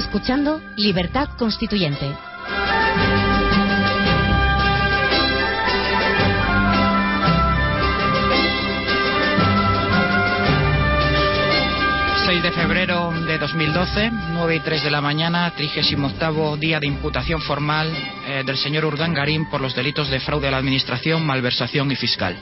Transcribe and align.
escuchando 0.00 0.60
Libertad 0.76 1.28
Constituyente. 1.36 2.16
de 12.42 12.52
febrero 12.52 13.12
de 13.26 13.38
2012, 13.38 14.10
9 14.12 14.56
y 14.56 14.60
3 14.60 14.84
de 14.84 14.90
la 14.90 15.00
mañana, 15.02 15.52
38 15.54 16.56
día 16.56 16.80
de 16.80 16.86
imputación 16.86 17.42
formal 17.42 17.92
eh, 18.26 18.44
del 18.46 18.56
señor 18.56 18.86
Urdangarín 18.86 19.50
por 19.50 19.60
los 19.60 19.74
delitos 19.74 20.08
de 20.08 20.20
fraude 20.20 20.48
a 20.48 20.52
la 20.52 20.56
administración, 20.56 21.26
malversación 21.26 21.90
y 21.90 21.96
fiscal. 21.96 22.36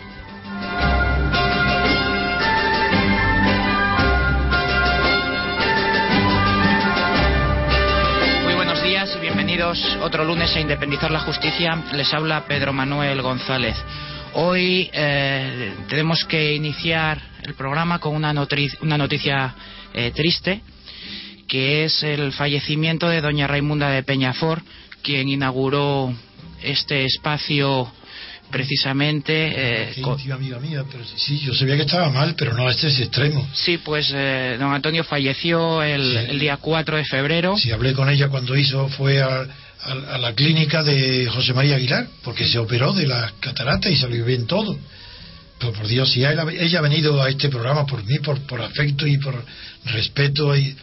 Bienvenidos 9.69 10.03
otro 10.03 10.25
lunes 10.25 10.55
a 10.57 10.61
Independizar 10.61 11.11
la 11.11 11.21
Justicia. 11.21 11.85
Les 11.93 12.13
habla 12.15 12.47
Pedro 12.47 12.73
Manuel 12.73 13.21
González. 13.21 13.77
Hoy 14.33 14.89
eh, 14.93 15.75
tenemos 15.89 16.25
que 16.25 16.55
iniciar 16.55 17.21
el 17.43 17.55
programa 17.55 17.99
con 17.99 18.15
una, 18.15 18.33
noticia 18.33 19.55
eh, 19.93 20.11
triste, 20.15 20.63
que 21.47 21.85
es 21.85 22.03
el 22.03 22.33
fallecimiento 22.33 23.09
de 23.09 23.21
doña 23.21 23.47
Raimunda 23.47 23.91
de 23.91 24.03
Peñafort, 24.03 24.65
quien 25.03 25.29
inauguró 25.29 26.15
este 26.63 27.05
espacio 27.05 27.93
precisamente. 28.51 29.33
Eh, 29.33 30.03
amiga 30.33 30.59
mía, 30.59 30.85
pero 30.91 31.05
sí, 31.17 31.39
yo 31.39 31.55
sabía 31.55 31.77
que 31.77 31.83
estaba 31.83 32.11
mal, 32.11 32.35
pero 32.37 32.55
no 32.55 32.69
a 32.69 32.71
este 32.71 32.89
extremo. 32.89 33.47
Sí, 33.53 33.79
pues 33.79 34.11
eh, 34.15 34.57
don 34.59 34.73
Antonio 34.73 35.05
falleció 35.05 35.83
el, 35.83 36.17
el, 36.17 36.39
día 36.39 36.57
4 36.57 36.97
de 36.97 37.05
febrero. 37.05 37.57
Sí, 37.57 37.71
hablé 37.71 37.93
con 37.93 38.09
ella 38.09 38.29
cuando 38.29 38.57
hizo, 38.57 38.89
fue 38.89 39.21
a, 39.23 39.47
a, 39.83 39.93
a 40.15 40.19
la 40.19 40.35
clínica 40.35 40.83
de 40.83 41.27
José 41.27 41.55
María 41.55 41.77
Aguilar, 41.77 42.07
porque 42.23 42.47
se 42.47 42.59
operó 42.59 42.93
de 42.93 43.07
las 43.07 43.33
cataratas 43.35 43.93
y 43.93 43.97
salió 43.97 44.25
bien 44.25 44.47
todo. 44.47 44.79
Pero 45.59 45.73
por 45.73 45.89
Dios, 45.89 46.11
si 46.13 46.21
ella, 46.21 46.45
ella 46.53 46.79
ha 46.79 46.83
venido 46.83 47.21
a 47.21 47.29
este 47.29 47.49
programa 47.49 47.85
por 47.85 48.05
mí, 48.05 48.19
por, 48.21 48.41
por 48.43 48.63
afecto 48.63 49.07
y 49.07 49.19
por 49.19 49.45
respeto, 49.87 50.57
y, 50.57 50.77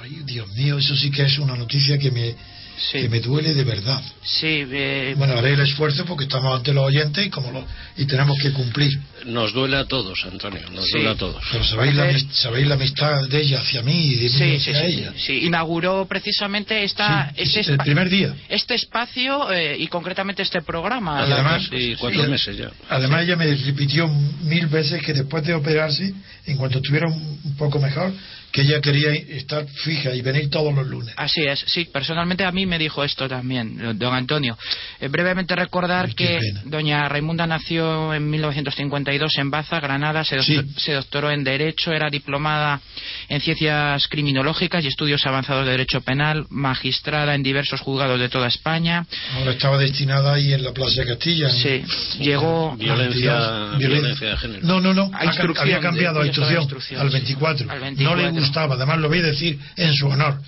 ay, 0.00 0.22
Dios 0.24 0.48
mío, 0.54 0.78
eso 0.78 0.96
sí 0.96 1.10
que 1.10 1.22
es 1.22 1.38
una 1.38 1.56
noticia 1.56 1.98
que 1.98 2.10
me, 2.10 2.34
Sí. 2.76 3.02
que 3.02 3.08
me 3.08 3.20
duele 3.20 3.54
de 3.54 3.64
verdad. 3.64 4.02
Sí, 4.24 4.64
eh, 4.70 5.14
Bueno, 5.16 5.34
haré 5.38 5.52
el 5.54 5.60
esfuerzo 5.60 6.04
porque 6.04 6.24
estamos 6.24 6.56
ante 6.56 6.72
los 6.72 6.84
oyentes 6.84 7.26
y 7.26 7.30
como 7.30 7.50
lo, 7.52 7.64
y 7.96 8.06
tenemos 8.06 8.36
que 8.42 8.52
cumplir. 8.52 8.90
Nos 9.26 9.52
duele 9.52 9.76
a 9.76 9.84
todos, 9.84 10.18
Antonio, 10.24 10.60
nos 10.70 10.84
Sí. 10.86 10.92
duele 10.94 11.10
a 11.10 11.14
todos. 11.14 11.42
Pero 11.52 11.64
sabéis 11.64 11.94
la, 11.94 12.18
sabéis 12.32 12.70
amistad 12.70 13.28
de 13.28 13.40
ella 13.40 13.60
hacia 13.60 13.82
mí 13.82 13.92
y 14.06 14.14
de 14.16 14.22
mí 14.24 14.28
sí, 14.30 14.56
hacia 14.56 14.80
sí, 14.80 14.86
ella. 14.86 15.12
sí. 15.16 15.32
Inauguró 15.46 16.06
precisamente 16.06 16.82
esta, 16.82 17.32
Sí, 17.36 17.58
este, 17.58 17.72
el 17.72 17.78
primer 17.78 18.08
día. 18.08 18.34
este 18.48 18.74
espacio 18.74 19.52
eh, 19.52 19.76
y 19.78 19.86
concretamente 19.88 20.42
este 20.42 20.62
programa. 20.62 21.24
Y 21.28 21.32
además, 21.32 21.62
Sí, 21.70 21.94
cuatro 22.00 22.24
sí, 22.24 22.30
meses 22.30 22.56
ya. 22.56 22.70
Además 22.88 23.22
ella 23.24 23.36
me 23.36 23.46
repitió 23.54 24.08
mil 24.42 24.66
veces 24.66 25.02
que 25.02 25.12
después 25.12 25.44
de 25.44 25.54
operarse, 25.54 26.12
en 26.46 26.56
cuanto 26.56 26.78
estuviera 26.78 27.06
un 27.08 27.54
poco 27.56 27.78
mejor, 27.78 28.12
que 28.52 28.60
ella 28.62 28.80
quería 28.80 29.12
estar 29.12 29.66
fija 29.66 30.14
y 30.14 30.20
venir 30.20 30.50
todos 30.50 30.74
los 30.74 30.86
lunes. 30.86 31.14
Así 31.16 31.42
es, 31.44 31.60
sí, 31.66 31.86
personalmente 31.86 32.44
a 32.44 32.52
mí 32.52 32.66
me 32.66 32.78
dijo 32.78 33.02
esto 33.02 33.26
también, 33.28 33.98
don 33.98 34.14
Antonio. 34.14 34.58
Eh, 35.00 35.08
brevemente 35.08 35.56
recordar 35.56 36.06
Ay, 36.08 36.14
que 36.14 36.38
pena. 36.38 36.60
doña 36.66 37.08
Raimunda 37.08 37.46
nació 37.46 38.12
en 38.14 38.28
1952 38.28 39.32
en 39.38 39.50
Baza, 39.50 39.80
Granada, 39.80 40.22
se, 40.24 40.40
Sí. 40.42 40.56
doctor- 40.56 40.80
se 40.80 40.92
doctoró 40.92 41.30
en 41.30 41.44
Derecho, 41.44 41.92
era 41.92 42.10
diplomada 42.10 42.80
en 43.28 43.40
Ciencias 43.40 44.06
Criminológicas 44.08 44.84
y 44.84 44.88
Estudios 44.88 45.24
Avanzados 45.26 45.64
de 45.64 45.70
Derecho 45.72 46.00
Penal, 46.02 46.44
magistrada 46.50 47.34
en 47.34 47.42
diversos 47.42 47.80
juzgados 47.80 48.20
de 48.20 48.28
toda 48.28 48.48
España. 48.48 49.06
Ahora 49.34 49.52
estaba 49.52 49.78
destinada 49.78 50.34
ahí 50.34 50.52
en 50.52 50.62
la 50.62 50.72
Plaza 50.72 51.00
de 51.02 51.06
Castilla. 51.08 51.48
en- 51.48 51.52
Sí, 51.56 51.84
llegó... 52.20 52.76
Violencia, 52.76 53.32
Violen- 53.76 53.78
violencia 53.78 54.28
de 54.28 54.36
género. 54.36 54.66
No, 54.66 54.80
no, 54.80 54.92
no. 54.92 55.10
Ha 55.14 55.20
había 55.62 55.80
cambiado 55.80 56.20
a 56.20 56.24
ya 56.24 56.30
estaba 56.30 56.48
instrucción, 56.52 56.62
instrucción, 56.62 57.00
al 57.00 57.08
sí. 57.08 57.12
24. 57.14 57.70
Al 57.70 57.78
No 57.80 57.82
24. 57.84 58.41
Le 58.42 58.46
gustaba, 58.48 58.74
además 58.74 58.98
lo 58.98 59.08
voy 59.08 59.18
a 59.18 59.22
decir 59.22 59.58
en 59.76 59.94
su 59.94 60.06
honor. 60.06 60.40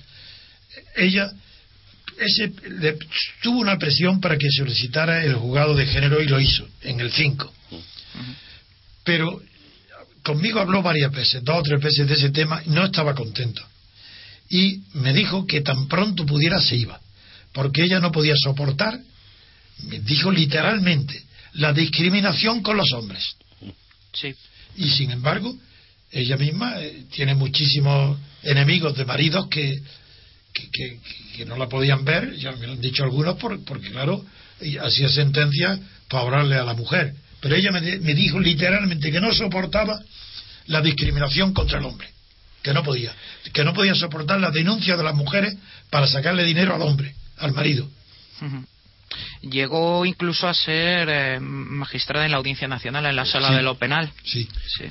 Ella 0.95 1.31
ese, 2.17 2.51
le- 2.69 2.97
tuvo 3.41 3.59
una 3.59 3.77
presión 3.77 4.19
para 4.21 4.37
que 4.37 4.47
solicitara 4.49 5.23
el 5.23 5.35
juzgado 5.35 5.75
de 5.75 5.85
género 5.85 6.21
y 6.21 6.27
lo 6.27 6.39
hizo, 6.39 6.67
en 6.81 6.99
el 6.99 7.11
5. 7.11 7.53
Pero 9.03 9.41
conmigo 10.23 10.59
habló 10.59 10.81
varias 10.81 11.11
veces, 11.11 11.43
dos 11.43 11.57
o 11.59 11.63
tres 11.63 11.81
veces 11.81 12.07
de 12.07 12.13
ese 12.15 12.29
tema, 12.31 12.61
y 12.65 12.69
no 12.69 12.85
estaba 12.85 13.13
contento. 13.13 13.61
Y 14.49 14.81
me 14.93 15.13
dijo 15.13 15.45
que 15.45 15.61
tan 15.61 15.87
pronto 15.87 16.25
pudiera 16.25 16.59
se 16.61 16.75
iba, 16.75 16.99
porque 17.53 17.83
ella 17.83 17.99
no 17.99 18.11
podía 18.11 18.33
soportar, 18.37 18.99
me 19.83 19.99
dijo 19.99 20.31
literalmente, 20.31 21.21
la 21.53 21.73
discriminación 21.73 22.61
con 22.61 22.77
los 22.77 22.91
hombres. 22.93 23.35
Sí, 24.13 24.33
Y 24.77 24.89
sin 24.91 25.11
embargo, 25.11 25.53
ella 26.15 26.37
misma 26.37 26.79
eh, 26.81 27.03
tiene 27.11 27.35
muchísimos 27.35 28.17
enemigos 28.43 28.95
de 28.97 29.05
maridos 29.05 29.47
que, 29.49 29.79
que, 30.53 30.69
que- 30.71 30.99
que 31.37 31.45
no 31.45 31.57
la 31.57 31.67
podían 31.67 32.05
ver, 32.05 32.35
ya 32.37 32.53
me 32.53 32.65
lo 32.65 32.73
han 32.73 32.81
dicho 32.81 33.03
algunos, 33.03 33.35
por- 33.37 33.63
porque 33.65 33.91
claro, 33.91 34.23
hacía 34.81 35.09
sentencia 35.09 35.77
para 36.09 36.23
ahorrarle 36.23 36.55
a 36.55 36.63
la 36.63 36.73
mujer. 36.73 37.13
Pero 37.41 37.55
ella 37.55 37.71
me, 37.71 37.81
me 37.99 38.13
dijo 38.15 38.39
literalmente 38.39 39.11
que 39.11 39.19
no 39.19 39.33
soportaba 39.33 39.99
la 40.67 40.81
discriminación 40.81 41.53
contra 41.53 41.79
el 41.79 41.85
hombre, 41.85 42.07
que 42.63 42.73
no 42.73 42.81
podía, 42.83 43.13
que 43.53 43.63
no 43.65 43.73
podía 43.73 43.93
soportar 43.95 44.39
la 44.39 44.51
denuncia 44.51 44.95
de 44.97 45.03
las 45.03 45.13
mujeres 45.13 45.55
para 45.89 46.07
sacarle 46.07 46.43
dinero 46.45 46.73
al 46.73 46.81
hombre, 46.81 47.13
al 47.37 47.51
marido. 47.51 47.87
Llegó 49.41 50.05
incluso 50.05 50.47
a 50.47 50.53
ser 50.53 51.07
eh, 51.09 51.39
magistrada 51.39 52.25
en 52.25 52.31
la 52.31 52.37
Audiencia 52.37 52.67
Nacional 52.67 53.05
en 53.05 53.15
la 53.15 53.25
Sala 53.25 53.49
Sí. 53.49 53.55
de 53.55 53.61
lo 53.61 53.75
Penal. 53.77 54.11
Sí. 54.23 54.47
Sí. 54.77 54.85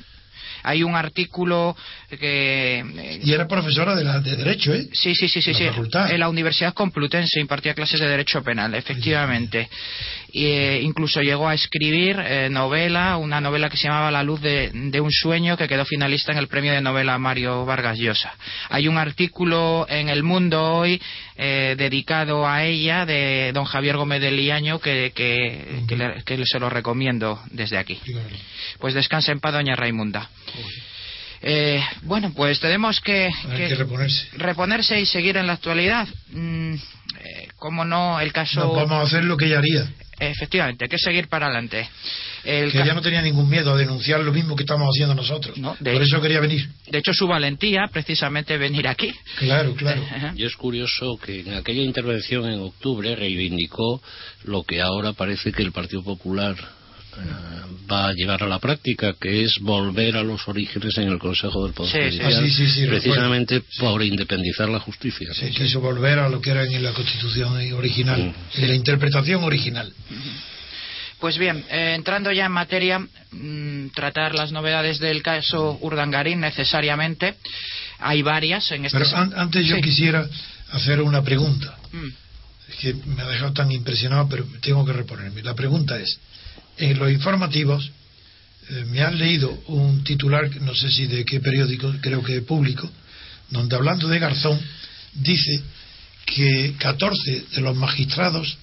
Hay 0.65 0.83
un 0.83 0.95
artículo 0.95 1.75
que... 2.09 2.79
eh, 2.79 3.19
Y 3.23 3.31
era 3.33 3.47
profesora 3.47 3.95
de, 3.95 4.03
la, 4.03 4.19
de 4.19 4.35
Derecho, 4.35 4.73
¿eh? 4.73 4.87
Sí, 4.91 5.15
sí, 5.15 5.27
sí, 5.27 5.41
sí, 5.41 5.53
sí. 5.53 5.63
En 6.11 6.19
la 6.19 6.29
Universidad 6.29 6.73
Complutense 6.73 7.39
impartía 7.39 7.73
clases 7.73 7.99
de 7.99 8.07
Derecho 8.07 8.43
Penal, 8.43 8.73
efectivamente. 8.75 9.69
Y, 10.31 10.45
eh, 10.47 10.81
incluso 10.81 11.21
llegó 11.21 11.47
a 11.47 11.53
escribir 11.53 12.17
eh, 12.19 12.49
novela, 12.49 13.15
una 13.17 13.39
novela 13.39 13.69
que 13.69 13.77
se 13.77 13.87
llamaba 13.87 14.11
La 14.11 14.23
luz 14.23 14.41
de, 14.41 14.69
de 14.73 14.99
un 14.99 15.11
sueño, 15.11 15.55
que 15.55 15.67
quedó 15.67 15.85
finalista 15.85 16.31
en 16.33 16.37
el 16.39 16.47
premio 16.47 16.73
de 16.73 16.81
novela 16.81 17.17
Mario 17.17 17.65
Vargas 17.65 17.97
Llosa. 17.97 18.33
Hay 18.69 18.87
un 18.87 18.97
artículo 18.97 19.85
en 19.89 20.09
El 20.09 20.23
Mundo 20.23 20.61
hoy 20.61 21.01
eh, 21.37 21.75
dedicado 21.77 22.47
a 22.47 22.63
ella, 22.65 23.05
de 23.05 23.51
don 23.53 23.63
Javier 23.65 23.95
Gómez 23.97 24.19
de 24.21 24.31
Liaño, 24.31 24.79
que, 24.79 25.13
que, 25.15 25.83
que 25.87 25.95
le- 25.95 26.23
que 26.23 26.43
se 26.45 26.59
lo 26.59 26.69
recomiendo 26.69 27.41
desde 27.51 27.77
aquí. 27.77 27.97
Pues 28.79 28.93
descansa 28.93 29.31
en 29.31 29.39
paz, 29.39 29.53
doña 29.53 29.75
Raimunda. 29.75 30.29
Eh, 31.41 31.83
bueno, 32.03 32.31
pues 32.35 32.59
tenemos 32.59 32.99
que, 33.01 33.25
Hay 33.49 33.57
que 33.57 33.67
que 33.67 33.75
reponerse. 33.75 34.27
reponerse 34.33 34.99
y 34.99 35.05
seguir 35.05 35.37
en 35.37 35.47
la 35.47 35.53
actualidad. 35.53 36.07
Mm, 36.31 36.73
eh, 36.73 37.47
como 37.57 37.85
no, 37.85 38.19
el 38.19 38.31
caso. 38.33 38.61
No, 38.61 38.73
vamos 38.73 38.93
a 38.93 39.01
hacer 39.01 39.23
lo 39.25 39.37
que 39.37 39.45
ella 39.45 39.59
haría. 39.59 39.87
Efectivamente, 40.17 40.85
hay 40.85 40.89
que 40.89 40.97
seguir 40.97 41.27
para 41.27 41.47
adelante. 41.47 41.89
El 42.45 42.71
que 42.71 42.81
ella 42.81 42.93
no 42.93 43.01
tenía 43.01 43.21
ningún 43.21 43.49
miedo 43.49 43.73
a 43.73 43.77
denunciar 43.77 44.21
lo 44.21 44.31
mismo 44.31 44.55
que 44.55 44.63
estamos 44.63 44.87
haciendo 44.95 45.13
nosotros. 45.13 45.57
No, 45.57 45.75
de 45.79 45.91
Por 45.91 46.01
hecho- 46.01 46.15
eso 46.15 46.21
quería 46.21 46.39
venir. 46.39 46.69
De 46.87 46.99
hecho, 46.99 47.13
su 47.13 47.27
valentía, 47.27 47.89
precisamente, 47.91 48.57
venir 48.57 48.87
aquí. 48.87 49.13
Claro, 49.37 49.75
claro. 49.75 50.01
Y 50.35 50.45
es 50.45 50.55
curioso 50.55 51.17
que 51.17 51.41
en 51.41 51.55
aquella 51.55 51.81
intervención 51.81 52.49
en 52.49 52.61
octubre 52.61 53.13
reivindicó 53.15 54.01
lo 54.45 54.63
que 54.63 54.81
ahora 54.81 55.11
parece 55.11 55.51
que 55.51 55.63
el 55.63 55.73
Partido 55.73 56.01
Popular 56.03 56.55
va 57.91 58.07
a 58.09 58.13
llevar 58.13 58.41
a 58.43 58.47
la 58.47 58.59
práctica, 58.59 59.13
que 59.19 59.43
es 59.43 59.59
volver 59.59 60.17
a 60.17 60.23
los 60.23 60.47
orígenes 60.47 60.97
en 60.97 61.07
el 61.09 61.19
Consejo 61.19 61.63
del 61.65 61.73
Poder 61.73 61.91
Sí. 61.91 61.97
Judicial, 62.19 62.33
Ah, 62.33 62.47
sí, 62.47 62.51
sí, 62.51 62.67
sí, 62.71 62.85
precisamente 62.87 63.61
por 63.79 64.01
independizar 64.03 64.69
la 64.69 64.79
justicia. 64.79 65.33
Se 65.33 65.51
quiso 65.51 65.79
volver 65.81 66.19
a 66.19 66.29
lo 66.29 66.41
que 66.41 66.49
era 66.51 66.63
en 66.63 66.83
la 66.83 66.93
Constitución 66.93 67.53
original, 67.73 68.33
en 68.55 68.67
la 68.67 68.73
interpretación 68.75 69.43
original. 69.43 69.93
Pues 71.19 71.37
bien, 71.37 71.63
eh, 71.69 71.93
entrando 71.95 72.31
ya 72.31 72.45
en 72.45 72.51
materia, 72.51 72.99
mm, 73.31 73.87
tratar 73.93 74.35
las 74.35 74.51
novedades 74.51 74.99
del 74.99 75.21
caso 75.23 75.77
Urdangarín 75.81 76.41
necesariamente. 76.41 77.35
Hay 77.99 78.21
varias 78.21 78.69
en 78.71 78.85
este. 78.85 78.97
Pero 78.99 79.15
an- 79.15 79.33
antes 79.35 79.65
yo 79.65 79.77
Sí. 79.77 79.81
quisiera 79.81 80.27
hacer 80.71 81.01
una 81.01 81.23
pregunta. 81.23 81.77
Mm. 81.93 82.07
Es 82.69 82.75
que 82.77 82.93
me 83.05 83.21
ha 83.21 83.27
dejado 83.27 83.53
tan 83.53 83.71
impresionado, 83.71 84.27
pero 84.27 84.45
tengo 84.61 84.83
que 84.85 84.91
reponerme. 84.93 85.41
La 85.43 85.53
pregunta 85.53 85.97
es, 85.99 86.19
en 86.77 86.97
los 86.99 87.11
informativos 87.11 87.91
eh, 88.69 88.85
me 88.89 89.01
han 89.01 89.17
leído 89.17 89.49
un 89.67 90.03
titular, 90.03 90.49
no 90.61 90.73
sé 90.75 90.91
si 90.91 91.07
de 91.07 91.23
qué 91.25 91.39
periódico, 91.39 91.93
creo 92.01 92.23
que 92.23 92.41
público, 92.41 92.89
donde 93.49 93.75
hablando 93.75 94.07
de 94.07 94.19
Garzón 94.19 94.59
dice 95.13 95.61
que 96.25 96.73
14 96.79 97.43
de 97.53 97.61
los 97.61 97.75
magistrados 97.75 98.57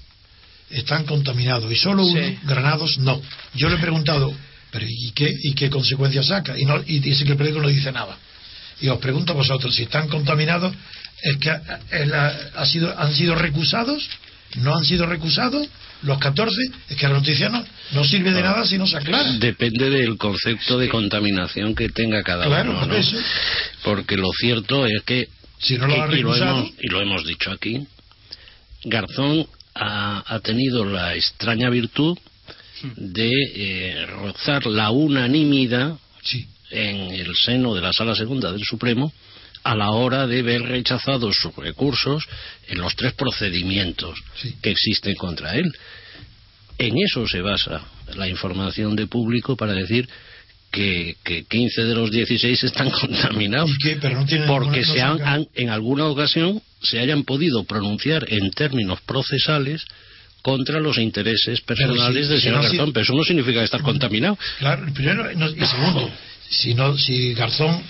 están 0.71 1.05
contaminados 1.05 1.71
y 1.71 1.77
solo 1.77 2.05
uno, 2.07 2.21
Sí. 2.21 2.39
Granados, 2.45 2.99
no. 2.99 3.21
Yo 3.55 3.69
le 3.69 3.77
he 3.77 3.79
preguntado, 3.79 4.35
pero 4.71 4.87
¿y 4.89 5.13
qué, 5.13 5.33
y 5.43 5.53
qué 5.55 5.71
consecuencias 5.71 6.27
saca? 6.27 6.59
Y, 6.59 6.65
no, 6.65 6.83
y 6.87 6.99
dice 6.99 7.25
que 7.25 7.33
el 7.33 7.37
periódico 7.37 7.63
no 7.63 7.69
dice 7.69 7.93
nada. 7.93 8.17
Y 8.81 8.89
os 8.89 8.99
pregunto 8.99 9.33
a 9.33 9.37
vosotros, 9.37 9.75
si 9.75 9.83
están 9.85 10.09
contaminados, 10.09 10.75
¿es 11.23 11.37
que 11.37 11.51
ha- 11.51 12.41
ha 12.57 12.67
sido, 12.67 12.99
han 12.99 13.15
sido 13.15 13.35
recusados? 13.37 14.09
¿No 14.57 14.75
han 14.77 14.85
sido 14.85 15.07
recusados? 15.07 15.69
¿Los 16.03 16.19
14? 16.19 16.51
Es 16.89 16.97
que 16.97 17.07
la 17.09 17.15
noticia 17.15 17.49
no, 17.49 17.65
no 17.93 18.05
sirve 18.05 18.33
de 18.33 18.43
nada 18.43 18.65
si 18.67 18.77
no 18.79 18.87
se 18.87 18.97
aclara. 18.97 19.33
Depende 19.39 19.89
del 19.91 20.17
concepto 20.19 20.79
de 20.79 20.89
contaminación 20.89 21.75
que 21.75 21.89
tenga 21.91 22.23
cada 22.23 22.47
Claro, 22.47 22.71
uno, 22.73 22.87
¿no? 22.87 22.95
eso. 22.95 23.17
Porque 23.85 24.17
lo 24.17 24.31
cierto 24.33 24.87
es 24.87 25.03
que 25.05 25.29
Si 25.61 25.79
no 25.79 25.87
lo 25.87 25.95
y, 26.15 26.19
y 26.19 26.23
lo 26.23 26.35
hemos, 26.35 26.71
y 26.81 26.89
lo 26.89 27.01
hemos 27.01 27.25
dicho 27.27 27.51
aquí, 27.53 27.87
Garzón 28.85 29.47
ha, 29.75 30.23
ha 30.27 30.41
tenido 30.41 30.85
la 30.85 31.15
extraña 31.15 31.71
virtud 31.71 32.19
de 32.97 33.31
eh, 33.55 34.07
rozar 34.07 34.67
la 34.67 34.91
unanimidad 34.91 35.97
Sí, 36.25 36.47
en 36.71 37.13
el 37.13 37.35
seno 37.37 37.75
de 37.75 37.81
la 37.81 37.93
Sala 37.93 38.15
Segunda 38.17 38.51
del 38.53 38.63
Supremo 38.65 39.13
a 39.65 39.75
la 39.75 39.91
hora 39.91 40.27
de 40.27 40.43
ver 40.43 40.63
rechazados 40.63 41.37
sus 41.37 41.55
recursos 41.57 42.25
en 42.69 42.81
los 42.81 42.95
tres 42.97 43.13
procedimientos 43.15 44.19
Sí. 44.37 44.55
que 44.63 44.71
existen 44.71 45.15
contra 45.15 45.55
él. 45.55 45.71
En 46.79 46.95
eso 46.99 47.27
se 47.29 47.41
basa 47.41 47.83
la 48.15 48.29
información 48.29 48.97
de 48.97 49.07
público 49.07 49.57
para 49.57 49.73
decir 49.73 50.09
que, 50.71 51.17
que 51.23 51.45
15 51.45 51.85
de 51.85 51.95
los 51.95 52.11
16 52.11 52.65
están 52.65 52.91
contaminados 53.01 53.71
¿Y 53.71 53.79
qué? 53.79 53.97
Pero 54.01 54.21
no 54.21 54.27
tienen 54.27 54.49
porque 54.49 54.85
se 54.85 55.01
han, 55.03 55.21
han- 55.23 55.47
en 55.55 55.69
alguna 55.71 56.07
ocasión 56.07 56.61
se 56.81 56.99
hayan 56.99 57.25
podido 57.25 57.65
pronunciar 57.65 58.27
en 58.33 58.51
términos 58.51 59.01
procesales 59.03 59.85
contra 60.41 60.81
los 60.81 60.99
intereses 60.99 61.61
personales 61.61 62.25
si- 62.27 62.31
del 62.33 62.41
si 62.41 62.45
señor 62.47 62.55
no 62.57 62.61
ha 62.61 62.63
Garzón, 62.69 62.87
sido- 62.87 62.93
pero 62.95 63.05
eso 63.05 63.15
no 63.15 63.23
significa 63.23 63.63
estar 63.63 63.83
contaminado. 63.83 64.37
Claro, 64.59 64.93
primero 64.93 65.31
no- 65.35 65.51
y 65.51 65.67
segundo, 65.67 66.11
si 66.53 66.75
no, 66.75 66.97
si 66.99 67.33
Garzón 67.35 67.83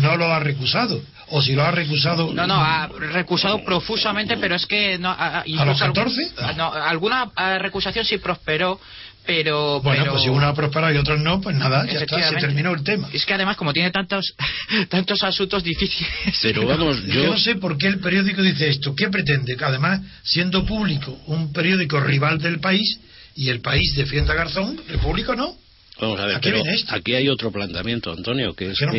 no 0.00 0.16
lo 0.16 0.32
ha 0.32 0.40
recusado 0.40 1.00
o 1.30 1.42
si 1.42 1.52
lo 1.54 1.62
ha 1.62 1.70
recusado. 1.70 2.32
No, 2.32 2.46
no, 2.46 2.54
ha 2.56 2.88
recusado 2.88 3.62
profusamente, 3.64 4.36
pero 4.38 4.54
es 4.54 4.64
que 4.66 4.98
no, 4.98 5.10
a- 5.10 5.44
los 5.46 5.58
algún- 5.82 6.04
14? 6.04 6.30
a- 6.38 6.52
no, 6.54 6.72
alguna 6.72 7.30
ah, 7.36 7.58
recusación 7.58 8.04
sí 8.06 8.16
prosperó, 8.16 8.80
pero 9.26 9.80
Bueno, 9.82 10.04
pero- 10.04 10.12
pues 10.12 10.24
si 10.24 10.30
uno 10.30 10.46
ha 10.46 10.54
prosperado 10.54 10.94
y 10.94 10.96
otros 10.96 11.20
no, 11.20 11.38
pues 11.42 11.54
nada, 11.54 11.84
ya 11.84 12.00
está, 12.00 12.30
se 12.30 12.36
terminó 12.36 12.72
el 12.72 12.82
tema. 12.82 13.10
Es 13.12 13.26
que 13.26 13.34
además 13.34 13.58
como 13.58 13.74
tiene 13.74 13.90
tantos 13.90 14.34
tantos 14.88 15.22
asuntos 15.22 15.62
difíciles. 15.62 16.10
Pero 16.40 16.66
vamos, 16.66 17.04
Yo, 17.04 17.12
yo 17.24 17.26
no 17.32 17.38
sé 17.38 17.56
por 17.56 17.76
qué 17.76 17.88
el 17.88 17.98
periódico 18.00 18.40
dice 18.40 18.70
esto. 18.70 18.94
¿Qué 18.96 19.08
pretende? 19.10 19.54
Que 19.54 19.64
además, 19.66 20.00
siendo 20.22 20.64
público 20.64 21.18
un 21.26 21.52
periódico 21.52 22.00
rival 22.00 22.38
del 22.38 22.58
país 22.58 23.00
y 23.36 23.50
el 23.50 23.60
país 23.60 23.94
defienda 23.96 24.32
a 24.32 24.36
Garzón, 24.36 24.80
el 24.88 24.98
público 24.98 25.36
no. 25.36 25.54
Vamos 26.00 26.20
a 26.20 26.26
ver, 26.26 26.36
¿A 26.36 26.40
qué 26.40 26.50
pero 26.50 26.62
aquí 26.88 27.14
hay 27.14 27.28
otro 27.28 27.50
planteamiento, 27.50 28.12
Antonio, 28.12 28.54
que 28.54 28.70
es 28.70 28.78
Que 28.78 28.86
no 28.86 28.92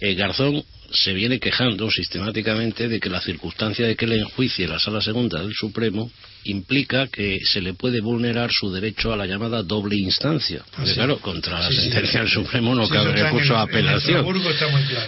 eh, 0.00 0.14
Garzón 0.14 0.62
se 0.92 1.12
viene 1.14 1.40
quejando 1.40 1.90
sistemáticamente 1.90 2.86
de 2.86 3.00
que 3.00 3.08
la 3.10 3.20
circunstancia 3.20 3.86
de 3.86 3.96
que 3.96 4.06
le 4.06 4.18
enjuicie 4.20 4.68
la 4.68 4.78
Sala 4.78 5.00
Segunda 5.00 5.40
del 5.42 5.52
Supremo 5.54 6.10
implica 6.44 7.08
que 7.08 7.40
se 7.44 7.60
le 7.60 7.74
puede 7.74 8.00
vulnerar 8.00 8.50
su 8.52 8.70
derecho 8.72 9.12
a 9.12 9.16
la 9.16 9.26
llamada 9.26 9.62
doble 9.64 9.96
instancia. 9.96 10.62
Porque, 10.70 10.82
Ah, 10.82 10.86
sí. 10.86 10.94
claro, 10.94 11.18
contra 11.18 11.58
la 11.60 11.68
Sí, 11.70 11.74
sí. 11.76 11.80
sentencia 11.82 12.20
del 12.20 12.28
Supremo 12.30 12.74
no 12.74 12.88
cabe 12.88 13.12
recurso 13.12 13.56
a 13.56 13.62
apelación. 13.62 14.24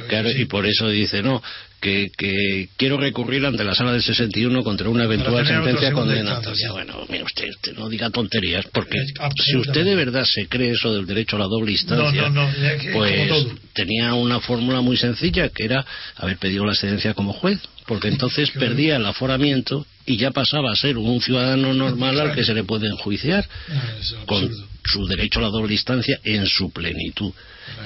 Claro. 0.09 0.31
Y 0.31 0.45
por 0.47 0.67
eso 0.67 0.89
dice, 0.89 1.23
no, 1.23 1.41
que, 1.81 2.11
que 2.17 2.69
quiero 2.77 2.97
recurrir 2.99 3.45
ante 3.47 3.63
la 3.65 3.75
sala 3.75 3.93
del 3.93 4.03
61 4.03 4.65
contra 4.65 4.89
una 4.89 5.05
eventual 5.05 5.47
sentencia 5.47 5.93
condenatoria. 5.93 6.73
Bueno, 6.73 7.07
mire 7.09 7.25
usted, 7.25 7.49
usted 7.51 7.77
no 7.77 7.89
diga 7.89 8.11
tonterías, 8.11 8.67
porque 8.73 8.99
si 9.45 9.57
usted 9.57 9.85
de 9.85 9.95
verdad. 9.95 10.25
se 10.25 10.49
cree 10.49 10.73
eso 10.73 10.93
del 10.95 11.07
derecho 11.07 11.37
a 11.37 11.39
la 11.41 11.45
doble 11.47 11.73
instancia, 11.73 12.23
No, 12.23 12.31
no, 12.31 12.51
no, 12.53 12.67
es 12.67 12.83
que- 12.83 12.91
pues 12.93 13.47
tenía 13.75 14.15
una 14.15 14.41
fórmula 14.41 14.81
muy 14.81 14.97
sencilla, 14.97 15.49
que 15.51 15.65
era 15.65 15.85
haber 16.17 16.37
pedido 16.39 16.65
la 16.67 16.73
excedencia 16.73 17.15
como 17.15 17.33
juez, 17.33 17.61
porque 17.87 18.09
entonces 18.09 18.51
perdía 18.51 18.97
el 18.97 19.07
aforamiento 19.07 19.87
y 20.05 20.17
ya 20.17 20.31
pasaba 20.33 20.73
a 20.73 20.77
ser 20.77 20.99
un 20.99 21.21
ciudadano 21.21 21.73
normal 21.75 22.19
al 22.21 22.35
que 22.35 22.45
se 22.45 22.55
le 22.55 22.65
puede 22.65 22.89
enjuiciar. 22.89 23.47
Ah, 23.71 23.93
es 24.01 24.15
con. 24.27 24.51
Su 24.91 25.07
derecho 25.07 25.39
a 25.39 25.43
la 25.43 25.49
doble 25.49 25.75
instancia 25.75 26.19
en 26.25 26.47
su 26.47 26.71
plenitud. 26.71 27.33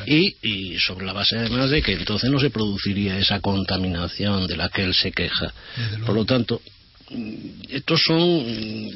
Y, 0.07 0.37
y 0.43 0.79
sobre 0.79 1.05
la 1.07 1.13
base 1.13 1.37
además 1.37 1.71
de 1.71 1.83
que 1.83 1.93
entonces 1.93 2.31
no 2.31 2.39
se 2.39 2.51
produciría 2.51 3.19
esa 3.19 3.41
contaminación 3.41 4.47
de 4.47 4.57
la 4.57 4.69
que 4.69 4.85
él 4.85 4.95
se 4.95 5.11
queja. 5.13 5.53
Por 6.07 6.15
lo 6.15 6.25
tanto, 6.25 6.61
estos 7.69 8.01
son 8.05 8.21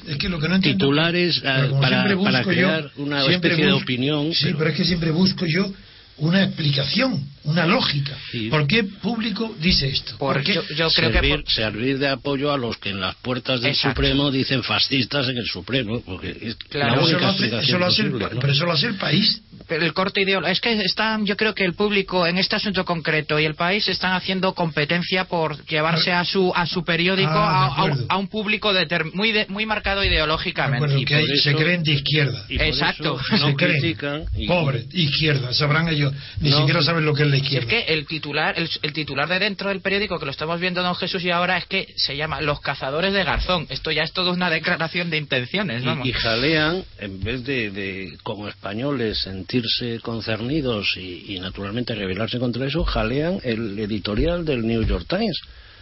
Es 0.06 0.17
que 0.19 0.29
lo 0.29 0.38
que 0.38 0.49
no 0.49 0.55
entiendo- 0.56 0.87
titulares 0.87 1.43
ah, 1.44 1.69
para, 1.81 2.08
yo- 2.08 2.43
crear 2.44 2.91
una 2.97 3.25
especie 3.26 3.67
de 3.67 3.73
opinión. 3.73 4.32
Sí, 4.32 4.44
pero- 4.44 4.59
pero... 4.59 4.70
es 4.70 4.76
que 4.76 4.85
siempre 4.85 5.11
busco 5.11 5.44
yo 5.47 5.70
una 6.19 6.44
explicación, 6.44 7.29
una 7.46 7.66
lógica. 7.66 8.16
Sí. 8.31 8.48
¿Por 8.50 8.66
qué 8.66 8.84
público 8.84 9.54
dice 9.60 9.88
esto? 9.88 10.16
Por- 10.19 10.34
¿Por 10.37 10.43
qué? 10.44 10.54
yo, 10.54 10.62
yo 10.75 10.88
creo 10.90 11.10
que 11.10 11.14
servir, 11.19 11.43
por- 11.43 11.50
servir 11.52 11.98
de 11.98 12.08
apoyo 12.08 12.52
a 12.52 12.58
los 12.58 12.76
que 12.78 12.90
en 12.90 13.00
las 13.00 13.14
puertas 13.16 13.60
del 13.60 13.70
Exacto. 13.72 14.02
Supremo 14.02 14.31
dicen 14.31 14.62
fascistas 14.62 15.28
en 15.28 15.38
el 15.38 15.46
Supremo, 15.46 16.00
porque 16.04 16.37
es 16.40 16.56
Claro, 16.69 16.96
la 16.96 17.02
eso 17.02 17.12
lo 17.12 17.19
hace, 17.19 17.26
explicación 17.28 17.69
eso 17.69 17.78
lo 17.78 17.87
hace 17.87 18.02
el, 18.02 18.38
pero 18.40 18.52
eso 18.52 18.64
lo 18.66 18.72
hace 18.72 18.87
el 18.88 18.94
país. 18.96 19.43
Pero 19.69 19.84
el 19.84 19.94
corte 19.94 20.20
ideológico. 20.22 20.52
Es 20.52 20.60
que 20.60 20.81
están, 20.82 21.26
yo 21.26 21.37
creo 21.37 21.52
que 21.54 21.64
el 21.64 21.75
público 21.75 22.25
en 22.26 22.38
este 22.38 22.54
asunto 22.56 22.84
concreto 22.84 23.40
y 23.40 23.44
el 23.44 23.54
país 23.56 23.88
están 23.88 24.12
haciendo 24.12 24.54
competencia 24.54 25.25
por 25.25 25.64
llevarse 25.66 26.12
a 26.12 26.25
su 26.25 26.52
a 26.54 26.66
su 26.66 26.84
periódico 26.84 27.31
Ah, 27.32 27.64
a, 27.64 27.66
a 27.66 27.84
un- 27.84 27.90
acuerdo. 27.90 28.06
a 28.10 28.16
un 28.16 28.28
público 28.28 28.72
determ- 28.72 29.12
muy 29.14 29.32
de- 29.32 29.46
muy 29.49 29.66
marcado 29.66 30.02
De 30.02 30.08
ideológicamente. 30.08 30.76
acuerdo, 30.84 30.99
Y 30.99 31.04
que 31.04 31.19
eso- 31.20 31.42
se 31.42 31.54
creen 31.54 31.82
de 31.82 31.92
izquierda. 31.92 32.44
Exacto. 32.49 33.19
eso 33.32 33.37
no 33.44 33.49
se 33.50 33.56
creen. 33.56 34.26
y- 34.37 34.47
Pobre, 34.47 34.85
izquierda, 34.92 35.52
sabrán 35.52 35.88
ellos. 35.88 36.12
Ni 36.40 36.50
No. 36.50 36.59
siquiera 36.59 36.82
saben 36.82 37.04
lo 37.04 37.14
que 37.14 37.23
es 37.25 37.30
Si 37.45 37.57
es 37.57 37.66
que 37.66 37.81
el 37.88 38.07
titular, 38.07 38.55
el, 38.59 38.69
el 38.83 38.93
titular 38.93 39.28
de 39.28 39.38
dentro 39.38 39.69
del 39.69 39.81
periódico 39.81 40.19
que 40.19 40.25
lo 40.25 40.31
estamos 40.31 40.61
viendo 40.61 40.83
don 40.83 40.95
Jesús 40.95 41.23
y 41.25 41.31
ahora 41.31 41.57
es 41.59 41.66
que 41.66 41.93
se 41.97 42.16
llama 42.16 42.40
Los 42.40 42.61
cazadores 42.61 43.12
de 43.12 43.25
Garzón. 43.25 43.66
Esto 43.71 43.90
ya 43.90 44.02
es 44.02 44.12
toda 44.12 44.33
una 44.33 44.50
declaración 44.50 45.11
de 45.11 45.16
intenciones, 45.19 45.85
vamos. 45.85 46.07
Y, 46.07 46.11
y 46.11 46.12
jalean, 46.12 46.85
en 46.99 47.23
vez 47.23 47.45
de, 47.45 47.71
de, 47.71 48.16
como 48.23 48.49
españoles, 48.49 49.19
sentirse 49.19 50.00
concernidos 50.00 50.97
y, 50.97 51.35
y 51.35 51.40
naturalmente 51.40 51.95
rebelarse 51.95 52.38
contra 52.38 52.66
eso, 52.66 52.85
jalean 52.85 53.40
el 53.45 53.78
editorial 53.78 54.45
del 54.45 54.66
New 54.66 54.83
York 54.85 55.07
Times, 55.09 55.37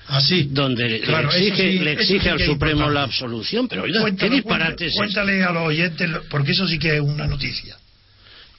Así. 0.09 0.49
donde 0.51 1.01
Claro, 1.01 1.31
le 1.31 1.39
exige, 1.39 1.73
sí- 1.73 1.79
le 1.79 1.93
exige 1.93 2.21
sí 2.25 2.29
al 2.29 2.39
Supremo 2.41 2.73
importante. 2.73 2.95
la 2.95 3.03
absolución. 3.05 3.69
Pero 3.69 3.83
oiga, 3.85 4.01
Cuéntale, 4.03 4.29
¿qué 4.31 4.35
disparate 4.37 4.87
es 4.87 4.95
cuéntale 4.95 5.43
a 5.45 5.51
los 5.51 5.67
oyentes, 5.69 6.09
lo- 6.11 6.23
porque 6.25 6.53
eso 6.53 6.67
sí 6.69 6.79
que 6.79 6.95
es 6.97 7.01
una 7.01 7.27
noticia. 7.27 7.77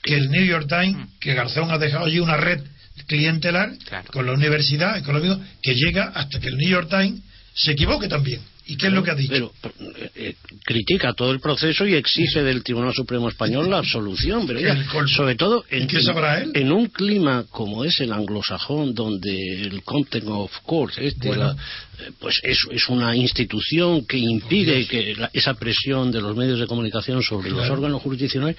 Que 0.02 0.14
el 0.14 0.30
New 0.30 0.44
York 0.44 0.66
Times, 0.68 1.08
que 1.20 1.34
Garzón 1.34 1.70
ha 1.70 1.78
dejado 1.78 2.06
allí 2.06 2.20
una 2.20 2.36
red 2.36 2.60
clientelar 3.06 3.76
Claro. 3.86 4.08
con 4.12 4.26
la 4.26 4.32
universidad, 4.32 5.02
con 5.04 5.14
los 5.14 5.22
amigos, 5.24 5.46
que 5.62 5.74
llega 5.74 6.04
hasta 6.14 6.40
que 6.40 6.48
el 6.48 6.56
New 6.56 6.68
York 6.68 6.88
Times 6.90 7.20
se 7.54 7.72
equivoque 7.72 8.08
también. 8.08 8.40
¿Y 8.68 8.76
qué 8.76 8.88
es 8.88 8.92
lo 8.92 9.04
que 9.04 9.12
ha 9.12 9.14
dicho? 9.14 9.52
Pero, 9.62 9.74
eh, 9.96 10.10
eh, 10.16 10.34
critica 10.64 11.12
todo 11.12 11.30
el 11.30 11.38
proceso 11.38 11.86
y 11.86 11.94
exige 11.94 12.42
del 12.42 12.64
Tribunal 12.64 12.92
Supremo 12.92 13.28
Español 13.28 13.70
la 13.70 13.78
absolución. 13.78 14.44
Pero 14.44 15.06
sobre 15.06 15.36
todo 15.36 15.64
¿Y 15.70 15.76
en, 15.82 15.86
qué 15.86 16.00
sabrá 16.02 16.40
él? 16.42 16.50
en 16.52 16.72
un 16.72 16.86
clima 16.88 17.44
como 17.48 17.84
es 17.84 18.00
el 18.00 18.12
anglosajón, 18.12 18.92
donde 18.92 19.62
el 19.62 19.84
content 19.84 20.26
of 20.26 20.50
court 20.64 20.94
este, 20.98 21.28
Bueno. 21.28 21.44
la- 21.44 21.52
eh, 21.52 22.10
pues 22.18 22.40
es, 22.42 22.58
es 22.72 22.88
una 22.88 23.14
institución 23.14 24.04
que 24.04 24.18
impide 24.18 24.84
que 24.88 25.14
la- 25.14 25.30
esa 25.32 25.54
presión 25.54 26.10
de 26.10 26.20
los 26.20 26.34
medios 26.36 26.58
de 26.58 26.66
comunicación 26.66 27.22
sobre 27.22 27.50
los 27.52 27.70
órganos 27.70 28.02
jurisdiccionales, 28.02 28.56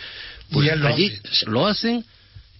pues 0.49 0.73
lo 0.77 0.87
allí 0.87 1.11
hace. 1.25 1.45
lo 1.47 1.67
hacen. 1.67 2.05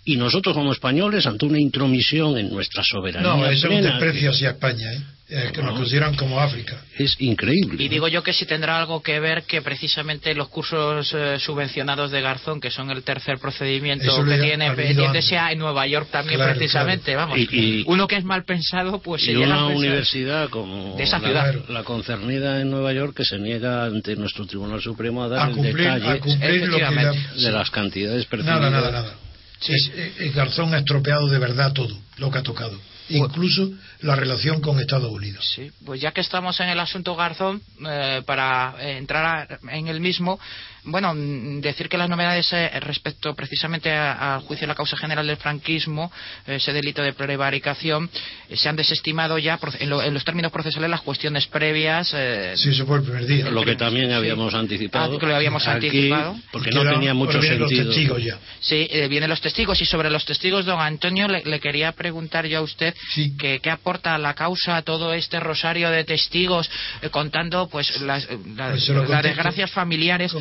Y 0.08 0.16
nosotros 0.16 0.56
como 0.56 0.72
españoles, 0.72 1.26
ante 1.28 1.46
una 1.46 1.60
intromisión 1.60 2.38
en 2.38 2.50
nuestra 2.50 2.82
soberanía 2.84 3.28
no, 3.30 3.46
eso 3.46 3.68
es 3.68 3.74
un 3.76 3.82
desprecio 3.82 4.32
hacia 4.32 4.52
España. 4.52 4.94
¿eh? 4.94 5.02
eh, 5.30 5.52
que 5.54 5.62
nos 5.62 5.76
consideran 5.76 6.16
como 6.16 6.40
África. 6.40 6.82
Es 6.98 7.16
increíble. 7.20 7.84
Y 7.84 7.90
digo 7.90 8.08
yo 8.08 8.24
que 8.24 8.32
si 8.32 8.46
tendrá 8.46 8.80
algo 8.80 9.02
que 9.04 9.20
ver 9.20 9.44
que 9.44 9.62
precisamente 9.62 10.34
los 10.34 10.48
cursos 10.48 11.14
eh, 11.14 11.38
subvencionados 11.40 12.12
de 12.12 12.22
Garzón, 12.22 12.62
que 12.62 12.72
son 12.72 12.90
el 12.92 13.04
tercer 13.04 13.38
procedimiento 13.38 14.24
que 14.24 14.38
tiene 14.40 14.72
pendiente, 14.72 15.22
sea 15.22 15.52
en 15.52 15.60
Nueva 15.60 15.86
York 15.86 16.08
también 16.10 16.40
Claro, 16.40 16.54
precisamente. 16.56 17.16
Vamos, 17.16 17.38
Y- 17.38 17.48
y- 17.52 17.84
uno 17.88 18.08
que 18.08 18.16
es 18.16 18.24
mal 18.24 18.46
pensado, 18.46 19.02
pues 19.02 19.24
se 19.24 19.34
y 19.34 19.36
una 19.36 19.66
universidad 19.66 20.48
como 20.50 20.96
de 20.96 21.04
esa 21.04 21.20
la, 21.20 21.28
ciudad. 21.28 21.56
la 21.68 21.84
concernida 21.84 22.62
en 22.62 22.72
Nueva 22.72 22.94
York 22.94 23.14
que 23.18 23.26
se 23.26 23.38
niega 23.38 23.84
ante 23.84 24.16
nuestro 24.16 24.46
Tribunal 24.46 24.82
Supremo 24.82 25.24
a 25.24 25.28
dar 25.28 25.40
A 25.42 25.50
el 25.50 25.56
cumplir, 25.56 25.76
detalle 25.76 26.08
a 26.10 26.20
cumplir 26.20 26.68
lo 26.70 26.78
que 26.78 27.42
de 27.44 27.52
las 27.52 27.70
cantidades 27.70 28.26
percibidas. 28.28 28.62
Nada, 28.62 28.70
nada, 28.70 28.92
nada. 28.92 29.27
Es- 29.62 29.92
eh, 29.94 30.14
eh, 30.20 30.32
Garzón 30.36 30.74
ha 30.74 30.80
estropeado 30.80 31.28
de 31.28 31.40
verdad 31.40 31.74
todo 31.74 31.98
lo 32.18 32.30
que 32.32 32.38
ha 32.40 32.44
tocado, 32.44 32.80
incluso 33.10 33.72
la 34.02 34.16
relación 34.16 34.62
con 34.62 34.80
Estados 34.80 35.12
Unidos. 35.12 35.46
Sí, 35.56 35.72
pues 35.86 36.00
ya 36.02 36.12
que 36.12 36.22
estamos 36.22 36.60
en 36.60 36.70
el 36.70 36.80
asunto 36.80 37.16
Garzón, 37.16 37.62
eh, 37.88 38.22
para 38.26 38.76
entrar 38.80 39.26
a- 39.26 39.76
en 39.76 39.88
el 39.88 40.00
mismo, 40.00 40.40
bueno, 40.88 41.14
mm, 41.14 41.62
decir 41.62 41.88
que 41.90 41.98
las 41.98 42.10
novedades 42.10 42.52
eh, 42.54 42.70
respecto 42.82 43.34
precisamente 43.36 43.92
a- 43.92 44.36
al 44.36 44.42
juicio 44.42 44.66
de 44.66 44.68
la 44.72 44.76
causa 44.76 44.98
general 44.98 45.28
del 45.28 45.38
franquismo, 45.38 46.12
eh, 46.48 46.56
ese 46.56 46.74
delito 46.74 47.02
de 47.02 47.14
prevaricación, 47.14 48.10
eh, 48.50 48.58
se 48.58 48.70
han 48.70 48.76
desestimado 48.76 49.38
ya 49.38 49.60
en, 49.80 49.90
lo- 49.90 50.02
en 50.02 50.14
los 50.14 50.24
términos 50.26 50.52
procesales 50.52 50.90
las 50.90 51.02
cuestiones 51.02 51.48
previas. 51.48 52.12
eh, 52.16 52.54
Sí, 52.56 52.70
eso 52.70 52.86
fue 52.86 52.98
el 52.98 53.04
primer 53.04 53.26
día. 53.26 53.50
Lo 53.50 53.64
que 53.64 53.76
también 53.76 54.12
habíamos 54.12 54.54
anticipado. 54.54 55.16
Ah, 55.16 55.20
que 55.20 55.26
lo 55.26 55.36
habíamos 55.36 55.68
aquí, 55.68 55.88
anticipado. 55.88 56.36
Porque 56.52 56.70
Que 56.70 56.76
no 56.76 56.84
tenía 56.92 57.14
mucho 57.14 57.38
ahora 57.38 57.42
vienen 57.42 57.60
sentido. 57.60 57.84
los 57.86 57.94
testigos 57.96 58.24
ya. 58.24 58.38
Sí, 58.60 58.88
eh, 58.90 59.08
vienen 59.08 59.30
los 59.30 59.42
testigos 59.42 59.82
y 59.82 59.86
sobre 59.86 60.10
los 60.10 60.26
testigos, 60.26 60.66
don 60.66 60.80
Antonio, 60.80 61.28
le, 61.28 61.44
le 61.44 61.60
quería 61.60 61.92
preguntar 61.92 62.46
yo 62.48 62.60
a 62.60 62.62
usted 62.62 62.94
Sí. 63.14 63.36
que, 63.38 63.60
qué 63.60 63.70
aporta 63.70 64.16
a 64.16 64.18
la 64.18 64.34
causa 64.34 64.82
todo 64.82 65.14
este 65.14 65.40
rosario 65.40 65.90
de 65.92 66.04
testigos 66.04 66.70
eh, 67.02 67.10
contando 67.10 67.68
pues 67.68 68.02
las, 68.02 68.24
la- 68.56 68.70
Pues 68.72 68.88
las 68.90 68.98
contesto. 68.98 69.28
desgracias 69.28 69.72
familiares. 69.72 70.32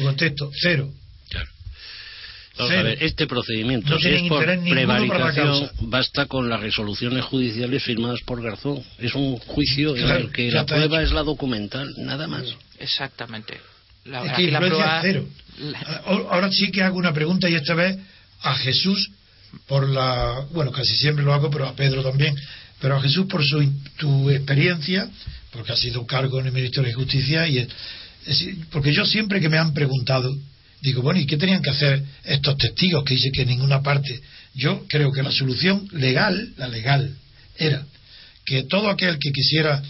Cero. 0.60 0.90
Claro. 1.30 1.48
Vamos 2.58 2.70
Cero. 2.70 2.80
a 2.80 2.82
ver, 2.84 3.02
este 3.02 3.26
procedimiento, 3.26 3.90
No 3.90 3.98
si 3.98 4.08
es 4.08 4.22
por 4.28 4.44
prevaricación, 4.44 5.70
basta 5.80 6.26
con 6.26 6.48
las 6.48 6.60
resoluciones 6.60 7.24
judiciales 7.24 7.82
firmadas 7.82 8.20
por 8.24 8.42
Garzón. 8.42 8.82
Es 8.98 9.14
un 9.14 9.36
juicio 9.38 9.96
en 9.96 10.08
el 10.10 10.32
que 10.32 10.50
la 10.50 10.64
prueba 10.64 10.98
hecho. 10.98 11.06
es 11.08 11.12
la 11.12 11.22
documental, 11.22 11.92
nada 11.98 12.26
más. 12.26 12.44
Exactamente. 12.78 13.60
La, 14.04 14.24
Es 14.24 14.32
que 14.34 14.50
la 14.50 14.58
prueba- 14.60 14.98
cero. 15.02 15.26
la- 15.58 15.78
Ah, 15.80 16.02
Ahora 16.30 16.50
sí 16.52 16.70
que 16.70 16.82
hago 16.82 16.96
una 16.96 17.12
pregunta 17.12 17.48
y 17.50 17.54
esta 17.54 17.74
vez 17.74 17.98
a 18.42 18.54
Jesús 18.54 19.10
por 19.66 19.88
la, 19.88 20.46
bueno, 20.52 20.70
casi 20.70 20.94
siempre 20.96 21.24
lo 21.24 21.32
hago, 21.34 21.50
pero 21.50 21.66
a 21.66 21.74
Pedro 21.74 22.02
también, 22.02 22.34
pero 22.80 22.96
a 22.96 23.00
Jesús 23.02 23.26
por 23.26 23.44
su 23.44 23.68
tu 23.96 24.30
experiencia, 24.30 25.08
porque 25.50 25.72
ha 25.72 25.76
sido 25.76 26.06
cargo 26.06 26.38
en 26.40 26.46
el 26.46 26.52
Ministerio 26.52 26.88
de 26.88 26.94
Justicia 26.94 27.48
y 27.48 27.66
es- 28.26 28.46
porque 28.70 28.92
yo 28.92 29.04
siempre 29.06 29.40
que 29.40 29.48
me 29.48 29.58
han 29.58 29.72
preguntado 29.74 30.36
digo, 30.82 31.02
bueno, 31.02 31.18
¿y 31.18 31.26
qué 31.26 31.36
tenían 31.36 31.62
que 31.62 31.70
hacer 31.70 32.02
estos 32.24 32.56
testigos 32.58 33.02
que 33.04 33.14
dice 33.14 33.30
que 33.32 33.42
en 33.42 33.48
ninguna 33.48 33.82
parte? 33.82 34.20
Yo 34.54 34.84
creo 34.88 35.10
que 35.10 35.22
la 35.22 35.32
solución 35.32 35.88
legal, 35.92 36.52
la 36.56 36.68
legal, 36.68 37.16
era 37.56 37.84
que 38.44 38.62
todo 38.64 38.88
aquel 38.88 39.18
que 39.18 39.32
quisiera 39.32 39.82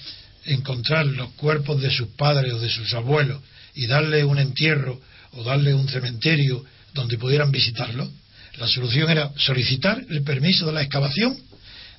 encontrar 0.47 1.05
los 1.07 1.31
cuerpos 1.33 1.83
de 1.83 1.91
sus 1.91 2.09
padres 2.17 2.53
o 2.53 2.59
de 2.61 2.71
sus 2.71 2.95
abuelos 2.95 3.43
y 3.75 3.87
darle 3.87 4.25
un 4.25 4.39
entierro 4.39 5.01
o 5.33 5.43
darle 5.43 5.75
un 5.75 5.89
cementerio 5.89 6.65
donde 6.95 7.19
pudieran 7.19 7.51
visitarlo, 7.51 8.11
la 8.59 8.69
solución 8.69 9.11
era 9.11 9.31
solicitar 9.37 10.03
el 10.09 10.23
permiso 10.23 10.67
de 10.67 10.73
la 10.73 10.83
excavación 10.83 11.37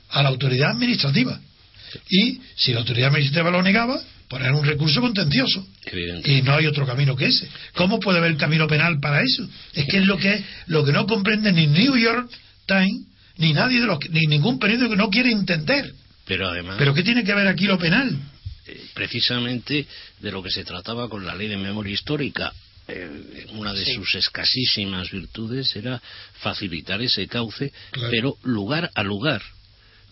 a 0.09 0.23
la 0.23 0.29
autoridad 0.29 0.71
administrativa. 0.71 1.39
Y 2.09 2.41
si 2.55 2.73
la 2.73 2.79
autoridad 2.79 3.09
administrativa 3.09 3.51
lo 3.51 3.61
negaba, 3.61 4.01
poner 4.27 4.51
un 4.51 4.65
recurso 4.65 4.99
contencioso. 5.01 5.65
Evidente. 5.85 6.31
Y 6.31 6.41
no 6.41 6.53
hay 6.55 6.65
otro 6.67 6.85
camino 6.85 7.15
que 7.15 7.27
ese. 7.27 7.47
¿Cómo 7.73 7.99
puede 7.99 8.19
haber 8.19 8.35
camino 8.37 8.67
penal 8.67 8.99
para 8.99 9.21
eso? 9.21 9.47
Es 9.73 9.85
que 9.85 9.97
es 9.99 10.05
lo 10.05 10.17
que 10.17 10.43
lo 10.67 10.83
que 10.83 10.91
no 10.91 11.05
comprende 11.05 11.51
ni 11.51 11.67
New 11.67 11.95
York 11.97 12.29
Times 12.65 13.05
ni 13.37 13.53
nadie 13.53 13.79
de 13.79 13.85
los 13.85 13.99
ni 14.09 14.25
ningún 14.27 14.59
periódico 14.59 14.89
que 14.89 14.95
no 14.97 15.09
quiere 15.09 15.31
entender. 15.31 15.93
Pero 16.25 16.49
además, 16.49 16.75
Pero 16.77 16.93
¿qué 16.93 17.03
tiene 17.03 17.23
que 17.23 17.33
ver 17.33 17.47
aquí 17.47 17.65
lo 17.65 17.77
penal? 17.77 18.17
eh, 18.69 18.81
precisamente 18.93 19.85
de 20.19 20.31
lo 20.31 20.43
que 20.43 20.49
se 20.51 20.65
trataba 20.65 21.07
con 21.07 21.25
la 21.25 21.33
ley 21.35 21.47
de 21.47 21.55
memoria 21.55 21.93
histórica, 21.93 22.51
eh, 22.89 23.45
una 23.53 23.73
de 23.73 23.85
Sí. 23.85 23.93
sus 23.93 24.13
escasísimas 24.15 25.09
virtudes 25.11 25.73
era 25.75 26.01
facilitar 26.41 27.01
ese 27.01 27.27
cauce, 27.27 27.71
Claro. 27.91 28.09
pero 28.11 28.37
lugar 28.43 28.91
a 28.93 29.03
lugar. 29.03 29.41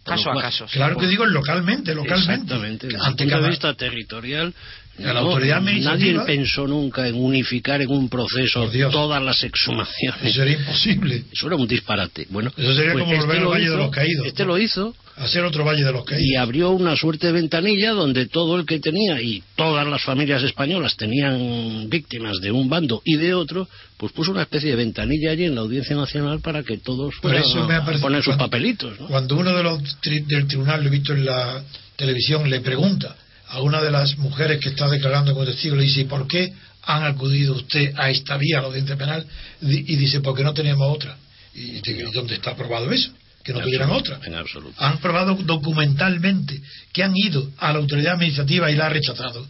Caso 0.05 0.31
a 0.31 0.39
caso. 0.41 0.65
Claro 0.71 0.97
que 0.97 1.07
digo 1.07 1.25
localmente, 1.25 1.93
localmente. 1.95 2.33
Exactamente. 2.33 2.87
Desde 2.87 3.07
el 3.09 3.15
punto 3.15 3.41
de 3.41 3.49
vista 3.49 3.73
territorial, 3.73 4.53
la 4.99 5.19
autoridad 5.19 5.57
administrativa- 5.57 6.17
nadie 6.23 6.25
pensó 6.37 6.67
nunca 6.67 7.07
en 7.07 7.15
unificar 7.15 7.81
en 7.81 7.89
un 7.89 8.07
proceso 8.07 8.69
todas 8.91 9.21
las 9.21 9.43
exhumaciones. 9.43 10.21
Eso 10.23 10.43
era 10.43 10.51
imposible. 10.51 11.23
Eso 11.31 11.47
era 11.47 11.55
un 11.55 11.67
disparate. 11.67 12.27
Bueno, 12.29 12.51
Eso 12.55 12.73
sería 12.75 12.93
pues 12.93 13.03
como 13.03 13.17
volver 13.17 13.37
al 13.39 13.45
Valle 13.47 13.59
de 13.65 13.65
hizo- 13.71 13.77
los 13.77 13.89
Caídos. 13.91 14.27
Este 14.27 14.45
lo 14.45 14.57
hizo 14.59 14.95
Hacer 15.17 15.43
otro 15.45 15.63
Valle 15.63 15.83
de 15.85 15.91
los 15.93 16.01
y 16.03 16.05
Caídos. 16.05 16.37
abrió 16.41 16.71
una 16.71 16.95
suerte 16.97 17.27
de 17.27 17.33
ventanilla 17.33 17.91
donde 17.91 18.27
todo 18.27 18.57
el 18.59 18.65
que 18.65 18.79
tenía 18.79 19.21
y 19.21 19.41
todas 19.55 19.87
las 19.87 20.03
familias 20.03 20.43
españolas 20.43 20.97
tenían 20.97 21.89
víctimas 21.89 22.37
de 22.41 22.51
un 22.51 22.67
bando 22.67 23.01
y 23.05 23.15
de 23.15 23.33
otro, 23.33 23.67
pues 23.97 24.11
puso 24.11 24.31
una 24.31 24.41
especie 24.41 24.71
de 24.71 24.75
ventanilla 24.75 25.31
allí 25.31 25.45
en 25.45 25.55
la 25.55 25.61
Audiencia 25.61 25.95
Nacional 25.95 26.41
para 26.41 26.63
que 26.63 26.77
todos 26.79 27.15
Por 27.21 27.33
eso 27.33 27.65
me 27.65 27.79
poner 27.99 28.23
sus 28.23 28.35
papelitos. 28.35 28.99
¿no? 28.99 29.07
Cuando 29.07 29.37
uno 29.37 29.55
de 29.55 29.63
los 29.63 29.79
tri- 30.01 30.25
del 30.25 30.47
tribunal, 30.47 30.81
lo 30.81 30.87
he 30.87 30.91
visto 30.91 31.13
en 31.13 31.23
la 31.25 31.63
televisión, 31.95 32.49
le 32.49 32.59
pregunta 32.59 33.15
a 33.47 33.61
una 33.61 33.81
de 33.81 33.91
las 33.91 34.17
mujeres 34.17 34.59
que 34.59 34.69
está 34.69 34.89
declarando 34.89 35.33
como 35.33 35.45
testigo, 35.45 35.77
le 35.77 35.83
dice, 35.83 36.01
¿y 36.01 36.05
por 36.05 36.27
qué 36.27 36.51
han 36.83 37.03
acudido 37.03 37.53
usted 37.53 37.93
a 37.95 38.09
esta 38.09 38.35
vía, 38.37 38.57
a 38.59 38.61
la 38.63 38.67
audiencia 38.67 38.97
penal? 38.97 39.25
Y 39.61 39.95
dice, 39.95 40.19
porque 40.19 40.43
no 40.43 40.53
teníamos 40.53 40.93
otra. 40.93 41.15
¿Y 41.53 41.79
dice, 41.79 41.91
¿y 41.91 42.11
dónde 42.11 42.35
está 42.35 42.51
aprobado 42.51 42.91
eso? 42.91 43.11
Que 43.45 43.53
no 43.53 43.59
En 43.59 43.65
tuvieran 43.65 43.89
absoluto, 43.91 44.15
otra. 44.15 44.27
En 44.27 44.35
absoluto. 44.35 44.83
Han 44.83 44.97
probado 44.97 45.35
documentalmente 45.35 46.61
que 46.91 47.03
han 47.03 47.15
ido 47.15 47.51
a 47.59 47.71
la 47.71 47.79
autoridad 47.79 48.15
administrativa 48.15 48.69
y 48.71 48.75
la 48.75 48.87
ha 48.87 48.89
rechazado. 48.89 49.47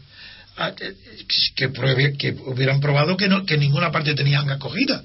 Ah, 0.58 0.74
eh, 0.80 0.94
Que, 1.56 1.70
pruebe- 1.70 2.16
que 2.18 2.32
hubieran 2.46 2.80
probado 2.82 3.18
que, 3.18 3.28
no, 3.30 3.46
que 3.46 3.58
ninguna 3.58 3.92
parte 3.92 4.14
tenían 4.14 4.50
acogida. 4.50 5.04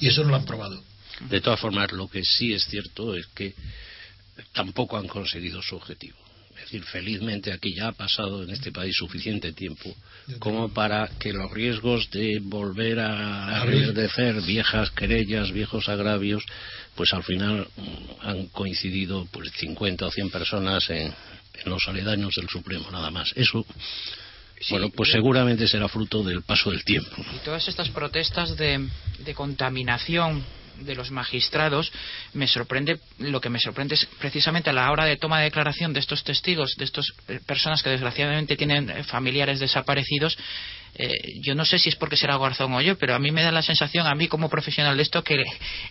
Y 0.00 0.08
eso 0.08 0.22
no 0.24 0.30
lo 0.30 0.36
han 0.36 0.44
probado. 0.44 0.82
De 1.30 1.40
todas 1.40 1.60
formas, 1.60 1.92
lo 1.92 2.08
que 2.08 2.24
sí 2.24 2.52
es 2.52 2.64
cierto 2.64 3.14
es 3.16 3.26
que 3.28 3.54
tampoco 4.52 4.96
han 4.98 5.06
conseguido 5.06 5.62
su 5.62 5.76
objetivo. 5.76 6.18
Decir, 6.72 6.88
felizmente 6.88 7.52
aquí 7.52 7.74
ya 7.74 7.88
ha 7.88 7.92
pasado 7.92 8.42
en 8.42 8.48
este 8.48 8.72
país 8.72 8.96
suficiente 8.96 9.52
tiempo 9.52 9.94
como 10.38 10.72
para 10.72 11.06
que 11.18 11.34
los 11.34 11.50
riesgos 11.50 12.10
de 12.10 12.40
volver 12.40 12.98
a 12.98 13.62
reverdecer 13.66 14.40
viejas 14.40 14.90
querellas, 14.92 15.52
viejos 15.52 15.90
agravios, 15.90 16.42
pues 16.94 17.12
al 17.12 17.24
final 17.24 17.68
mm, 17.76 18.26
han 18.26 18.46
coincidido 18.46 19.26
pues 19.30 19.50
50 19.52 20.06
o 20.06 20.10
100 20.10 20.30
personas 20.30 20.88
en, 20.88 21.08
en 21.08 21.70
los 21.70 21.86
aledaños 21.88 22.36
del 22.36 22.48
Supremo, 22.48 22.90
nada 22.90 23.10
más. 23.10 23.34
Eso, 23.36 23.66
bueno, 24.70 24.88
pues 24.88 25.10
seguramente 25.10 25.68
será 25.68 25.88
fruto 25.88 26.22
del 26.22 26.40
paso 26.40 26.70
del 26.70 26.84
tiempo. 26.84 27.22
Y 27.36 27.44
todas 27.44 27.68
estas 27.68 27.90
protestas 27.90 28.56
de, 28.56 28.88
de 29.18 29.34
contaminación 29.34 30.42
de 30.78 30.94
los 30.94 31.10
magistrados 31.10 31.92
me 32.34 32.46
sorprende 32.46 32.98
lo 33.18 33.40
que 33.40 33.50
me 33.50 33.58
sorprende 33.58 33.94
es 33.94 34.06
precisamente 34.18 34.70
a 34.70 34.72
la 34.72 34.90
hora 34.90 35.04
de 35.04 35.16
toma 35.16 35.38
de 35.38 35.44
declaración 35.44 35.92
de 35.92 36.00
estos 36.00 36.24
testigos 36.24 36.74
de 36.76 36.84
estas 36.84 37.06
personas 37.46 37.82
que 37.82 37.90
desgraciadamente 37.90 38.56
tienen 38.56 38.90
eh, 38.90 39.04
familiares 39.04 39.60
desaparecidos 39.60 40.36
eh, 40.94 41.10
yo 41.40 41.54
no 41.54 41.64
sé 41.64 41.78
si 41.78 41.88
es 41.88 41.96
porque 41.96 42.16
será 42.16 42.36
Garzón 42.36 42.72
o 42.74 42.80
yo 42.82 42.98
pero 42.98 43.14
a 43.14 43.18
mí 43.18 43.30
me 43.30 43.42
da 43.42 43.50
la 43.50 43.62
sensación 43.62 44.06
a 44.06 44.14
mí 44.14 44.28
como 44.28 44.50
profesional 44.50 44.94
de 44.96 45.02
esto 45.02 45.24
que 45.24 45.42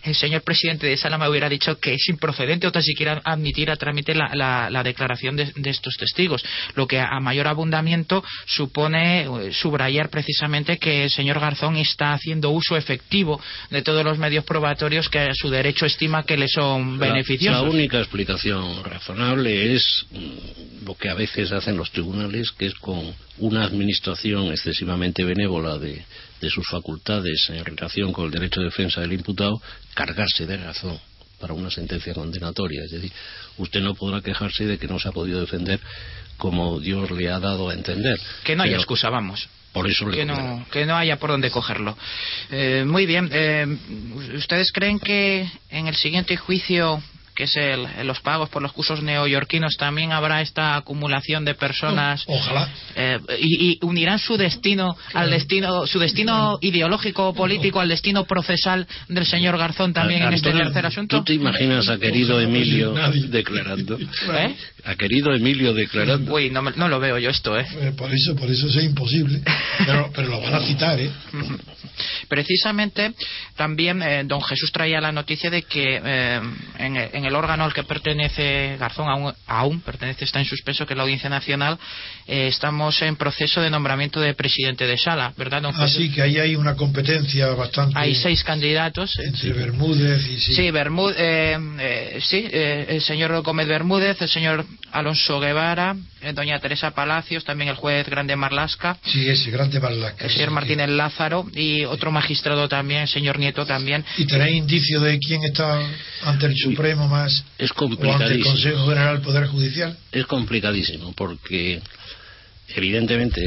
el 0.04 0.14
señor 0.14 0.42
presidente 0.42 0.86
de 0.86 0.96
Sala 0.96 1.18
me 1.18 1.28
hubiera 1.28 1.48
dicho 1.48 1.80
que 1.80 1.94
es 1.94 2.08
improcedente 2.08 2.66
o 2.68 2.72
tan 2.72 2.82
siquiera 2.84 3.20
admitir 3.24 3.68
a 3.70 3.76
trámite 3.76 4.14
la, 4.14 4.30
la- 4.34 4.70
la 4.70 4.82
declaración 4.84 5.34
de, 5.34 5.52
de 5.56 5.70
estos 5.70 5.94
testigos 5.96 6.44
lo 6.76 6.86
que 6.86 7.00
a 7.00 7.18
mayor 7.20 7.48
abundamiento 7.48 8.22
supone 8.46 9.22
eh, 9.22 9.52
subrayar 9.52 10.08
precisamente 10.08 10.78
que 10.78 11.04
el 11.04 11.10
señor 11.10 11.40
Garzón 11.40 11.76
está 11.76 12.12
haciendo 12.12 12.50
uso 12.50 12.76
efectivo 12.76 13.40
de 13.70 13.82
todos 13.82 14.04
los 14.04 14.18
medios 14.18 14.44
probatorios 14.44 15.08
que 15.08 15.18
a 15.18 15.34
su 15.34 15.50
derecho 15.50 15.84
estima 15.84 16.22
que 16.24 16.36
le 16.36 16.46
son 16.48 16.98
La- 17.00 17.08
beneficiosos. 17.08 17.62
La, 17.64 17.68
única 17.68 17.98
explicación 17.98 18.84
razonable 18.84 19.74
es 19.74 20.06
mm, 20.12 20.86
lo 20.86 20.94
que 20.94 21.08
a 21.08 21.14
veces 21.14 21.50
hacen 21.50 21.76
los 21.76 21.90
tribunales, 21.90 22.52
que 22.52 22.66
es 22.66 22.74
con 22.74 23.14
una 23.38 23.64
administración 23.64 24.52
excesivamente 24.52 24.91
benévola 24.96 25.78
de, 25.78 26.04
de 26.40 26.50
sus 26.50 26.66
facultades 26.68 27.48
en 27.50 27.64
relación 27.64 28.12
con 28.12 28.26
el 28.26 28.30
derecho 28.30 28.60
de 28.60 28.66
defensa 28.66 29.00
del 29.00 29.12
imputado, 29.12 29.60
cargarse 29.94 30.46
de 30.46 30.56
razón 30.56 30.98
para 31.40 31.54
una 31.54 31.70
sentencia 31.70 32.14
condenatoria. 32.14 32.82
Es 32.84 32.90
decir, 32.92 33.12
usted 33.58 33.80
no 33.80 33.94
podrá 33.94 34.20
quejarse 34.20 34.64
de 34.64 34.78
que 34.78 34.86
no 34.86 34.98
se 34.98 35.08
ha 35.08 35.12
podido 35.12 35.40
defender 35.40 35.80
como 36.36 36.80
Dios 36.80 37.10
le 37.10 37.30
ha 37.30 37.38
dado 37.38 37.68
a 37.68 37.74
entender. 37.74 38.18
que 38.44 38.56
no 38.56 38.62
haya 38.62 38.72
Pero 38.72 38.80
excusa, 38.80 39.10
vamos. 39.10 39.48
Por 39.72 39.88
eso 39.88 40.06
le 40.06 40.18
que 40.18 40.24
no, 40.26 40.66
que 40.70 40.84
no 40.84 40.96
haya 40.96 41.16
por 41.16 41.30
dónde 41.30 41.50
cogerlo. 41.50 41.96
Eh, 42.50 42.84
muy 42.86 43.06
bien. 43.06 43.30
eh, 43.32 43.66
¿Ustedes 44.36 44.70
creen 44.70 44.98
que 44.98 45.48
en 45.70 45.86
el 45.86 45.96
siguiente 45.96 46.36
juicio 46.36 47.02
que 47.34 47.44
es 47.44 47.56
el, 47.56 47.86
los 48.04 48.20
pagos 48.20 48.48
por 48.48 48.62
los 48.62 48.72
cursos 48.72 49.02
neoyorquinos, 49.02 49.76
también 49.76 50.12
habrá 50.12 50.42
esta 50.42 50.76
acumulación 50.76 51.44
de 51.44 51.54
personas. 51.54 52.24
Ojalá. 52.26 52.68
Eh, 52.94 53.18
y, 53.40 53.70
y, 53.70 53.78
unirán 53.82 54.18
su 54.18 54.36
destino 54.36 54.96
al 55.14 55.30
destino, 55.30 55.86
su 55.86 55.98
destino 55.98 56.58
ideológico 56.60 57.28
o 57.28 57.34
político 57.34 57.80
al 57.80 57.88
destino 57.88 58.24
procesal 58.24 58.86
del 59.08 59.26
señor 59.26 59.56
Garzón 59.58 59.92
también 59.92 60.22
en 60.22 60.34
este 60.34 60.52
tercer 60.52 60.86
asunto. 60.86 61.18
¿Tú 61.18 61.24
te 61.24 61.34
imaginas 61.34 61.88
a 61.88 61.98
querido 61.98 62.40
Emilio 62.40 62.94
declarando? 63.28 63.98
¿Eh? 63.98 64.56
A 64.84 64.94
querido 64.96 65.32
Emilio 65.32 65.72
declarando. 65.74 66.32
Uy, 66.32 66.50
no, 66.50 66.62
no 66.62 66.88
lo 66.88 67.00
veo 67.00 67.18
yo 67.18 67.30
esto, 67.30 67.58
¿eh? 67.58 67.66
Eh, 67.80 67.92
Por 67.96 68.12
eso, 68.12 68.34
por 68.36 68.50
eso 68.50 68.66
es 68.66 68.84
imposible. 68.84 69.42
Pero, 69.78 70.10
pero 70.14 70.28
lo 70.28 70.40
van 70.40 70.54
a 70.54 70.60
citar, 70.60 70.98
¿eh? 71.00 71.10
Precisamente 72.28 73.12
también 73.56 74.02
eh, 74.02 74.22
don 74.24 74.40
Jesús 74.42 74.72
traía 74.72 75.00
la 75.00 75.12
noticia 75.12 75.50
de 75.50 75.62
que 75.62 76.00
eh, 76.02 76.40
en, 76.78 77.21
en 77.22 77.26
el 77.28 77.34
órgano 77.36 77.64
al 77.64 77.72
que 77.72 77.84
pertenece 77.84 78.76
Garzón, 78.78 79.08
aún, 79.08 79.32
aún 79.46 79.80
pertenece, 79.80 80.24
está 80.24 80.40
en 80.40 80.44
suspenso, 80.44 80.84
que 80.86 80.94
es 80.94 80.96
la 80.96 81.04
Audiencia 81.04 81.30
Nacional, 81.30 81.78
eh, 82.26 82.48
estamos 82.48 83.00
en 83.02 83.16
proceso 83.16 83.60
de 83.60 83.70
nombramiento 83.70 84.20
de 84.20 84.34
presidente 84.34 84.86
de 84.86 84.98
sala, 84.98 85.32
¿verdad, 85.36 85.62
don? 85.62 85.74
Así 85.80 86.10
que 86.10 86.22
ahí 86.22 86.38
hay 86.38 86.56
una 86.56 86.74
competencia 86.76 87.46
bastante 87.54 87.94
Hay 87.98 88.14
seis 88.14 88.42
candidatos. 88.42 89.16
entre 89.18 89.52
Bermúdez 89.52 90.26
y 90.28 90.38
sí. 90.40 90.54
Sí, 90.54 90.70
Bermú- 90.70 91.14
eh, 91.16 91.56
eh, 91.78 92.18
sí 92.22 92.44
eh, 92.50 92.86
el 92.88 93.02
señor 93.02 93.40
Gómez 93.42 93.68
Bermúdez, 93.68 94.20
el 94.20 94.28
señor 94.28 94.64
Alonso 94.92 95.40
Guevara, 95.40 95.96
eh, 96.20 96.32
doña 96.32 96.58
Teresa 96.60 96.92
Palacios, 96.92 97.44
también 97.44 97.70
el 97.70 97.76
juez 97.76 98.06
Grande 98.08 98.36
Marlasca, 98.36 98.98
Sí, 99.04 99.28
ese 99.28 99.50
grande 99.50 99.80
Marlaska. 99.80 100.24
el 100.26 100.30
señor 100.30 100.48
sí. 100.50 100.54
Martínez 100.54 100.88
Lázaro 100.90 101.46
y 101.54 101.84
otro 101.84 102.10
magistrado 102.12 102.68
también, 102.68 103.02
el 103.02 103.08
señor 103.08 103.38
Nieto 103.38 103.64
también. 103.66 104.04
¿Y 104.18 104.26
tenéis 104.26 104.56
indicio 104.56 105.00
de 105.00 105.18
quién 105.18 105.42
está 105.44 105.80
ante 106.24 106.46
el 106.46 106.54
Supremo 106.56 107.08
más 107.08 107.44
Es 107.58 107.70
o 107.70 107.84
ante 107.84 107.94
el 107.94 107.98
complicadísimo. 107.98 108.44
Consejo 108.50 108.86
General 108.88 109.14
del 109.16 109.22
Poder 109.24 109.46
Judicial? 109.46 109.96
Es 110.12 110.26
complicadísimo 110.26 111.12
porque 111.14 111.80
evidentemente 112.68 113.40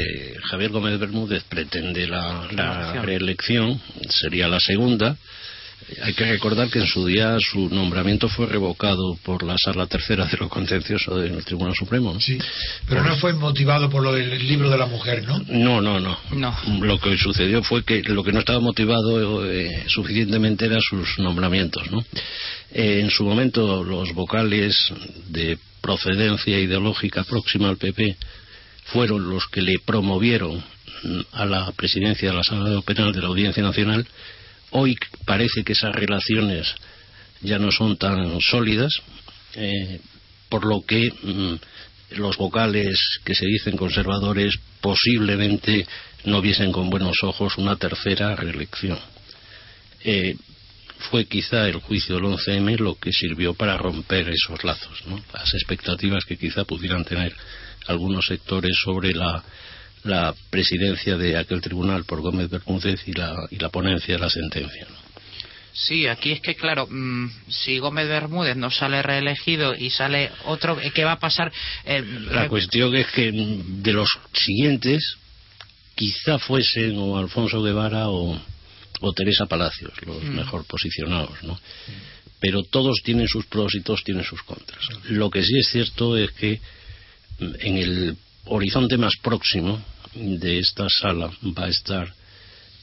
Javier 0.49 0.71
Gómez 0.71 0.99
Bermúdez 0.99 1.43
pretende 1.43 2.07
la, 2.07 2.47
reelección, 3.01 3.79
sería 4.09 4.47
la 4.47 4.59
segunda. 4.59 5.15
Hay 6.01 6.13
que 6.13 6.25
recordar 6.25 6.69
que 6.69 6.79
en 6.79 6.87
su 6.87 7.05
día 7.05 7.37
su 7.39 7.69
nombramiento 7.69 8.27
fue 8.27 8.47
revocado 8.47 9.15
por 9.23 9.43
la 9.43 9.55
sala 9.57 9.85
tercera 9.85 10.25
de 10.25 10.37
lo 10.37 10.49
contencioso 10.49 11.17
del 11.17 11.45
Tribunal 11.45 11.75
Supremo. 11.75 12.13
¿no? 12.13 12.19
Sí. 12.19 12.39
Pero 12.87 13.03
no 13.03 13.15
fue 13.17 13.33
motivado 13.33 13.89
por 13.89 14.01
lo 14.01 14.13
del 14.13 14.47
libro 14.47 14.69
de 14.69 14.77
la 14.79 14.87
mujer, 14.87 15.23
¿no? 15.27 15.39
No, 15.47 15.81
no, 15.81 15.99
no. 15.99 16.17
No. 16.31 16.55
Lo 16.81 16.99
que 16.99 17.17
sucedió 17.17 17.61
fue 17.61 17.83
que 17.83 18.01
lo 18.01 18.23
que 18.23 18.31
no 18.31 18.39
estaba 18.39 18.59
motivado 18.59 19.45
eh, 19.49 19.83
suficientemente 19.87 20.65
eran 20.65 20.81
sus 20.81 21.19
nombramientos, 21.19 21.91
¿no? 21.91 22.03
Eh, 22.71 23.01
en 23.01 23.11
su 23.11 23.23
momento 23.23 23.83
los 23.83 24.11
vocales 24.13 24.75
de 25.29 25.59
procedencia 25.81 26.59
ideológica 26.59 27.23
próxima 27.23 27.69
al 27.69 27.77
PP 27.77 28.17
fueron 28.85 29.29
los 29.29 29.47
que 29.47 29.61
le 29.61 29.75
promovieron 29.85 30.63
a 31.33 31.45
la 31.45 31.71
presidencia 31.73 32.29
de 32.29 32.35
la 32.35 32.43
Sala 32.43 32.81
Penal 32.81 33.13
de 33.13 33.21
la 33.21 33.27
Audiencia 33.27 33.61
Nacional. 33.61 34.05
Hoy 34.77 34.97
parece 35.25 35.63
que 35.63 35.71
esas 35.71 35.95
relaciones 35.95 36.67
ya 37.39 37.57
no 37.59 37.71
son 37.71 37.95
tan 37.95 38.41
sólidas, 38.41 38.91
eh, 39.53 40.01
por 40.49 40.65
lo 40.65 40.81
que 40.85 41.09
mm, 41.09 42.17
los 42.17 42.35
vocales 42.35 42.99
que 43.23 43.35
se 43.35 43.45
dicen 43.45 43.77
conservadores 43.77 44.53
posiblemente 44.81 45.87
no 46.25 46.41
viesen 46.41 46.73
con 46.73 46.89
buenos 46.89 47.15
ojos 47.23 47.57
una 47.57 47.77
tercera 47.77 48.35
reelección. 48.35 48.99
Eh, 50.03 50.35
fue 51.09 51.23
quizá 51.23 51.69
el 51.69 51.75
juicio 51.75 52.15
del 52.15 52.25
11M 52.25 52.77
lo 52.77 52.95
que 52.95 53.13
sirvió 53.13 53.53
para 53.53 53.77
romper 53.77 54.27
esos 54.27 54.61
lazos, 54.65 55.03
las 55.33 55.53
expectativas 55.53 56.25
que 56.25 56.35
quizá 56.35 56.65
pudieran 56.65 57.05
tener 57.05 57.33
algunos 57.87 58.25
sectores 58.27 58.75
sobre 58.83 59.13
la, 59.13 59.41
la 60.05 60.33
presidencia 60.49 61.17
de 61.17 61.37
aquel 61.37 61.61
tribunal 61.61 62.05
por 62.05 62.21
Gómez 62.21 62.49
Bermúdez 62.49 63.01
y 63.07 63.13
la, 63.13 63.35
y 63.49 63.57
la 63.57 63.69
ponencia 63.69 64.13
de 64.15 64.19
la 64.19 64.29
sentencia. 64.29 64.87
¿no? 64.89 65.05
Sí, 65.73 66.07
aquí 66.07 66.31
es 66.31 66.39
que, 66.41 66.55
claro, 66.55 66.87
mm, 66.89 67.29
si 67.49 67.79
Gómez 67.79 68.07
Bermúdez 68.07 68.55
no 68.55 68.71
sale 68.71 69.01
reelegido 69.01 69.75
y 69.75 69.89
sale 69.89 70.31
otro, 70.45 70.77
¿qué 70.93 71.03
va 71.03 71.13
a 71.13 71.19
pasar? 71.19 71.51
Eh, 71.85 72.01
La 72.31 72.45
eh, 72.45 72.47
cuestión 72.47 72.95
es 72.95 73.07
que 73.07 73.31
mm, 73.31 73.81
de 73.83 73.93
los 73.93 74.07
siguientes 74.31 75.17
quizá 75.95 76.39
fuesen 76.39 76.97
o 76.97 77.17
Alfonso 77.17 77.61
Guevara 77.61 78.09
o, 78.09 78.39
o 79.01 79.13
Teresa 79.13 79.47
Palacios 79.47 79.91
los 80.05 80.23
Mm. 80.23 80.35
mejor 80.35 80.65
posicionados, 80.65 81.43
¿no? 81.43 81.59
Pero 82.39 82.63
todos 82.63 83.01
tienen 83.03 83.27
sus 83.27 83.45
pros 83.47 83.73
y 83.75 83.81
todos 83.81 84.03
tienen 84.03 84.23
sus 84.23 84.43
contras. 84.43 84.87
Lo 85.09 85.29
que 85.29 85.43
sí 85.43 85.57
es 85.57 85.67
cierto 85.69 86.15
es 86.15 86.31
que 86.31 86.61
mm, 87.39 87.45
en 87.59 87.77
el 87.77 88.17
horizonte 88.45 88.97
más 88.97 89.13
próximo 89.21 89.83
de 90.15 90.59
esta 90.59 90.87
sala 90.89 91.29
va 91.57 91.65
a 91.65 91.69
estar 91.69 92.13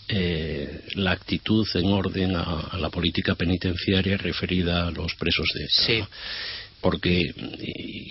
eh, 0.08 0.82
la 0.94 1.12
actitud 1.12 1.66
en 1.74 1.86
orden 1.86 2.36
a, 2.36 2.42
a 2.42 2.78
la 2.78 2.90
política 2.90 3.34
penitenciaria 3.34 4.16
referida 4.16 4.88
a 4.88 4.90
los 4.90 5.14
presos 5.14 5.46
de 5.54 5.64
ETA. 5.64 5.86
Sí. 5.86 5.98
¿no? 5.98 6.08
Porque 6.80 7.32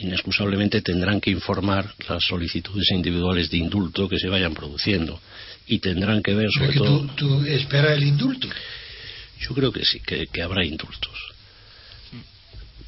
inexcusablemente 0.02 0.82
tendrán 0.82 1.20
que 1.20 1.30
informar 1.30 1.94
las 2.08 2.24
solicitudes 2.24 2.90
individuales 2.92 3.50
de 3.50 3.58
indulto 3.58 4.08
que 4.08 4.18
se 4.18 4.30
vayan 4.30 4.54
produciendo 4.54 5.20
y 5.68 5.80
tendrán 5.80 6.24
que 6.24 6.34
ver 6.34 6.48
sobre 6.52 6.72
que 6.72 6.80
todo. 6.80 7.08
tú, 7.08 7.40
tú 7.40 7.46
esperas 7.46 7.98
el 7.98 8.04
indulto. 8.04 8.48
Yo 9.42 9.54
creo 9.54 9.72
que 9.72 9.84
sí, 9.84 10.00
que, 10.00 10.28
que 10.28 10.42
habrá 10.42 10.66
indultos. 10.66 11.12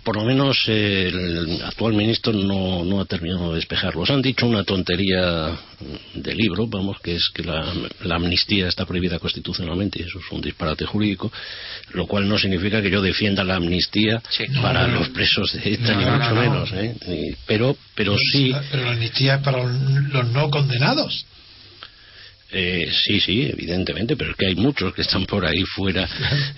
Por 0.04 0.18
lo 0.18 0.26
menos 0.26 0.58
eh, 0.68 1.08
el 1.08 1.62
actual 1.64 1.94
ministro 1.94 2.34
no, 2.34 2.84
no 2.84 3.00
ha 3.00 3.06
terminado 3.06 3.50
de 3.52 3.56
despejarlos. 3.56 4.10
Han 4.10 4.22
dicho 4.22 4.46
una 4.46 4.64
tontería 4.66 5.58
de 6.14 6.36
libro, 6.36 6.68
vamos, 6.68 6.98
que 7.02 7.16
es 7.16 7.30
que 7.34 7.42
la, 7.44 7.66
la 8.04 8.16
amnistía 8.16 8.68
está 8.68 8.86
prohibida 8.86 9.18
constitucionalmente 9.20 10.00
y 10.02 10.04
eso 10.04 10.20
es 10.20 10.26
un 10.32 10.42
disparate 10.42 10.86
jurídico, 10.86 11.32
lo 11.94 12.06
cual 12.06 12.28
no 12.28 12.38
significa 12.38 12.82
que 12.82 12.92
yo 12.92 13.02
defienda 13.02 13.44
la 13.46 13.56
amnistía 13.56 14.22
Sí. 14.30 14.44
para 14.62 14.88
No, 14.88 15.00
los 15.00 15.10
presos 15.10 15.54
de 15.54 15.74
ETA, 15.74 15.94
no, 15.94 16.00
ni 16.00 16.06
no, 16.06 16.12
mucho 16.18 16.30
no, 16.30 16.36
no. 16.36 16.42
menos. 16.52 16.72
¿eh? 16.74 16.96
Y- 17.08 17.36
pero, 17.48 17.78
pero 17.96 18.16
sí. 18.32 18.54
Pero 18.72 18.84
la 18.84 18.92
amnistía 18.92 19.36
es 19.36 19.42
para 19.42 19.64
los 19.64 20.28
no 20.32 20.50
condenados. 20.50 21.26
Eh, 22.56 22.88
sí, 23.06 23.20
sí, 23.20 23.50
evidentemente, 23.52 24.16
pero 24.16 24.32
es 24.32 24.38
que 24.38 24.46
hay 24.46 24.56
muchos 24.56 24.94
que 24.94 25.02
están 25.02 25.26
por 25.26 25.44
ahí 25.46 25.64
fuera 25.76 26.08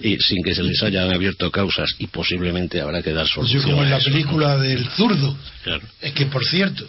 y 0.01 0.17
sin 0.17 0.43
que 0.43 0.53
se 0.53 0.61
les 0.61 0.83
hayan 0.83 1.13
abierto 1.13 1.49
causas 1.49 1.89
y 1.99 2.07
posiblemente 2.07 2.81
habrá 2.81 3.01
que 3.01 3.13
dar 3.13 3.23
Pues 3.33 3.47
solución. 3.49 3.63
como 3.63 3.83
en 3.83 3.89
la 3.89 3.97
eso, 3.97 4.09
película 4.11 4.57
del 4.57 4.85
zurdo. 4.89 5.37
Es 6.01 6.11
que, 6.11 6.25
por 6.25 6.45
cierto, 6.45 6.85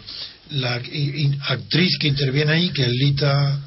la 0.51 0.81
actriz 1.47 1.97
que 1.99 2.07
interviene 2.09 2.51
ahí, 2.51 2.69
que 2.71 2.81
es 2.83 2.89
Lita 2.91 3.59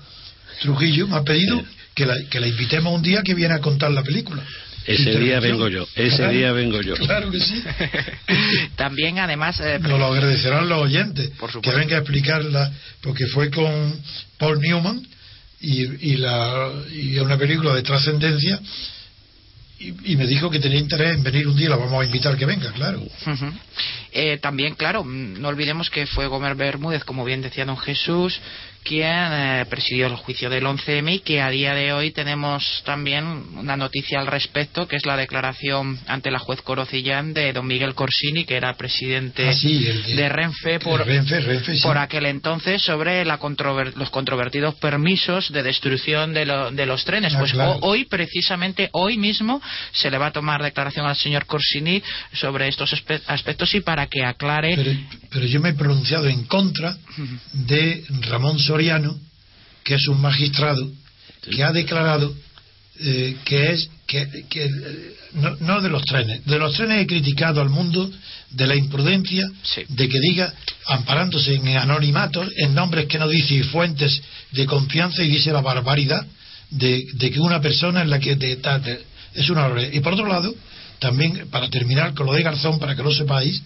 Trujillo, 0.61 1.09
me 1.09 1.17
ha 1.17 1.23
pedido 1.25 1.63
que, 1.95 2.05
la, 2.05 2.15
que 2.29 2.39
la 2.39 2.47
invitemos 2.47 2.95
un 2.95 3.03
día 3.03 3.23
que 3.23 3.35
viene 3.35 3.55
a 3.55 3.61
contar 3.61 3.91
la 3.93 4.03
película. 4.03 4.43
Ese 4.87 5.19
día 5.21 5.41
vengo 5.41 5.69
yo, 5.69 5.87
ese 5.95 6.17
Claro, 6.17 6.33
día 6.33 6.53
vengo 6.53 6.81
yo. 6.83 6.95
Claro 6.97 7.31
que 7.31 7.39
sí. 7.41 7.63
También, 8.77 9.19
además, 9.19 9.61
eh, 9.61 9.79
Nos 9.79 9.99
lo 9.99 10.07
agradecerán 10.07 10.69
los 10.69 10.79
oyentes. 10.83 11.31
Por 11.39 11.61
que 11.61 11.71
venga 11.71 11.97
a 11.97 12.01
explicarla, 12.01 12.73
porque 13.03 13.27
fue 13.27 13.51
con 13.51 13.95
Paul 14.39 14.59
Newman 14.61 15.03
y, 15.61 16.13
y, 16.13 16.17
la, 16.17 16.73
y 16.91 17.19
una 17.19 17.37
película 17.37 17.75
de 17.75 17.83
trascendencia. 17.83 18.61
Y, 19.79 20.15
me 20.15 20.27
dijo 20.27 20.51
que 20.51 20.59
tenía 20.59 20.79
interés 20.79 21.15
en 21.15 21.23
venir 21.23 21.49
un 21.49 21.57
día, 21.57 21.71
la 21.71 21.77
vamos 21.77 22.03
a 22.03 22.05
invitar 22.05 22.37
que 22.37 22.45
venga, 22.45 22.71
claro. 22.73 23.01
Ujú. 23.01 23.53
Eh, 24.13 24.37
también, 24.37 24.75
claro, 24.75 25.05
mm, 25.05 25.41
no 25.41 25.49
olvidemos 25.49 25.89
que 25.89 26.07
fue 26.07 26.27
Gómez 26.27 26.55
Bermúdez, 26.55 27.03
como 27.05 27.25
bien 27.25 27.41
decía 27.41 27.65
don 27.65 27.79
Jesús, 27.79 28.39
quien 28.85 29.07
eh, 29.13 29.67
presidió 29.69 30.07
el 30.07 30.17
juicio 30.17 30.49
del 30.51 30.65
11M 30.65 31.15
y 31.17 31.19
que 31.21 31.41
a 31.41 31.51
día 31.51 31.75
de 31.75 31.93
hoy 31.93 32.11
tenemos 32.13 32.83
también 32.85 33.25
una 33.57 33.77
noticia 33.77 34.21
al 34.21 34.27
respecto, 34.27 34.89
que 34.89 34.97
es 34.97 35.07
la 35.07 35.17
declaración 35.17 35.99
ante 36.07 36.31
la 36.31 36.39
juez 36.39 36.63
Corocillán 36.63 37.35
de 37.35 37.53
don 37.53 37.67
Miguel 37.67 37.95
Corsini, 37.95 38.45
que 38.45 38.57
era 38.57 38.75
presidente 38.77 39.49
Ah, 39.49 39.53
sí, 39.53 39.83
de- 39.85 40.15
de 40.17 40.29
Renfe 40.29 40.79
por, 40.81 41.07
Renfe, 41.07 41.41
Renfe, 41.41 41.77
sí. 41.77 41.83
por 41.83 41.99
aquel 41.99 42.27
entonces 42.27 42.83
sobre 42.83 43.25
la 43.25 43.39
controver- 43.39 43.95
los 43.97 44.11
controvertidos 44.11 44.75
permisos 44.77 45.53
de 45.53 45.63
destrucción 45.63 46.33
de, 46.33 46.47
lo- 46.47 46.71
de 46.71 46.87
los 46.87 47.05
trenes. 47.05 47.35
Ah, 47.35 47.39
pues 47.39 47.53
claro. 47.53 47.79
hoy, 47.83 48.05
precisamente, 48.07 48.89
hoy 48.93 49.17
mismo, 49.19 49.61
se 49.93 50.11
le 50.11 50.19
va 50.19 50.27
a 50.27 50.33
tomar 50.33 50.63
declaración 50.63 51.07
al 51.07 51.17
señor 51.17 51.47
Corsini 51.47 52.03
sobre 52.33 52.69
estos 52.69 52.93
aspe- 52.93 53.21
aspectos 53.27 53.75
y 53.75 53.81
para 53.81 54.07
que 54.07 54.25
aclare. 54.25 54.75
Pero, 54.77 54.93
pero 55.31 55.47
yo 55.47 55.61
me 55.61 55.71
he 55.71 55.75
pronunciado 55.75 56.27
en 56.29 56.45
contra 56.45 56.97
de 57.53 58.05
Ramón 58.29 58.59
Soriano, 58.71 59.19
que 59.85 59.95
es 59.95 60.07
un 60.09 60.21
magistrado, 60.21 60.89
que 61.51 61.65
ha 61.65 61.73
declarado 61.73 62.33
eh, 63.01 63.37
que 63.45 63.73
es 63.73 63.89
que, 64.07 64.45
que, 64.51 64.69
no, 65.35 65.57
no 65.61 65.81
de 65.81 65.89
los 65.89 66.05
trenes, 66.05 66.45
de 66.45 66.59
los 66.59 66.75
trenes 66.77 67.03
he 67.03 67.07
criticado 67.07 67.61
al 67.61 67.71
mundo 67.71 68.11
de 68.51 68.67
la 68.67 68.77
imprudencia 68.77 69.45
Sí. 69.63 69.83
de 69.89 70.09
que 70.09 70.21
diga, 70.21 70.53
amparándose 70.87 71.55
en 71.55 71.67
anonimatos, 71.77 72.47
en 72.57 72.75
nombres 72.75 73.07
que 73.07 73.19
no 73.19 73.29
dice 73.29 73.55
y 73.55 73.63
fuentes 73.63 74.21
de 74.53 74.67
confianza 74.67 75.23
y 75.23 75.29
dice 75.31 75.51
la 75.53 75.63
barbaridad 75.63 76.25
de, 76.71 77.07
de 77.15 77.31
que 77.31 77.41
una 77.41 77.61
persona 77.61 78.03
es 78.03 78.09
la 78.09 78.19
que 78.21 78.37
de- 78.37 78.61
es 79.35 79.49
una 79.49 79.63
barbaridad. 79.63 79.93
Y 79.93 80.01
por 80.01 80.13
otro 80.15 80.27
lado, 80.29 80.55
también, 80.99 81.49
para 81.51 81.69
terminar 81.71 82.13
con 82.15 82.27
lo 82.27 82.33
de 82.35 82.43
Garzón, 82.43 82.79
para 82.79 82.95
que 82.95 83.03
lo 83.03 83.13
sepáis, 83.15 83.63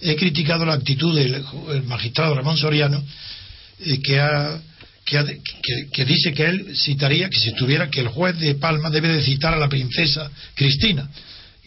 he 0.00 0.16
criticado 0.16 0.64
la 0.66 0.74
actitud 0.74 1.14
del 1.16 1.42
el 1.72 1.82
magistrado 1.84 2.34
Ramón 2.34 2.58
Soriano, 2.58 3.02
que, 4.02 4.20
ha, 4.20 4.60
que, 5.04 5.18
ha- 5.18 5.24
que- 5.26 5.88
que 5.92 6.04
dice 6.04 6.32
que 6.32 6.44
él 6.46 6.76
citaría, 6.76 7.28
que 7.28 7.38
si 7.38 7.48
estuviera, 7.50 7.88
que 7.90 8.00
el 8.00 8.08
juez 8.08 8.38
de 8.38 8.54
Palma 8.54 8.90
debe 8.90 9.08
de 9.08 9.22
citar 9.22 9.54
a 9.54 9.58
la 9.58 9.68
princesa 9.68 10.30
Cristina. 10.54 11.08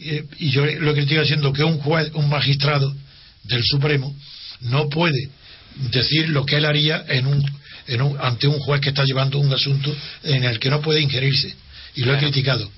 Eh, 0.00 0.24
y 0.38 0.50
yo 0.50 0.64
lo 0.64 0.90
he 0.90 0.94
criticado 0.94 1.22
diciendo 1.22 1.52
que 1.52 1.64
un 1.64 1.78
juez, 1.78 2.10
un 2.14 2.28
magistrado 2.28 2.94
del 3.44 3.62
Supremo, 3.64 4.14
no 4.60 4.88
puede 4.88 5.28
decir 5.90 6.28
lo 6.28 6.44
que 6.46 6.56
él 6.56 6.64
haría 6.64 7.04
en 7.08 7.26
un, 7.26 7.44
en 7.86 8.02
un, 8.02 8.16
ante 8.20 8.46
un 8.46 8.58
juez 8.60 8.80
que 8.80 8.90
está 8.90 9.04
llevando 9.04 9.38
un 9.38 9.52
asunto 9.52 9.94
en 10.24 10.44
el 10.44 10.58
que 10.58 10.70
no 10.70 10.80
puede 10.80 11.00
ingerirse. 11.00 11.54
Y 11.96 12.02
lo 12.02 12.14
he 12.14 12.18
criticado. 12.18 12.70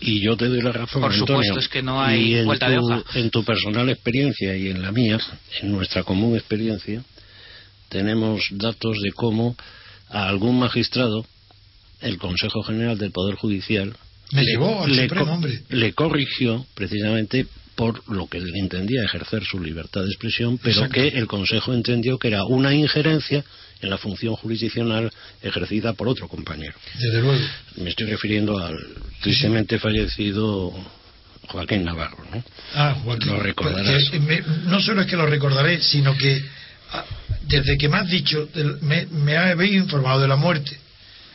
Y 0.00 0.20
yo 0.20 0.36
te 0.36 0.46
doy 0.48 0.60
la 0.60 0.72
razón, 0.72 1.00
Por 1.02 1.12
Antonio. 1.12 1.42
supuesto, 1.42 1.58
es 1.58 1.68
que 1.68 1.82
no 1.82 2.02
hay 2.02 2.34
y 2.34 2.34
en 2.38 2.44
vuelta 2.44 2.66
tu, 2.66 2.72
de 2.72 2.78
hoja. 2.78 3.02
En 3.14 3.30
tu 3.30 3.44
personal 3.44 3.88
experiencia 3.88 4.56
y 4.56 4.68
en 4.68 4.80
la 4.82 4.92
mía, 4.92 5.18
en 5.60 5.72
nuestra 5.72 6.02
común 6.04 6.36
experiencia, 6.36 7.02
tenemos 7.92 8.48
datos 8.52 8.96
de 9.02 9.12
cómo 9.12 9.54
a 10.08 10.26
algún 10.28 10.58
magistrado, 10.58 11.26
el 12.00 12.16
Consejo 12.18 12.62
General 12.62 12.96
del 12.98 13.12
Poder 13.12 13.36
Judicial, 13.36 13.94
Me 14.32 14.42
llevó 14.44 14.82
al 14.82 14.96
le, 14.96 15.02
Supremo, 15.02 15.26
co- 15.26 15.32
hombre. 15.32 15.62
le 15.68 15.92
corrigió 15.92 16.66
precisamente 16.74 17.46
por 17.76 18.02
lo 18.10 18.26
que 18.28 18.38
él 18.38 18.50
entendía 18.56 19.02
ejercer 19.04 19.44
su 19.44 19.60
libertad 19.60 20.00
de 20.02 20.08
expresión, 20.08 20.58
pero 20.58 20.74
Exacto. 20.84 20.94
que 20.94 21.08
el 21.08 21.26
Consejo 21.26 21.72
entendió 21.74 22.18
que 22.18 22.28
era 22.28 22.44
una 22.44 22.74
injerencia 22.74 23.44
en 23.82 23.90
la 23.90 23.98
función 23.98 24.34
jurisdiccional 24.36 25.10
ejercida 25.42 25.92
por 25.92 26.08
otro 26.08 26.28
compañero. 26.28 26.74
Desde 26.98 27.20
luego. 27.20 27.38
Me 27.76 27.90
estoy 27.90 28.06
refiriendo 28.06 28.58
al 28.58 28.76
tristemente 29.22 29.78
fallecido 29.78 30.72
Joaquín 31.48 31.84
Navarro, 31.84 32.24
¿no? 32.32 32.42
Ah, 32.74 32.94
Joaquín. 33.04 33.28
Lo 33.32 33.40
recordarás. 33.40 34.10
Eh, 34.12 34.20
me- 34.20 34.40
no 34.66 34.80
solo 34.80 35.02
es 35.02 35.06
que 35.08 35.16
lo 35.16 35.26
recordaré, 35.26 35.80
sino 35.82 36.16
que 36.16 36.40
desde 37.48 37.76
que 37.76 37.88
me 37.88 37.98
has 37.98 38.08
dicho, 38.08 38.48
me, 38.80 39.06
me 39.06 39.36
habéis 39.36 39.74
informado 39.74 40.20
de 40.20 40.28
la 40.28 40.36
muerte 40.36 40.78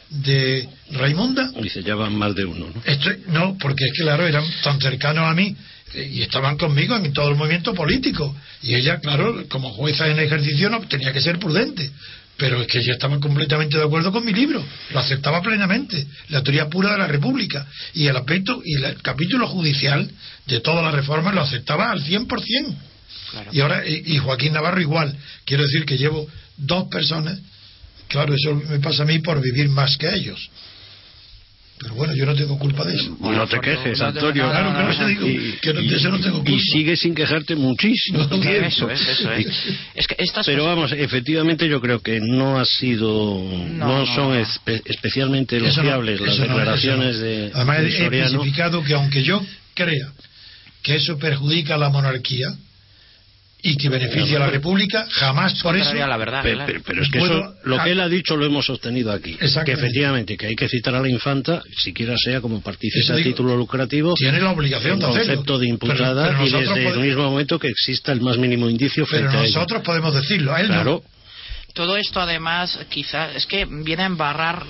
de 0.10 0.68
Raimunda, 0.92 1.52
ya 1.84 1.96
van 1.96 2.16
más 2.16 2.34
de 2.34 2.46
uno, 2.46 2.68
¿no? 2.74 2.82
no, 3.28 3.58
porque 3.60 3.86
es 3.86 3.92
que 3.92 4.04
claro, 4.04 4.26
eran 4.26 4.46
tan 4.64 4.80
cercanos 4.80 5.26
a 5.26 5.34
mí 5.34 5.56
eh, 5.94 6.10
y 6.14 6.22
estaban 6.22 6.58
conmigo 6.58 6.96
en 6.96 7.12
todo 7.14 7.30
el 7.30 7.36
movimiento 7.36 7.74
político. 7.74 8.36
Y 8.64 8.76
ella, 8.76 9.00
claro, 9.00 9.46
como 9.50 9.70
jueza 9.72 10.08
en 10.08 10.20
ejercicio, 10.20 10.70
no 10.70 10.82
tenía 10.82 11.12
que 11.12 11.22
ser 11.22 11.40
prudente. 11.40 11.90
Pero 12.38 12.62
es 12.62 12.68
que 12.68 12.80
ella 12.80 12.94
estaba 12.94 13.20
completamente 13.20 13.78
de 13.78 13.84
acuerdo 13.84 14.12
con 14.12 14.24
mi 14.24 14.32
libro, 14.32 14.64
lo 14.92 15.00
aceptaba 15.00 15.42
plenamente, 15.42 16.06
la 16.30 16.44
teoría 16.44 16.70
pura 16.70 16.92
de 16.92 17.00
la 17.00 17.08
República. 17.08 17.66
Y 17.96 18.06
el 18.06 18.16
aspecto 18.16 18.62
y 18.64 18.76
el 18.76 19.02
capítulo 19.02 19.48
judicial 19.48 20.08
de 20.46 20.60
todas 20.60 20.84
las 20.84 20.94
reformas 20.94 21.34
lo 21.34 21.42
aceptaba 21.42 21.90
al 21.90 22.04
100%. 22.04 22.76
Claro. 23.32 23.50
Y 23.54 23.60
ahora, 23.60 23.88
y, 23.88 24.04
y 24.06 24.18
Joaquín 24.18 24.54
Navarro 24.54 24.80
igual. 24.82 25.16
Quiero 25.46 25.64
decir 25.64 25.86
que 25.86 25.98
llevo 25.98 26.28
dos 26.58 26.88
personas, 26.90 27.40
claro, 28.08 28.34
eso 28.34 28.56
me 28.56 28.80
pasa 28.80 29.04
a 29.04 29.06
mí 29.06 29.20
por 29.20 29.42
vivir 29.42 29.70
más 29.70 29.98
que 29.98 30.14
ellos. 30.14 30.50
Pero 31.80 31.94
bueno, 31.94 32.16
yo 32.16 32.26
no 32.26 32.34
tengo 32.34 32.58
culpa 32.58 32.84
de 32.86 32.96
eso. 32.96 33.16
no 33.20 33.48
te 33.48 33.60
quejes, 33.60 34.02
Antonio. 34.02 34.46
no, 34.46 34.50
Claro, 34.50 34.74
no, 34.98 35.08
digo 35.08 35.28
Y- 35.28 35.60
que 35.62 35.74
no- 35.76 35.82
de 35.82 35.96
eso 35.96 36.10
no 36.10 36.20
tengo 36.20 36.38
culpa. 36.38 36.50
Y 36.52 36.60
sigue 36.60 36.98
sin 36.98 37.14
quejarte 37.14 37.56
muchísimo. 37.56 38.24
Eso 38.24 38.90
es, 38.90 39.08
eso 39.08 39.32
es. 39.32 39.48
Es 39.94 40.08
que 40.08 40.16
estas 40.18 40.44
Pero 40.48 40.64
cosas- 40.64 40.76
vamos, 40.76 40.92
efectivamente 40.94 41.70
yo 41.70 41.80
creo 41.80 42.00
que 42.02 42.20
no 42.20 42.60
ha 42.60 42.66
sido, 42.66 43.44
no, 43.68 44.00
no, 44.00 44.06
son 44.08 44.30
no. 44.34 44.36
espe- 44.42 44.82
especialmente 44.86 45.58
elogiables 45.58 46.20
las 46.20 46.38
declaraciones 46.40 47.20
de, 47.20 47.52
Además, 47.54 47.78
de 47.84 47.88
he 47.90 48.06
especificado 48.24 48.84
que 48.84 48.94
aunque 48.96 49.22
yo 49.22 49.46
crea 49.76 50.12
que 50.82 50.96
eso 50.96 51.20
perjudica 51.20 51.76
a 51.76 51.78
la 51.78 51.90
monarquía 51.90 52.48
y 53.62 53.76
que 53.76 53.90
beneficia 53.90 54.38
a 54.38 54.40
la 54.42 54.48
República, 54.50 55.08
jamás 55.10 55.62
por 55.64 55.76
eso. 55.76 55.86
contrario 55.86 56.06
a 56.06 56.08
la 56.08 56.18
verdad, 56.18 56.44
Pe- 56.44 56.54
claro. 56.54 56.74
pe- 56.74 56.80
Pero 56.86 57.02
es 57.04 57.10
que 57.10 57.18
eso, 57.20 57.54
lo 57.64 57.84
que 57.84 57.92
él 57.92 58.00
ha 58.00 58.08
dicho 58.08 58.38
lo 58.38 58.46
hemos 58.46 58.66
sostenido 58.66 59.12
aquí. 59.12 59.34
Que 59.66 59.72
efectivamente 59.72 60.38
que 60.38 60.48
hay 60.48 60.56
que 60.56 60.70
citar 60.70 60.94
a 60.96 61.02
la 61.02 61.10
infanta, 61.10 61.64
siquiera 61.76 62.16
sea 62.18 62.40
como 62.40 62.62
partícipe 62.62 63.12
a 63.12 63.16
título 63.18 63.58
lucrativo, 63.58 64.14
tiene 64.14 64.40
la 64.40 64.52
obligación 64.52 65.00
de 65.00 65.06
hacerlo. 65.06 65.26
concepto 65.26 65.54
de 65.58 65.66
Pero- 65.66 65.74
imputada 65.74 66.28
pero 66.28 66.42
y 66.46 66.52
desde 66.52 66.60
el 66.60 66.84
podemos- 66.86 66.98
mismo 67.06 67.24
momento 67.32 67.60
que 67.60 67.68
exista 67.70 68.12
el 68.12 68.22
más 68.22 68.38
mínimo 68.38 68.70
indicio 68.70 69.06
Pero 69.10 69.22
frente 69.30 69.38
a 69.38 69.44
ello. 69.46 69.54
nosotros 69.56 69.82
podemos 69.82 70.14
decirlo, 70.14 70.54
a 70.54 70.62
él 70.62 70.70
no. 70.70 71.02
Todo 71.78 71.96
esto 71.96 72.20
además 72.20 72.80
quizás 72.90 73.36
es 73.36 73.46
que 73.46 73.66
viene 73.66 74.02
a 74.02 74.08
embarrar 74.08 74.64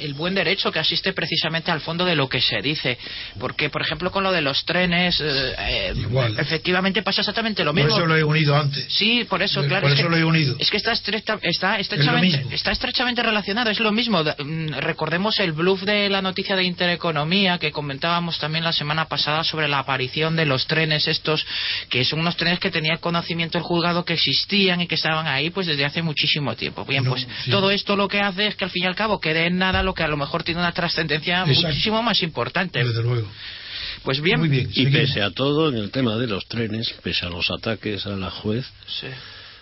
el 0.00 0.12
buen 0.12 0.34
derecho 0.34 0.70
que 0.70 0.78
asiste 0.78 1.14
precisamente 1.14 1.70
al 1.70 1.80
fondo 1.80 2.04
de 2.04 2.14
lo 2.14 2.28
que 2.28 2.40
se 2.42 2.60
dice. 2.60 2.98
Porque, 3.40 3.70
por 3.70 3.80
ejemplo, 3.80 4.10
con 4.10 4.22
lo 4.22 4.30
de 4.30 4.42
los 4.42 4.62
trenes, 4.66 5.18
eh, 5.20 5.54
eh, 5.58 5.92
Igual. 5.96 6.38
efectivamente 6.38 7.02
pasa 7.02 7.22
exactamente 7.22 7.64
lo 7.64 7.72
Por 7.72 7.82
mismo. 7.82 7.96
eso 7.96 8.06
lo 8.06 8.14
he 8.14 8.22
unido 8.22 8.54
antes. 8.54 8.84
Sí, 8.92 9.24
por 9.28 9.42
eso, 9.42 9.60
Por 9.60 9.68
claro. 9.70 9.86
eso 9.86 9.96
es 9.96 10.02
que, 10.02 10.08
lo 10.10 10.16
he 10.18 10.24
unido. 10.24 10.54
Es 10.58 10.70
que 10.70 10.76
está, 10.76 10.92
estrecha- 10.92 11.38
está, 11.42 11.78
estrechamente, 11.78 12.44
está 12.54 12.72
estrechamente 12.72 13.22
relacionado, 13.22 13.70
es 13.70 13.80
lo 13.80 13.90
mismo. 13.90 14.22
Mm, 14.22 14.68
Recordemos 14.80 15.38
el 15.40 15.52
bluff 15.52 15.82
de 15.84 16.10
la 16.10 16.20
noticia 16.20 16.54
de 16.56 16.64
Intereconomía 16.64 17.56
que 17.58 17.72
comentábamos 17.72 18.38
también 18.38 18.64
la 18.64 18.72
semana 18.72 19.06
pasada 19.06 19.44
sobre 19.44 19.66
la 19.66 19.78
aparición 19.78 20.36
de 20.36 20.44
los 20.44 20.66
trenes 20.66 21.08
estos, 21.08 21.46
que 21.88 22.04
son 22.04 22.20
unos 22.20 22.36
trenes 22.36 22.58
que 22.58 22.70
tenía 22.70 22.98
conocimiento 22.98 23.56
el 23.56 23.64
juzgado 23.64 24.04
que 24.04 24.12
existían 24.12 24.80
y 24.82 24.86
que 24.86 24.94
estaban 24.96 25.26
ahí 25.26 25.48
pues 25.50 25.66
desde 25.66 25.84
hace 25.86 26.02
muchísimo 26.18 26.56
tiempo. 26.56 26.84
Bien, 26.84 27.04
No, 27.04 27.10
pues 27.10 27.26
sí. 27.44 27.50
todo 27.50 27.70
esto 27.70 27.94
lo 27.96 28.08
que 28.08 28.20
hace 28.20 28.48
es 28.48 28.56
que 28.56 28.64
al 28.64 28.70
fin 28.70 28.82
y 28.84 28.86
al 28.86 28.96
cabo 28.96 29.20
quede 29.20 29.46
en 29.46 29.56
nada 29.58 29.82
lo 29.84 29.94
que 29.94 30.02
a 30.02 30.08
lo 30.08 30.16
mejor 30.16 30.42
tiene 30.42 30.60
una 30.60 30.72
trascendencia 30.72 31.44
muchísimo 31.44 32.02
más 32.02 32.22
importante. 32.22 32.82
Desde 32.82 33.02
luego. 33.02 33.28
Pues 34.02 34.20
bien, 34.20 34.40
Muy 34.40 34.48
bien. 34.48 34.68
y 34.70 34.74
seguimos. 34.84 34.94
pese 35.00 35.22
a 35.22 35.30
todo, 35.30 35.68
en 35.68 35.76
el 35.76 35.90
tema 35.90 36.16
de 36.16 36.26
los 36.26 36.46
trenes, 36.46 36.92
pese 37.02 37.26
a 37.26 37.28
los 37.30 37.50
ataques 37.50 38.04
a 38.06 38.10
la 38.10 38.30
juez, 38.30 38.64
sí. 38.86 39.06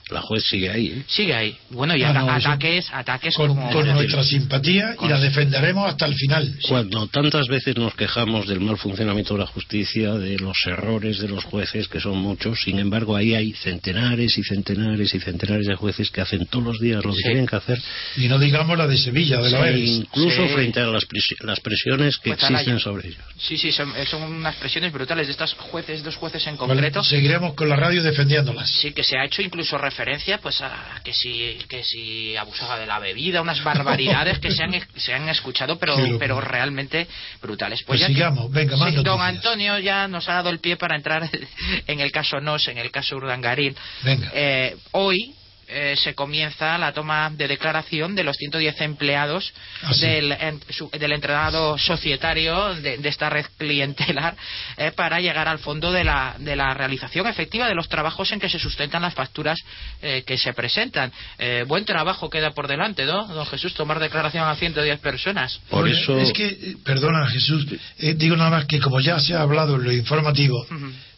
La 0.09 0.21
juez 0.21 0.45
sigue 0.45 0.71
ahí. 0.71 0.87
¿eh? 0.88 1.03
sigue 1.09 1.35
ahí. 1.35 1.57
Bueno, 1.71 1.97
y 1.97 2.03
Ah, 2.05 2.12
no, 2.12 2.31
ataques, 2.31 2.88
ataques 2.92 3.35
Con, 3.35 3.49
como... 3.49 3.71
con 3.73 3.87
nuestra 3.88 4.23
simpatía 4.23 4.95
y 5.03 5.09
la 5.09 5.19
defenderemos 5.19 5.88
hasta 5.90 6.07
el 6.07 6.14
final. 6.14 6.57
Cuando 6.69 7.09
tantas 7.09 7.49
veces 7.49 7.77
nos 7.77 7.92
quejamos 7.95 8.47
del 8.47 8.61
mal 8.61 8.77
funcionamiento 8.77 9.35
de 9.35 9.40
la 9.40 9.47
justicia, 9.47 10.12
de 10.14 10.37
los 10.38 10.57
errores 10.66 11.19
de 11.19 11.27
los 11.29 11.42
jueces, 11.45 11.88
que 11.88 11.99
son 12.01 12.19
muchos, 12.19 12.62
sin 12.62 12.79
embargo 12.79 13.16
ahí 13.16 13.35
hay 13.35 13.53
centenares 13.55 14.38
y 14.38 14.45
centenares 14.45 15.12
y 15.12 15.19
centenares 15.19 15.66
de 15.66 15.75
jueces 15.75 16.09
que 16.12 16.21
hacen 16.21 16.47
todos 16.47 16.64
los 16.64 16.81
días 16.81 17.05
lo 17.05 17.11
que 17.11 17.16
Sí. 17.16 17.23
tienen 17.25 17.47
que 17.47 17.57
hacer, 17.57 17.79
Y 18.16 18.29
no 18.29 18.38
digamos 18.38 18.79
la 18.79 18.87
de 18.87 18.97
Sevilla, 18.97 19.40
de 19.40 19.51
la 19.51 19.66
e 19.66 19.71
Eres. 19.71 19.88
incluso 19.90 20.47
Sí. 20.47 20.55
frente 20.55 20.79
a 20.81 20.87
las, 20.87 21.03
presi- 21.09 21.42
las 21.45 21.59
presiones 21.59 22.19
que 22.19 22.31
Pues 22.31 22.42
existen 22.49 22.79
sobre 22.79 23.09
ellos. 23.09 23.21
Sí, 23.38 23.59
sí, 23.59 23.73
son, 23.73 23.92
son 24.09 24.23
unas 24.23 24.55
presiones 24.55 24.92
brutales 24.92 25.27
de 25.27 25.33
estas 25.33 25.53
jueces, 25.55 26.05
dos 26.05 26.14
jueces 26.14 26.47
en 26.47 26.57
concreto. 26.57 27.03
Seguiremos 27.03 27.55
con 27.55 27.69
la 27.69 27.75
radio 27.75 28.05
defendiéndolas. 28.05 28.71
Sí, 28.71 28.92
que 28.92 29.03
se 29.03 29.19
ha 29.19 29.25
hecho 29.25 29.42
incluso 29.42 29.77
referencia 29.77 29.95
pues 30.42 30.61
a 30.61 31.00
que 31.02 31.12
si, 31.12 31.59
que 31.68 31.82
si 31.82 32.37
abusaba 32.37 32.78
de 32.78 32.87
la 32.87 32.98
bebida, 32.98 33.40
unas 33.40 33.62
barbaridades 33.62 34.38
que 34.38 34.50
se 34.50 34.62
han, 34.62 34.74
se 34.96 35.14
han 35.14 35.28
escuchado, 35.28 35.78
pero, 35.78 35.96
pero 36.18 36.40
realmente 36.40 37.06
brutales. 37.40 37.82
Pues 37.85 38.00
ya 38.00 38.09
sigamos, 38.09 38.50
venga, 38.50 38.76
Sí, 38.76 38.96
don. 39.02 39.20
Antonio 39.20 39.78
ya 39.78 40.06
nos 40.09 40.28
ha 40.28 40.35
dado 40.35 40.50
el 40.50 40.61
pie 40.61 40.76
para 40.76 40.96
entrar 40.96 41.28
en 41.87 42.00
el 42.00 42.12
caso 42.12 42.40
Nos, 42.40 42.68
en 42.68 42.78
el 42.78 42.90
caso 42.90 43.16
Urdangarín. 43.16 43.74
Venga. 44.02 44.30
Eh, 44.35 44.76
hoy 44.92 45.35
eh, 45.68 45.94
se 45.96 46.14
comienza 46.14 46.79
la 46.79 46.92
toma 46.92 47.31
de 47.31 47.48
declaración 47.48 48.14
de 48.14 48.24
los 48.24 48.37
110 48.37 48.81
empleados 48.81 49.52
Ah, 49.83 49.92
sí. 49.94 50.07
del, 50.07 50.33
en- 50.33 50.61
su- 50.70 50.90
del 50.90 51.12
entrenado 51.12 51.76
societario 51.79 52.74
de, 52.76 52.98
de 52.98 53.09
esta 53.09 53.29
red 53.31 53.46
clientelar 53.59 54.37
eh, 54.76 54.92
para 54.94 55.20
llegar 55.20 55.48
al 55.48 55.59
fondo 55.59 55.92
de 55.92 56.05
la, 56.05 56.37
de 56.38 56.57
la 56.57 56.72
realización 56.74 57.26
efectiva 57.26 57.66
de 57.68 57.74
los 57.74 57.88
trabajos 57.88 58.31
en 58.33 58.40
que 58.40 58.48
se 58.48 58.59
sustentan 58.59 59.02
las 59.02 59.14
facturas 59.14 59.59
eh, 60.02 60.22
que 60.26 60.38
se 60.38 60.52
presentan. 60.52 61.12
Eh, 61.38 61.64
buen 61.66 61.85
trabajo 61.85 62.31
queda 62.31 62.52
por 62.52 62.68
delante, 62.68 63.05
¿no, 63.05 63.26
don 63.26 63.46
Jesús? 63.46 63.74
Tomar 63.74 63.98
declaración 63.98 64.44
a 64.48 64.55
110 64.57 65.00
personas. 65.00 65.61
Por 65.68 65.81
Bueno, 65.83 65.96
eso, 65.96 66.18
Es 66.18 66.33
que, 66.33 66.76
perdona 66.85 67.26
Jesús, 67.29 67.66
eh, 67.98 68.14
digo 68.14 68.37
nada 68.37 68.50
más 68.50 68.64
que 68.66 68.81
como 68.81 69.00
ya 69.00 69.18
se 69.20 69.35
ha 69.35 69.40
hablado 69.42 69.76
en 69.76 69.85
lo 69.85 69.92
informativo, 69.92 70.66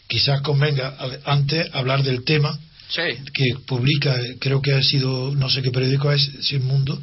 quizás 0.07 0.41
convenga 0.41 0.95
antes 1.25 1.69
hablar 1.75 2.03
del 2.03 2.25
tema 2.25 2.59
Sí. 2.89 3.03
que 3.35 3.45
publica, 3.67 4.17
creo 4.41 4.63
que 4.63 4.73
ha 4.73 4.83
sido, 4.83 5.35
no 5.35 5.51
sé 5.51 5.61
qué 5.63 5.71
periódico 5.71 6.11
es, 6.11 6.23
si 6.43 6.55
el 6.57 6.63
mundo, 6.63 7.01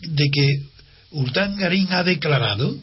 de 0.00 0.24
que 0.30 0.62
Urtangarín 1.10 1.92
ha 1.92 2.04
declarado 2.04 2.76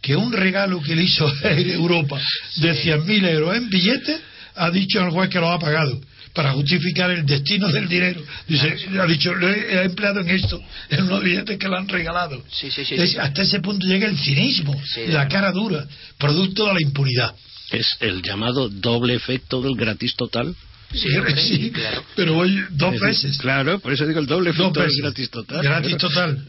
que 0.00 0.16
un 0.16 0.32
regalo 0.32 0.82
que 0.82 0.96
le 0.96 1.04
hizo 1.04 1.26
a 1.26 1.50
Europa 1.52 2.20
de 2.56 2.74
100.000 2.84 3.28
euros 3.28 3.56
en 3.56 3.70
billetes, 3.70 4.20
ha 4.56 4.70
dicho 4.70 5.00
al 5.00 5.10
juez 5.10 5.30
que 5.30 5.38
lo 5.38 5.50
ha 5.50 5.58
pagado 5.58 6.00
para 6.34 6.52
justificar 6.52 7.10
el 7.10 7.24
destino 7.26 7.68
del 7.68 7.88
dinero. 7.88 8.20
Dice, 8.48 8.74
ha 9.00 9.06
dicho, 9.06 9.34
lo 9.34 9.48
he, 9.48 9.84
empleado 9.84 10.20
en 10.20 10.30
esto, 10.30 10.60
en 10.90 11.04
unos 11.04 11.22
billetes 11.22 11.58
que 11.58 11.68
le 11.68 11.76
han 11.76 11.86
regalado. 11.88 12.42
Sí, 12.50 12.70
sí, 12.70 12.84
sí, 12.84 12.94
Es- 12.96 13.12
sí. 13.12 13.18
Hasta 13.18 13.42
ese 13.42 13.60
punto 13.60 13.86
llega 13.86 14.08
el 14.08 14.18
cinismo, 14.18 14.74
Sí, 14.94 15.02
la 15.08 15.28
cara 15.28 15.52
dura, 15.52 15.86
producto 16.18 16.66
de 16.66 16.74
la 16.74 16.82
impunidad. 16.82 17.34
es 17.70 17.96
el 18.00 18.22
llamado 18.22 18.68
doble 18.68 19.14
efecto 19.14 19.62
del 19.62 19.76
gratis 19.76 20.14
total. 20.16 20.54
Sí, 20.92 20.98
Sí, 21.12 21.16
hombre, 21.16 21.36
sí, 21.36 21.70
claro. 21.70 22.04
pero 22.16 22.36
hoy 22.36 22.62
dos 22.70 22.94
Es 22.94 23.00
veces. 23.00 23.38
Claro, 23.38 23.78
por 23.80 23.92
eso 23.92 24.06
digo 24.06 24.20
el 24.20 24.26
doble 24.26 24.50
Dos 24.50 24.56
fruto 24.56 24.80
es 24.80 24.86
veces. 24.86 25.00
gratis 25.02 25.30
total. 25.30 25.62
Gratis 25.62 25.96
total. 25.96 26.44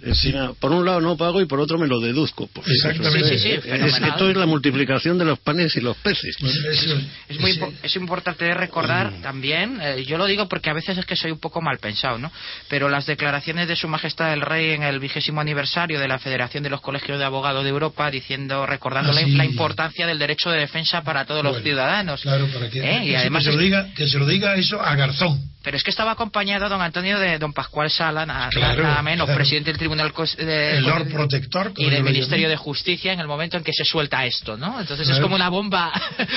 Por 0.60 0.71
un 0.71 0.86
lado 0.86 1.01
no 1.01 1.17
pago 1.17 1.41
y 1.41 1.45
por 1.45 1.60
otro 1.60 1.77
me 1.77 1.88
lo 1.88 1.99
deduzco. 1.99 2.47
Pues 2.53 2.67
Exactamente. 2.67 3.38
Sí, 3.38 3.39
sí, 3.39 3.60
sí, 3.63 3.69
es, 3.69 4.01
esto 4.01 4.29
es 4.29 4.38
la 4.38 4.45
multiplicación 4.45 5.17
de 5.17 5.25
los 5.25 5.39
panes 5.39 5.75
y 5.75 5.82
los 5.82 5.97
peces. 5.97 6.36
Bueno, 6.39 6.56
eso- 6.71 7.01
Es 7.29 7.39
muy 7.39 7.60
es 7.84 7.95
importante 7.95 8.53
recordar 8.53 9.13
también, 9.21 9.79
eh, 9.82 10.03
yo 10.06 10.17
lo 10.17 10.25
digo 10.25 10.47
porque 10.47 10.69
a 10.69 10.73
veces 10.73 10.97
es 10.97 11.06
que 11.06 11.15
soy 11.15 11.32
un 11.32 11.39
poco 11.39 11.62
mal 11.62 11.77
pensado, 11.79 12.17
¿no? 12.17 12.32
Pero 12.69 12.89
las 12.89 13.06
declaraciones 13.06 13.67
de 13.67 13.75
Su 13.75 13.88
Majestad 13.88 14.34
el 14.34 14.41
Rey 14.41 14.71
en 14.71 14.84
el 14.84 14.99
vigésimo 14.99 15.41
aniversario 15.41 15.99
de 15.99 16.08
la 16.08 16.19
Federación 16.19 16.63
de 16.63 16.69
los 16.69 16.82
Colegios 16.82 17.17
de 17.19 17.25
Abogados 17.25 17.63
de 17.63 17.69
Europa, 17.69 18.10
diciendo, 18.12 18.65
recordando 18.65 19.12
Ah, 19.12 19.15
la, 19.15 19.21
sí. 19.21 19.32
la 19.32 19.45
importancia 19.45 20.06
del 20.08 20.19
derecho 20.19 20.49
de 20.49 20.60
defensa 20.60 21.03
para 21.03 21.25
todos 21.25 21.43
los 21.43 21.62
ciudadanos. 21.62 22.21
Claro, 22.21 22.47
para 22.47 22.69
que, 22.69 22.79
¿Eh? 22.79 23.06
Y 23.06 23.15
además 23.15 23.43
que, 23.43 23.51
se 23.51 23.56
lo 23.56 23.60
es- 23.62 23.65
diga, 23.65 23.93
que 23.95 24.08
se 24.08 24.17
lo 24.19 24.25
diga 24.25 24.33
eso 24.41 24.82
a 24.82 24.96
Garzón. 24.96 25.39
Pero 25.63 25.78
es 25.78 25.84
que 25.84 25.91
estaba 25.91 26.12
acompañado 26.12 26.67
don 26.67 26.82
Antonio 26.82 27.17
de 27.19 27.39
don 27.39 27.54
Pascual 27.54 27.89
Sala, 27.89 28.26
na- 28.26 28.50
Claro, 28.52 28.84
nada 28.84 29.02
menos, 29.02 29.26
claro. 29.26 29.38
presidente 29.38 29.69
del 29.72 29.78
Tribunal 29.78 30.12
de- 30.38 30.78
El 30.78 30.84
Lord 30.84 31.08
Protector. 31.10 31.72
y 31.78 31.89
del 31.89 32.00
lo 32.04 32.10
Ministerio 32.12 32.50
de 32.50 32.58
Justicia 32.58 33.13
en 33.13 33.19
el 33.22 33.28
momento 33.28 33.56
en 33.58 33.63
que 33.63 33.72
se 33.72 33.86
suelta 33.86 34.26
esto, 34.26 34.58
¿no? 34.58 34.80
Entonces 34.82 35.08
es 35.08 35.19
como 35.19 35.36
una 35.36 35.48
bomba. 35.50 35.91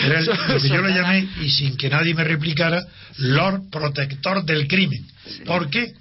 Era 0.04 0.20
el- 0.20 0.26
lo 0.26 0.32
que 0.36 0.68
yo 0.68 0.76
soltada. 0.76 0.88
llamé, 0.94 1.28
y 1.42 1.50
sin 1.50 1.76
que 1.76 1.88
nadie 1.90 2.14
me 2.14 2.22
replicara, 2.22 2.84
Lord 3.18 3.62
Protector 3.70 4.44
del 4.44 4.68
Crimen. 4.68 5.04
¿Por 5.44 5.70
qué? 5.70 5.92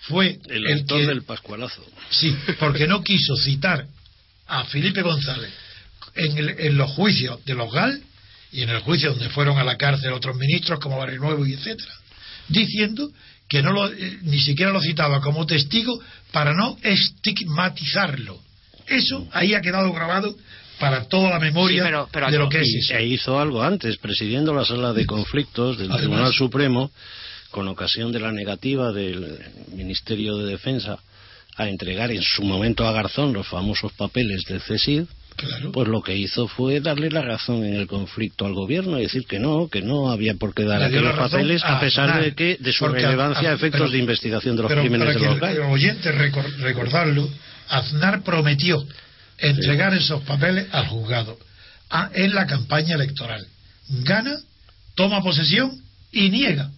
Fue 0.00 0.38
El, 0.48 0.66
el 0.66 0.80
autor 0.80 1.00
que... 1.00 1.06
del 1.06 1.22
Pascualazo. 1.22 1.82
Sí, 2.10 2.36
porque 2.60 2.86
no 2.86 3.02
quiso 3.02 3.36
citar 3.36 3.86
a 4.48 4.64
Felipe 4.64 5.00
González 5.02 5.50
en, 6.14 6.36
el- 6.36 6.54
en 6.60 6.76
los 6.76 6.90
juicios 6.90 7.42
de 7.46 7.54
los 7.54 7.72
GAL 7.72 8.00
y 8.52 8.62
en 8.62 8.70
el 8.70 8.80
juicio 8.80 9.10
donde 9.10 9.28
fueron 9.30 9.58
a 9.58 9.64
la 9.64 9.76
cárcel 9.76 10.12
otros 10.12 10.36
ministros 10.36 10.78
como 10.80 10.98
Barrio 10.98 11.20
Nuevo 11.20 11.46
y 11.46 11.52
etcétera, 11.54 11.92
diciendo 12.48 13.10
que 13.48 13.62
no 13.62 13.72
lo, 13.72 13.92
eh, 13.92 14.18
ni 14.22 14.40
siquiera 14.40 14.72
lo 14.72 14.80
citaba 14.80 15.20
como 15.20 15.46
testigo 15.46 16.00
para 16.32 16.52
no 16.54 16.76
estigmatizarlo. 16.82 18.38
Eso 18.86 19.26
ahí 19.32 19.54
ha 19.54 19.60
quedado 19.60 19.92
grabado 19.92 20.34
para 20.78 21.04
toda 21.08 21.30
la 21.30 21.38
memoria 21.38 21.82
Sí, 21.82 21.88
pero- 21.88 22.08
pero 22.12 22.30
de 22.30 22.38
lo 22.38 22.48
que 22.48 22.60
es 22.60 22.68
eso. 22.74 22.94
e 22.94 23.06
hizo 23.06 23.38
algo 23.40 23.62
antes, 23.62 23.96
presidiendo 23.98 24.52
la 24.54 24.64
sala 24.64 24.92
de 24.92 25.06
conflictos 25.06 25.78
del 25.78 25.86
Además. 25.90 26.00
Tribunal 26.02 26.32
Supremo, 26.34 26.90
con 27.50 27.66
ocasión 27.68 28.12
de 28.12 28.20
la 28.20 28.32
negativa 28.32 28.92
del 28.92 29.38
Ministerio 29.72 30.36
de 30.36 30.50
Defensa 30.50 30.98
a 31.56 31.68
entregar 31.68 32.10
en 32.10 32.22
su 32.22 32.42
momento 32.42 32.86
a 32.86 32.92
Garzón 32.92 33.32
los 33.32 33.46
famosos 33.48 33.92
papeles 33.94 34.42
del 34.44 34.60
CESID, 34.60 35.04
Claro. 35.36 35.70
pues 35.72 35.86
lo 35.88 36.00
que 36.02 36.16
hizo 36.16 36.48
fue 36.48 36.80
darle 36.80 37.10
la 37.10 37.22
razón 37.22 37.64
en 37.64 37.74
el 37.74 37.86
conflicto 37.86 38.46
al 38.46 38.54
gobierno 38.54 38.98
y 38.98 39.02
decir 39.02 39.26
que 39.26 39.38
no, 39.38 39.68
que 39.68 39.82
no 39.82 40.10
había 40.10 40.34
por 40.34 40.54
qué 40.54 40.64
dar 40.64 40.82
aquellos 40.82 41.14
papeles 41.16 41.62
a 41.62 41.76
a 41.76 41.80
pesar 41.80 42.22
de 42.22 42.34
que 42.34 42.56
de 42.58 42.72
su 42.72 42.88
relevancia 42.88 43.50
a- 43.50 43.52
a 43.52 43.54
efectos 43.54 43.80
pero- 43.82 43.90
de 43.92 43.98
investigación 43.98 44.56
de 44.56 44.62
los 44.62 44.70
Pero 44.70 44.80
crímenes 44.82 45.06
para 45.06 45.12
de 45.14 45.20
que 45.20 45.26
los 45.26 45.34
el, 45.34 45.40
GAL. 45.40 45.56
el 45.56 45.62
oyente 45.72 46.12
recor- 46.12 46.56
recordarlo, 46.58 47.28
Aznar 47.68 48.22
prometió 48.22 48.82
entregar 49.38 49.92
esos 49.94 50.22
papeles 50.22 50.66
al 50.72 50.86
juzgado 50.86 51.38
a- 51.90 52.10
en 52.14 52.34
la 52.34 52.46
campaña 52.46 52.94
electoral. 52.94 53.46
Gana, 54.04 54.36
toma 54.94 55.22
posesión 55.22 55.70
y 56.12 56.30
niega 56.30 56.70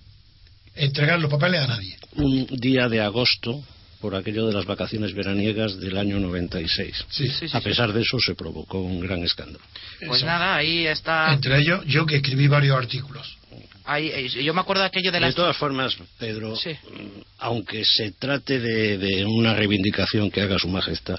entregar 0.75 1.21
los 1.21 1.31
papeles 1.31 1.61
a 1.61 1.67
nadie. 1.69 1.97
Un 2.17 2.47
día 2.47 2.89
de 2.89 3.01
agosto, 3.01 3.63
por 4.01 4.15
aquello 4.15 4.47
de 4.47 4.53
las 4.55 4.65
vacaciones 4.65 5.15
veraniegas 5.15 5.79
del 5.81 5.97
año 5.99 6.19
96. 6.21 7.05
Sí. 7.11 7.29
Sí, 7.29 7.49
sí, 7.49 7.57
A 7.57 7.61
sí. 7.61 7.65
pesar 7.65 7.93
de 7.93 8.03
eso 8.03 8.19
se 8.21 8.35
provocó 8.35 8.81
un 8.81 9.01
gran 9.01 9.23
escándalo. 9.25 9.65
Pues 10.07 10.19
Eso. 10.19 10.27
nada, 10.27 10.57
ahí 10.57 10.87
está. 10.87 11.33
Entre 11.33 11.59
ellos, 11.61 11.85
yo 11.87 12.07
que 12.07 12.17
escribí 12.17 12.47
varios 12.49 12.77
artículos. 12.77 13.37
ahí- 13.85 14.11
eh, 14.15 14.29
yo 14.45 14.53
me 14.53 14.61
acuerdo 14.61 14.83
de 14.83 14.89
aquello 14.89 15.11
de 15.11 15.17
De 15.19 15.27
las. 15.27 15.35
todas 15.35 15.57
formas, 15.57 15.97
Pedro, 16.19 16.55
Sí. 16.57 16.71
mm, 16.73 17.21
aunque 17.39 17.85
se 17.87 18.13
trate 18.13 18.61
de, 18.61 18.99
de 18.99 19.25
una 19.25 19.55
reivindicación 19.55 20.31
que 20.31 20.43
haga 20.43 20.59
su 20.59 20.69
majestad, 20.69 21.19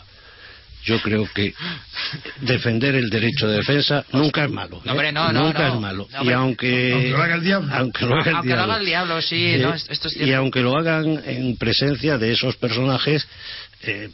yo 0.83 0.99
creo 1.01 1.27
que 1.33 1.53
defender 2.41 2.95
el 2.95 3.09
derecho 3.09 3.47
de 3.47 3.57
defensa 3.57 4.05
nunca 4.13 4.45
es 4.45 4.51
malo. 4.51 4.81
¿eh? 4.85 4.89
Hombre, 4.89 5.11
no, 5.11 5.31
no, 5.31 5.43
nunca 5.45 5.67
no. 5.69 5.73
es 5.75 5.79
malo. 5.81 6.07
No, 6.11 6.23
y 6.23 6.31
aunque, 6.31 6.93
Aunque 6.93 7.09
lo 7.09 7.21
haga 7.23 7.35
el 7.35 7.43
diablo. 7.43 7.73
aunque 7.75 8.05
lo 8.05 8.15
haga 8.15 8.29
el 8.29 8.35
Aunque 8.37 8.49
lo 8.49 8.55
diablo. 8.55 8.71
haga 8.73 8.79
el 8.81 8.85
diablo, 8.85 9.21
sí, 9.21 9.45
Eh, 9.53 9.57
no, 9.59 9.73
esto 9.73 10.07
es 10.07 10.17
y 10.17 10.33
aunque 10.33 10.61
lo 10.61 10.77
hagan 10.77 11.21
en 11.25 11.57
presencia 11.57 12.17
de 12.17 12.31
esos 12.31 12.55
personajes, 12.57 13.27
eh, 13.83 14.09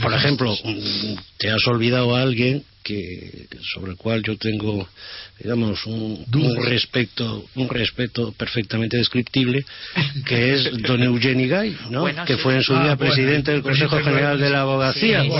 por 0.00 0.12
ejemplo, 0.12 0.56
te 1.38 1.50
has 1.50 1.66
olvidado 1.66 2.16
a 2.16 2.22
alguien 2.22 2.64
que 2.82 3.46
sobre 3.72 3.92
el 3.92 3.96
cual 3.96 4.22
yo 4.22 4.36
tengo 4.36 4.86
digamos 5.40 5.86
un, 5.86 6.22
respeto 6.64 7.46
un 7.54 7.68
respeto 7.68 8.32
perfectamente 8.32 8.98
descriptible 8.98 9.64
que 10.26 10.52
es 10.54 10.70
don 10.82 11.02
Eugeni 11.02 11.48
Gay 11.48 11.76
¿no? 11.88 12.02
Bueno, 12.02 12.26
que 12.26 12.34
sí. 12.36 12.42
fue 12.42 12.56
en 12.56 12.62
su 12.62 12.74
Ah, 12.74 12.82
día 12.82 12.94
bueno, 12.94 13.10
presidente 13.14 13.52
del 13.52 13.62
Consejo 13.62 13.98
General 14.00 14.38
de 14.38 14.50
la 14.50 14.60
Abogacía. 14.60 15.22
Sí, 15.22 15.30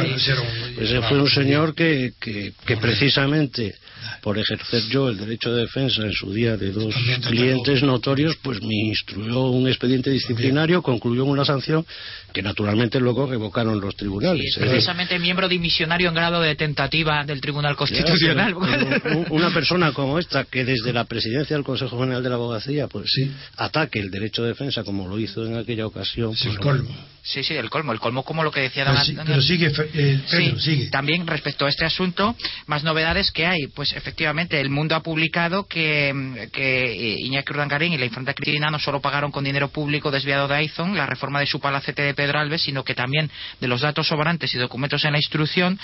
pues 0.74 0.90
fue 1.06 1.20
un 1.20 1.28
señor 1.28 1.74
que, 1.74 2.12
que, 2.18 2.54
que 2.64 2.76
precisamente 2.78 3.74
por 4.22 4.38
ejercer 4.38 4.82
yo 4.88 5.08
el 5.08 5.16
derecho 5.18 5.52
de 5.54 5.62
defensa 5.62 6.02
en 6.02 6.12
su 6.12 6.32
día 6.32 6.56
de 6.56 6.72
dos 6.72 6.94
clientes 7.28 7.82
notorios, 7.82 8.36
pues 8.42 8.60
me 8.62 8.74
instruyó 8.88 9.48
un 9.50 9.68
expediente 9.68 10.10
disciplinario, 10.10 10.82
concluyó 10.82 11.24
una 11.24 11.44
sanción 11.44 11.84
que 12.32 12.42
naturalmente 12.42 12.98
luego 13.00 13.26
revocaron 13.26 13.80
los 13.80 13.92
Sí, 13.94 13.98
tribunales. 13.98 14.56
precisamente 14.58 15.18
miembro 15.18 15.48
dimisionario 15.48 16.08
en 16.08 16.14
grado 16.14 16.40
de 16.40 16.54
tentativa 16.56 17.24
del 17.24 17.40
Tribunal 17.40 17.76
Constitucional. 17.76 18.54
Pero 19.02 19.24
una 19.30 19.50
persona 19.52 19.92
como 19.92 20.18
esta 20.18 20.44
que 20.44 20.64
desde 20.64 20.92
la 20.92 21.04
presidencia 21.04 21.54
del 21.56 21.64
Consejo 21.64 21.98
General 22.00 22.22
de 22.22 22.28
la 22.28 22.34
Abogacía 22.36 22.88
pues 22.88 23.04
Sí. 23.14 23.30
ataque 23.56 24.00
el 24.00 24.10
derecho 24.10 24.42
de 24.42 24.48
defensa 24.48 24.82
como 24.84 25.06
lo 25.06 25.18
hizo 25.18 25.44
en 25.46 25.56
aquella 25.56 25.86
ocasión 25.86 26.32
Es 26.32 26.42
pues, 26.42 26.54
el 26.54 26.60
colmo. 26.60 26.90
Sí, 27.26 27.42
sí, 27.42 27.54
el 27.54 27.70
colmo. 27.70 27.90
El 27.92 28.00
colmo 28.00 28.22
como 28.22 28.44
lo 28.44 28.50
que 28.50 28.60
decía 28.60 28.84
Pero, 28.84 29.00
sí- 29.02 29.16
pero 29.24 29.40
sigue, 29.40 29.68
eh, 29.68 29.70
Pedro, 29.72 30.28
Sí, 30.28 30.60
sigue. 30.60 30.90
También 30.90 31.26
respecto 31.26 31.64
a 31.64 31.70
este 31.70 31.86
asunto, 31.86 32.36
más 32.66 32.84
novedades 32.84 33.30
que 33.32 33.46
hay. 33.46 33.66
Pues 33.68 33.94
efectivamente, 33.94 34.60
el 34.60 34.68
mundo 34.68 34.94
ha 34.94 35.00
publicado 35.02 35.66
que, 35.66 36.12
mm, 36.14 36.50
que 36.52 36.84
eh, 36.92 37.16
Iñaki 37.20 37.50
Urdangarín 37.52 37.94
y 37.94 37.98
la 37.98 38.04
infanta 38.04 38.34
Cristina 38.34 38.68
no 38.70 38.78
solo 38.78 39.00
pagaron 39.00 39.30
con 39.32 39.42
dinero 39.42 39.68
público 39.68 40.10
desviado 40.10 40.48
de 40.48 40.56
Aizon 40.56 40.96
la 40.98 41.06
reforma 41.06 41.40
de 41.40 41.46
su 41.46 41.60
palacete 41.60 42.02
de 42.02 42.12
Pedralbes, 42.12 42.60
sino 42.60 42.84
que 42.84 42.94
también 42.94 43.30
de 43.58 43.68
los 43.68 43.80
datos 43.80 44.06
sobrantes 44.06 44.54
y 44.54 44.58
documentos 44.58 45.02
en 45.06 45.12
la 45.12 45.18
instrucción 45.18 45.78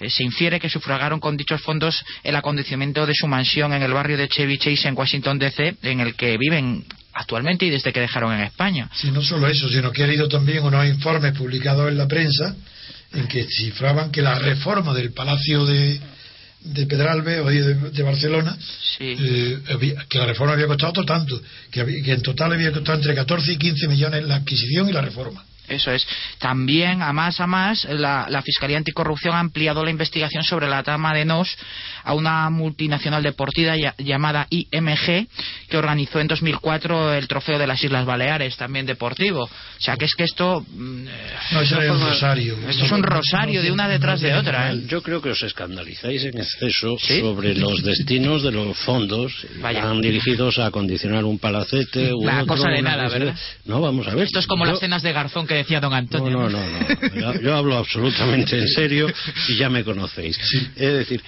eh, 0.00 0.08
se 0.08 0.22
infiere 0.24 0.58
que 0.58 0.70
sufragaron 0.70 1.20
con 1.20 1.36
dichos 1.36 1.60
fondos 1.60 2.02
el 2.24 2.36
acondicionamiento 2.36 3.04
de 3.04 3.12
su 3.14 3.26
mansión 3.26 3.74
en 3.74 3.82
el 3.82 3.92
barrio 3.92 4.16
de 4.16 4.28
Chevy 4.28 4.56
Chase 4.56 4.88
en 4.88 4.96
Washington 4.96 5.38
DC, 5.38 5.76
en 5.82 6.00
el 6.00 6.14
que 6.14 6.38
viven 6.38 6.84
actualmente 7.16 7.66
y 7.66 7.70
desde 7.70 7.92
que 7.92 8.00
dejaron 8.00 8.32
en 8.34 8.40
España. 8.42 8.88
Sí, 8.94 9.10
no 9.10 9.22
solo 9.22 9.48
eso, 9.48 9.68
sino 9.68 9.90
que 9.90 10.02
ha 10.02 10.06
habido 10.06 10.28
también 10.28 10.62
unos 10.64 10.86
informes 10.86 11.32
publicados 11.32 11.88
en 11.88 11.96
la 11.98 12.06
prensa 12.06 12.54
en 13.12 13.26
que 13.26 13.46
cifraban 13.48 14.10
que 14.10 14.20
la 14.22 14.38
reforma 14.38 14.92
del 14.94 15.12
Palacio 15.12 15.64
de, 15.64 15.98
de 16.60 16.86
Pedralbes 16.86 17.40
o 17.40 17.46
de, 17.48 17.74
de 17.90 18.02
Barcelona, 18.02 18.56
Sí. 18.98 19.16
eh, 19.18 19.58
que 20.08 20.18
la 20.18 20.26
reforma 20.26 20.52
había 20.54 20.66
costado 20.66 20.90
otro 20.90 21.04
tanto, 21.04 21.40
que, 21.70 21.80
había- 21.80 22.02
que 22.04 22.12
en 22.12 22.22
total 22.22 22.52
había 22.52 22.72
costado 22.72 22.98
entre 22.98 23.14
14 23.14 23.52
y 23.52 23.56
15 23.56 23.88
millones 23.88 24.24
la 24.26 24.36
adquisición 24.36 24.88
y 24.88 24.92
la 24.92 25.00
reforma. 25.02 25.44
Eso 25.68 25.90
es. 25.92 26.06
También, 26.38 27.02
a 27.02 27.12
más 27.12 27.40
a 27.40 27.46
más, 27.46 27.84
la, 27.84 28.26
la 28.28 28.42
Fiscalía 28.42 28.76
Anticorrupción 28.78 29.34
ha 29.34 29.40
ampliado 29.40 29.84
la 29.84 29.90
investigación 29.90 30.42
sobre 30.44 30.68
la 30.68 30.82
trama 30.82 31.12
de 31.14 31.24
NOS 31.24 31.56
a 32.04 32.14
una 32.14 32.48
multinacional 32.50 33.22
deportiva 33.22 33.74
ya- 33.76 33.94
llamada 33.98 34.46
IMG, 34.50 35.26
que 35.68 35.76
organizó 35.76 36.20
en 36.20 36.28
2004 36.28 37.14
el 37.14 37.26
Trofeo 37.28 37.58
de 37.58 37.66
las 37.66 37.82
Islas 37.82 38.04
Baleares, 38.06 38.56
también 38.56 38.86
deportivo. 38.86 39.44
O 39.44 39.50
sea, 39.80 39.96
que 39.96 40.04
es 40.04 40.14
que 40.14 40.24
esto... 40.24 40.64
mm, 40.68 41.06
eh, 41.08 41.10
No, 41.52 41.60
eso 41.60 41.80
era 41.80 41.92
un 41.92 42.00
rosario. 42.00 42.56
Esto 42.68 42.84
es 42.84 42.92
un 42.92 43.02
rosario 43.02 43.62
de 43.62 43.70
una 43.72 43.88
detrás 43.88 44.20
de 44.20 44.34
otra, 44.34 44.72
¿eh? 44.72 44.82
Yo 44.88 45.02
creo 45.02 45.20
que 45.20 45.30
os 45.30 45.42
escandalizáis 45.42 46.24
en 46.24 46.38
exceso 46.38 46.96
¿Sí? 46.98 47.20
sobre 47.20 47.54
los 47.54 47.82
destinos 47.82 48.42
de 48.42 48.52
los 48.52 48.76
fondos 48.78 49.46
Vaya. 49.60 49.84
van 49.84 50.00
dirigidos 50.00 50.58
a 50.58 50.66
acondicionar 50.66 51.24
un 51.24 51.38
palacete 51.38 52.12
u 52.14 52.24
La 52.24 52.42
otro, 52.42 52.54
cosa 52.56 52.68
de 52.68 52.80
una 52.80 52.90
nada, 52.96 53.08
¿verdad? 53.08 53.34
No, 53.64 53.80
vamos 53.80 54.06
a 54.06 54.14
ver. 54.14 54.24
Esto 54.24 54.38
es 54.38 54.46
como 54.46 54.64
Yo- 54.64 54.72
las 54.72 54.80
cenas 54.80 55.02
de 55.02 55.12
Garzón 55.12 55.46
que 55.46 55.55
decía 55.58 55.80
don 55.80 55.90
No, 55.90 55.96
Antonio. 55.96 56.38
no, 56.38 56.48
no, 56.50 56.58
no. 56.60 57.34
Yo, 57.34 57.40
yo 57.40 57.56
hablo 57.56 57.76
absolutamente 57.76 58.58
en 58.58 58.68
serio 58.68 59.06
y 59.48 59.56
ya 59.56 59.68
me 59.68 59.84
conocéis. 59.84 60.36
Sí. 60.36 60.68
Es 60.76 60.92
decir, 60.92 61.22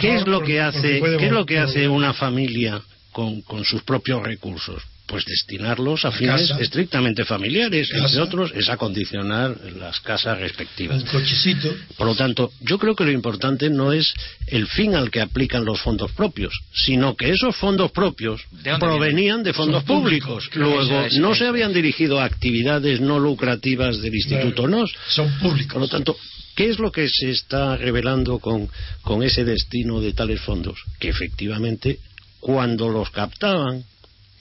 ¿qué 0.00 0.16
es 0.16 0.26
lo 0.26 0.42
que 0.42 0.60
hace, 0.60 1.00
qué 1.18 1.26
es 1.26 1.32
lo 1.32 1.46
que 1.46 1.58
hace 1.58 1.88
una 1.88 2.12
familia 2.12 2.80
con, 3.12 3.42
con 3.42 3.64
sus 3.64 3.82
propios 3.82 4.22
recursos? 4.22 4.82
Pues 5.10 5.24
destinarlos 5.24 6.04
a 6.04 6.12
fines 6.12 6.48
casa. 6.48 6.62
estrictamente 6.62 7.24
familiares, 7.24 7.88
Casa. 7.90 8.04
entre 8.06 8.20
otros, 8.22 8.52
es 8.54 8.68
acondicionar 8.68 9.56
las 9.76 9.98
casas 10.00 10.38
respectivas. 10.38 11.02
Un 11.02 11.08
cochecito. 11.08 11.74
Por 11.96 12.06
lo 12.06 12.14
tanto, 12.14 12.52
yo 12.60 12.78
creo 12.78 12.94
que 12.94 13.02
lo 13.04 13.10
importante 13.10 13.68
no 13.70 13.92
es 13.92 14.14
el 14.46 14.68
fin 14.68 14.94
al 14.94 15.10
que 15.10 15.20
aplican 15.20 15.64
los 15.64 15.80
fondos 15.80 16.12
propios, 16.12 16.54
sino 16.72 17.16
que 17.16 17.30
esos 17.30 17.56
fondos 17.56 17.90
propios 17.90 18.42
¿De 18.52 18.70
dónde 18.70 18.86
provenían 18.86 19.42
de 19.42 19.52
fondos 19.52 19.82
públicos, 19.82 20.48
Luego, 20.54 21.02
es, 21.06 21.14
no 21.18 21.34
se 21.34 21.42
es. 21.44 21.50
habían 21.50 21.72
dirigido 21.72 22.20
a 22.20 22.24
actividades 22.24 23.00
no 23.00 23.18
lucrativas 23.18 24.00
del 24.00 24.14
Instituto 24.14 24.62
Claro. 24.62 24.68
NOS. 24.82 24.94
Son 25.08 25.28
públicos. 25.40 25.72
Por 25.72 25.82
lo 25.82 25.88
tanto, 25.88 26.16
¿qué 26.54 26.70
es 26.70 26.78
lo 26.78 26.92
que 26.92 27.08
se 27.08 27.30
está 27.30 27.76
revelando 27.76 28.38
con, 28.38 28.68
con 29.02 29.24
ese 29.24 29.44
destino 29.44 30.00
de 30.00 30.12
tales 30.12 30.40
fondos? 30.40 30.78
Que 31.00 31.08
efectivamente, 31.08 31.98
cuando 32.38 32.88
los 32.88 33.10
captaban, 33.10 33.84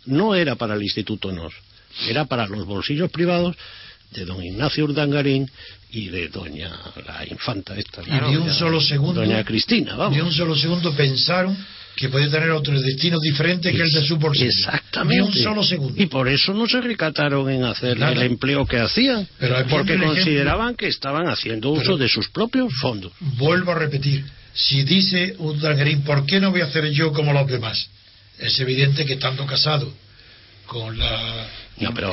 no 0.09 0.35
era 0.35 0.55
para 0.55 0.75
el 0.75 0.83
Instituto 0.83 1.31
NOS, 1.31 1.53
era 2.07 2.25
para 2.25 2.47
los 2.47 2.65
bolsillos 2.65 3.09
privados 3.11 3.55
de 4.11 4.25
don 4.25 4.43
Ignacio 4.43 4.85
Urdangarín 4.85 5.49
y 5.91 6.09
de 6.09 6.27
doña 6.29 6.71
la 7.05 7.25
infanta 7.27 7.75
esta. 7.77 8.01
Y 8.03 8.29
ni 8.29 8.37
un 8.37 8.53
solo 8.53 8.79
segundo. 8.81 9.21
Doña 9.21 9.43
Cristina, 9.43 9.95
vamos. 9.95 10.15
Ni 10.15 10.21
un 10.21 10.31
solo 10.31 10.55
segundo 10.55 10.93
pensaron 10.95 11.55
que 11.95 12.07
podía 12.09 12.29
tener 12.29 12.49
otro 12.51 12.79
destino 12.79 13.19
diferente 13.19 13.71
que 13.73 13.81
el 13.81 13.91
de 13.91 14.05
su 14.07 14.17
bolsillo. 14.17 14.49
Exactamente. 14.49 15.15
Ni 15.15 15.27
un 15.27 15.33
solo 15.43 15.63
segundo. 15.63 16.01
Y 16.01 16.05
por 16.05 16.27
eso 16.29 16.53
no 16.53 16.65
se 16.67 16.79
recataron 16.79 17.49
en 17.49 17.65
hacer 17.65 17.97
Nada. 17.99 18.13
el 18.13 18.21
empleo 18.23 18.65
que 18.65 18.77
hacían. 18.77 19.27
Pero 19.37 19.55
porque 19.69 19.97
consideraban 19.97 20.75
que 20.75 20.87
estaban 20.87 21.27
haciendo 21.27 21.71
uso 21.71 21.81
Pero- 21.83 21.97
de 21.97 22.07
sus 22.09 22.29
propios 22.29 22.71
fondos. 22.79 23.11
Vuelvo 23.19 23.71
a 23.71 23.75
repetir, 23.75 24.23
si 24.53 24.83
dice 24.83 25.35
Urdangarín, 25.39 26.03
¿por 26.03 26.25
qué 26.25 26.39
no 26.39 26.51
voy 26.51 26.61
a 26.61 26.65
hacer 26.65 26.89
yo 26.91 27.11
como 27.11 27.33
los 27.33 27.47
demás? 27.47 27.89
es 28.39 28.59
evidente 28.59 29.05
que 29.05 29.13
estando 29.13 29.45
casado 29.45 29.91
con 30.65 30.97
la 30.97 31.47
no, 31.79 31.93
pero. 31.93 32.11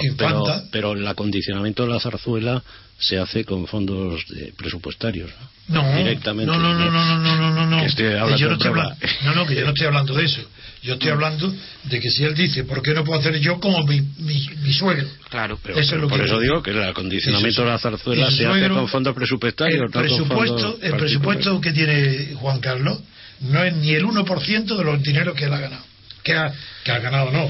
Pero, 0.70 0.92
el 0.92 1.06
acondicionamiento 1.06 1.84
de 1.84 1.92
la 1.92 2.00
zarzuela 2.00 2.62
se 2.98 3.18
hace 3.18 3.44
con 3.44 3.66
fondos 3.66 4.24
de 4.28 4.52
presupuestarios. 4.56 5.30
No, 5.68 5.96
directamente. 5.96 6.50
No, 6.50 6.58
no, 6.58 6.72
no, 6.72 6.90
no, 6.90 7.18
no, 7.18 7.36
no, 7.36 7.50
no, 7.50 7.66
no. 7.66 7.80
Que 7.80 7.86
estoy 7.86 8.04
yo 8.38 8.48
no, 8.48 8.54
estoy 8.54 8.68
hablando, 8.68 8.96
no, 9.24 9.34
no, 9.34 9.46
que 9.46 9.54
yo 9.56 9.64
no 9.64 9.70
estoy 9.70 9.86
hablando 9.86 10.14
de 10.14 10.24
eso. 10.24 10.40
Yo 10.82 10.94
estoy 10.94 11.10
hablando 11.10 11.52
de 11.84 12.00
que 12.00 12.10
si 12.10 12.22
él 12.22 12.34
dice, 12.34 12.62
¿por 12.64 12.80
qué 12.80 12.94
no 12.94 13.02
puedo 13.02 13.18
hacer 13.18 13.38
yo 13.40 13.58
como 13.58 13.84
mi, 13.84 14.00
mi, 14.18 14.48
mi 14.62 14.72
suegro? 14.72 15.08
Claro, 15.28 15.58
pero, 15.62 16.08
por 16.08 16.20
eso 16.20 16.38
digo 16.38 16.62
que 16.62 16.70
el 16.70 16.82
acondicionamiento 16.84 17.62
de 17.62 17.68
la 17.68 17.78
zarzuela 17.78 18.30
se 18.30 18.46
hace 18.46 18.68
con 18.68 18.88
fondos 18.88 19.14
presupuestarios. 19.14 19.82
El, 19.82 19.90
presupuesto, 19.90 20.78
el 20.80 20.96
presupuesto 20.96 21.60
que 21.60 21.72
tiene 21.72 22.34
Juan 22.36 22.60
Carlos 22.60 23.00
no 23.40 23.64
es 23.64 23.74
ni 23.74 23.90
el 23.90 24.04
1% 24.04 24.76
de 24.76 24.84
los 24.84 25.02
dineros 25.02 25.34
que 25.34 25.44
él 25.44 25.52
ha 25.52 25.58
ganado. 25.58 25.95
Que 26.26 26.34
ha, 26.34 26.52
que 26.82 26.90
ha 26.90 26.98
ganado, 26.98 27.30
no. 27.30 27.48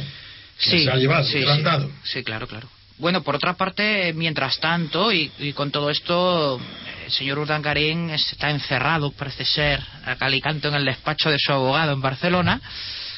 Que 0.61 0.85
se 0.85 0.91
ha 0.91 0.97
llevado, 0.97 1.25
sí, 1.25 1.41
que 1.41 1.51
han 1.51 1.57
sí. 1.57 1.63
dado. 1.63 1.91
Sí, 2.05 2.23
claro, 2.23 2.47
claro. 2.47 2.69
Bueno, 2.99 3.23
por 3.23 3.35
otra 3.37 3.55
parte, 3.55 4.13
mientras 4.15 4.59
tanto, 4.61 5.13
y, 5.13 5.31
y 5.39 5.55
con 5.55 5.71
todo 5.71 5.89
esto, 5.89 6.61
el 7.07 7.11
señor 7.11 7.39
Urdangarín 7.39 8.11
está 8.11 8.51
encerrado, 8.51 9.13
parece 9.13 9.47
ser, 9.47 9.81
a 10.05 10.17
cal 10.17 10.35
y 10.35 10.43
canto 10.43 10.69
en 10.69 10.75
el 10.75 10.85
despacho 10.85 11.31
de 11.31 11.39
su 11.39 11.53
abogado 11.53 11.93
en 11.93 12.03
Barcelona, 12.03 12.61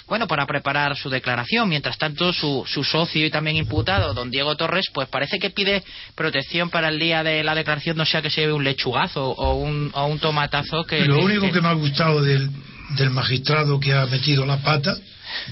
bueno, 0.07 0.27
para 0.27 0.47
preparar 0.47 0.97
su 0.97 1.11
declaración. 1.11 1.69
Mientras 1.69 1.99
tanto, 1.99 2.33
su, 2.33 2.65
su 2.67 2.83
socio 2.83 3.27
y 3.27 3.31
también 3.31 3.57
imputado, 3.57 4.15
don 4.15 4.31
Diego 4.31 4.57
Torres, 4.57 4.87
pues 4.93 5.09
parece 5.09 5.39
que 5.39 5.51
pide 5.51 5.85
protección 6.15 6.71
para 6.71 6.89
el 6.89 6.99
día 6.99 7.23
de 7.23 7.45
la 7.45 7.55
declaración, 7.55 7.97
no 7.97 8.05
sea 8.07 8.23
que 8.23 8.31
se 8.31 8.41
lleve 8.41 8.53
un 8.53 8.65
lechugazo 8.65 9.31
o 9.31 9.55
un, 9.55 9.91
o 9.93 10.07
un 10.07 10.19
tomatazo 10.19 10.85
que... 10.85 11.05
Lo 11.05 11.19
único 11.19 11.51
que 11.51 11.61
me 11.61 11.69
ha 11.69 11.75
gustado 11.75 12.23
del, 12.23 12.49
del 12.97 13.11
magistrado 13.11 13.79
que 13.79 13.93
ha 13.93 14.07
metido 14.07 14.47
la 14.47 14.57
pata, 14.59 14.97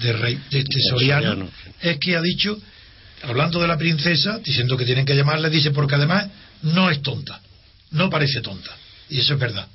de, 0.01 0.13
rey, 0.13 0.39
de 0.51 0.59
este 0.61 0.81
Soriano, 0.91 1.29
Soriano, 1.31 1.51
es 1.83 1.99
que 1.99 2.17
ha 2.17 2.21
dicho, 2.23 2.59
hablando 3.23 3.61
de 3.61 3.69
la 3.69 3.77
princesa, 3.79 4.39
diciendo 4.39 4.77
que 4.77 4.85
tienen 4.85 5.05
que 5.07 5.15
llamarla, 5.17 5.49
dice, 5.49 5.71
porque 5.71 5.95
además 5.95 6.29
no 6.63 6.91
es 6.91 7.03
tonta, 7.03 7.41
no 7.91 8.09
parece 8.11 8.41
tonta. 8.41 8.71
Y 9.09 9.21
eso 9.21 9.35
es 9.35 9.41
verdad. 9.41 9.67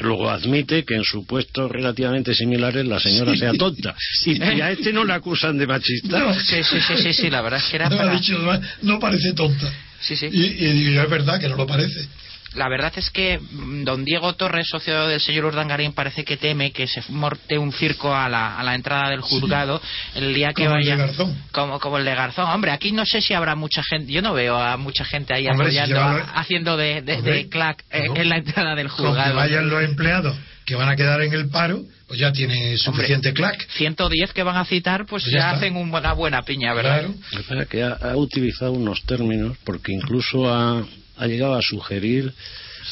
Luego 0.00 0.30
admite 0.30 0.84
que 0.84 0.94
en 0.94 1.02
supuestos 1.02 1.70
relativamente 1.70 2.32
similares 2.34 2.86
la 2.86 3.00
señora 3.00 3.32
Sí. 3.32 3.38
sea 3.40 3.52
tonta. 3.54 3.94
Y, 4.26 4.40
y 4.42 4.60
a 4.60 4.70
este 4.70 4.92
no 4.92 5.04
le 5.04 5.12
acusan 5.12 5.58
de 5.58 5.66
machista. 5.66 6.18
No. 6.20 6.34
Sí, 6.34 6.62
sí, 6.62 6.76
sí, 6.80 6.94
sí, 7.02 7.12
sí, 7.12 7.30
la 7.30 7.42
verdad 7.42 7.58
es 7.58 7.66
que 7.68 7.76
era 7.76 7.88
No, 7.88 7.96
ha 7.96 7.98
para... 7.98 8.12
dicho, 8.12 8.36
además, 8.36 8.60
no 8.82 8.98
parece 9.00 9.32
tonta. 9.32 9.72
Sí, 10.00 10.14
sí. 10.14 10.28
Y, 10.30 10.44
y 10.44 10.72
digo, 10.72 10.90
yo, 10.92 11.02
es 11.02 11.10
verdad 11.10 11.40
que 11.40 11.48
no 11.48 11.56
lo 11.56 11.66
parece. 11.66 12.06
La 12.54 12.68
verdad 12.68 12.92
es 12.96 13.10
que 13.10 13.38
mm, 13.38 13.84
don 13.84 14.04
Diego 14.04 14.34
Torres, 14.34 14.66
socio 14.68 15.06
del 15.06 15.20
señor 15.20 15.44
Urdangarín, 15.46 15.92
parece 15.92 16.24
que 16.24 16.36
teme 16.38 16.72
que 16.72 16.86
se 16.86 17.02
morte 17.10 17.58
un 17.58 17.72
circo 17.72 18.14
a 18.14 18.28
la, 18.28 18.58
a 18.58 18.62
la 18.62 18.74
entrada 18.74 19.10
del 19.10 19.20
juzgado 19.20 19.80
el 20.14 20.32
día 20.34 20.52
que 20.54 20.64
Como 20.64 20.76
el 20.76 20.82
vaya. 20.82 20.96
de 20.96 21.02
Garzón. 21.06 21.42
Como, 21.52 21.78
como 21.78 21.98
el 21.98 22.04
de 22.06 22.14
Garzón. 22.14 22.48
Hombre, 22.50 22.70
aquí 22.70 22.90
no 22.92 23.04
sé 23.04 23.20
si 23.20 23.34
habrá 23.34 23.54
mucha 23.54 23.82
gente. 23.82 24.10
Yo 24.12 24.22
no 24.22 24.32
veo 24.32 24.56
a 24.56 24.76
mucha 24.78 25.04
gente 25.04 25.34
ahí 25.34 25.46
Hombre, 25.46 25.70
si 25.70 25.78
apoyando, 25.78 26.24
haciendo 26.34 26.76
de, 26.78 27.02
de, 27.02 27.14
Hombre, 27.16 27.32
de 27.34 27.48
clac 27.48 27.84
eh, 27.90 28.08
no. 28.08 28.16
en 28.16 28.28
la 28.30 28.36
entrada 28.38 28.74
del 28.74 28.88
Con 28.88 28.96
que 28.96 29.02
juzgado. 29.08 29.34
vayan 29.36 29.68
los 29.68 29.82
empleados 29.84 30.36
que 30.64 30.74
van 30.74 30.88
a 30.88 30.96
quedar 30.96 31.20
en 31.22 31.32
el 31.32 31.48
paro, 31.48 31.80
pues 32.06 32.18
ya 32.20 32.30
tiene 32.32 32.76
suficiente 32.76 33.32
clac. 33.32 33.66
110 33.70 34.32
que 34.34 34.42
van 34.42 34.56
a 34.56 34.64
citar, 34.66 35.06
pues, 35.06 35.22
Pues 35.24 35.32
ya 35.34 35.38
ya 35.40 35.50
hacen 35.52 35.76
un- 35.76 35.94
una 35.94 36.12
buena 36.12 36.42
piña, 36.42 36.74
¿verdad? 36.74 37.06
Claro. 37.46 37.66
Que 37.68 37.82
ha, 37.82 37.92
ha 37.92 38.16
utilizado 38.16 38.72
unos 38.72 39.02
términos 39.04 39.56
porque 39.64 39.92
incluso 39.92 40.52
ha, 40.52 40.84
ha 41.18 41.26
llegado 41.26 41.54
a 41.54 41.62
sugerir 41.62 42.32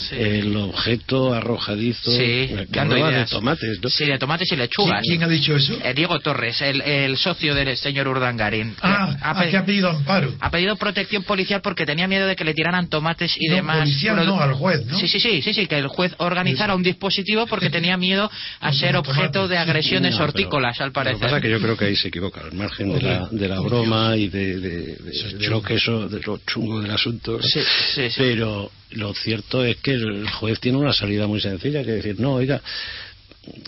Sí. 0.08 0.14
el 0.18 0.56
objeto 0.56 1.32
arrojadizo 1.34 2.10
Sí, 2.10 2.50
que 2.72 2.80
hablaba 2.80 3.08
de 3.08 3.12
ideas. 3.16 3.30
tomates. 3.30 3.80
¿no? 3.82 3.88
Sí, 3.90 4.04
de 4.04 4.18
tomates 4.18 4.46
y 4.46 4.50
¿Quién, 4.50 4.60
lechugas. 4.60 5.02
quién 5.02 5.22
ha 5.22 5.28
dicho 5.28 5.56
eso? 5.56 5.78
Eh, 5.82 5.94
Diego 5.94 6.18
Torres, 6.20 6.60
el, 6.60 6.80
el 6.82 7.16
socio 7.16 7.54
del 7.54 7.76
señor 7.76 8.08
Urdangarín. 8.08 8.74
Ah, 8.82 9.16
Ha 9.22 9.30
ah, 9.30 9.40
pe- 9.42 9.50
que 9.50 9.56
ha 9.56 9.64
pedido 9.64 9.90
amparo. 9.90 10.34
Ha 10.40 10.50
pedido 10.50 10.76
protección 10.76 11.22
policial 11.22 11.60
porque 11.62 11.86
tenía 11.86 12.06
miedo 12.08 12.26
de 12.26 12.36
que 12.36 12.44
le 12.44 12.54
tiraran 12.54 12.88
tomates 12.88 13.34
y 13.38 13.48
No, 13.48 13.56
demás. 13.56 13.78
policial 13.80 14.16
Produ- 14.18 14.26
no, 14.26 14.40
al 14.40 14.54
juez, 14.54 14.84
¿no? 14.86 14.98
Sí, 14.98 15.08
sí, 15.08 15.20
sí, 15.20 15.42
sí, 15.42 15.54
sí, 15.54 15.66
que 15.66 15.78
el 15.78 15.88
juez 15.88 16.14
organizara 16.18 16.74
un 16.74 16.82
dispositivo 16.82 17.46
porque 17.46 17.70
tenía 17.70 17.96
miedo 17.96 18.30
a 18.60 18.72
ser 18.72 18.96
objeto 18.96 19.48
de 19.48 19.56
sí. 19.56 19.62
agresiones 19.62 20.12
No, 20.12 20.18
pero- 20.18 20.24
hortícolas, 20.30 20.80
al 20.80 20.88
Lo 20.88 20.92
que 20.92 20.94
pasa 20.94 21.10
es 21.14 21.18
parecer. 21.20 21.42
que 21.42 21.50
yo 21.50 21.60
creo 21.60 21.76
que 21.76 21.84
ahí 21.86 21.96
se 21.96 22.08
equivoca, 22.08 22.40
al 22.42 22.52
margen 22.52 22.92
de 22.92 23.00
la, 23.02 23.28
de 23.30 23.48
la 23.48 23.60
broma 23.60 24.16
y 24.16 24.28
de, 24.28 24.60
de- 24.60 24.96
de- 24.96 25.10
Eso 25.10 25.36
de 25.38 25.48
lo 25.48 25.62
que 25.62 25.74
eso, 25.74 26.08
de 26.08 26.20
lo 26.20 26.38
chungo 26.46 26.80
del 26.82 26.90
asunto. 26.90 27.40
Sí, 27.42 27.60
sí, 27.94 28.10
sí. 28.10 28.14
Pero 28.18 28.70
lo 28.90 29.12
cierto 29.14 29.64
es 29.64 29.75
que 29.82 29.92
el 29.92 30.28
juez 30.28 30.60
tiene 30.60 30.78
una 30.78 30.92
salida 30.92 31.26
muy 31.26 31.40
sencilla, 31.40 31.84
que 31.84 31.92
decir, 31.92 32.18
no, 32.20 32.34
oiga, 32.34 32.60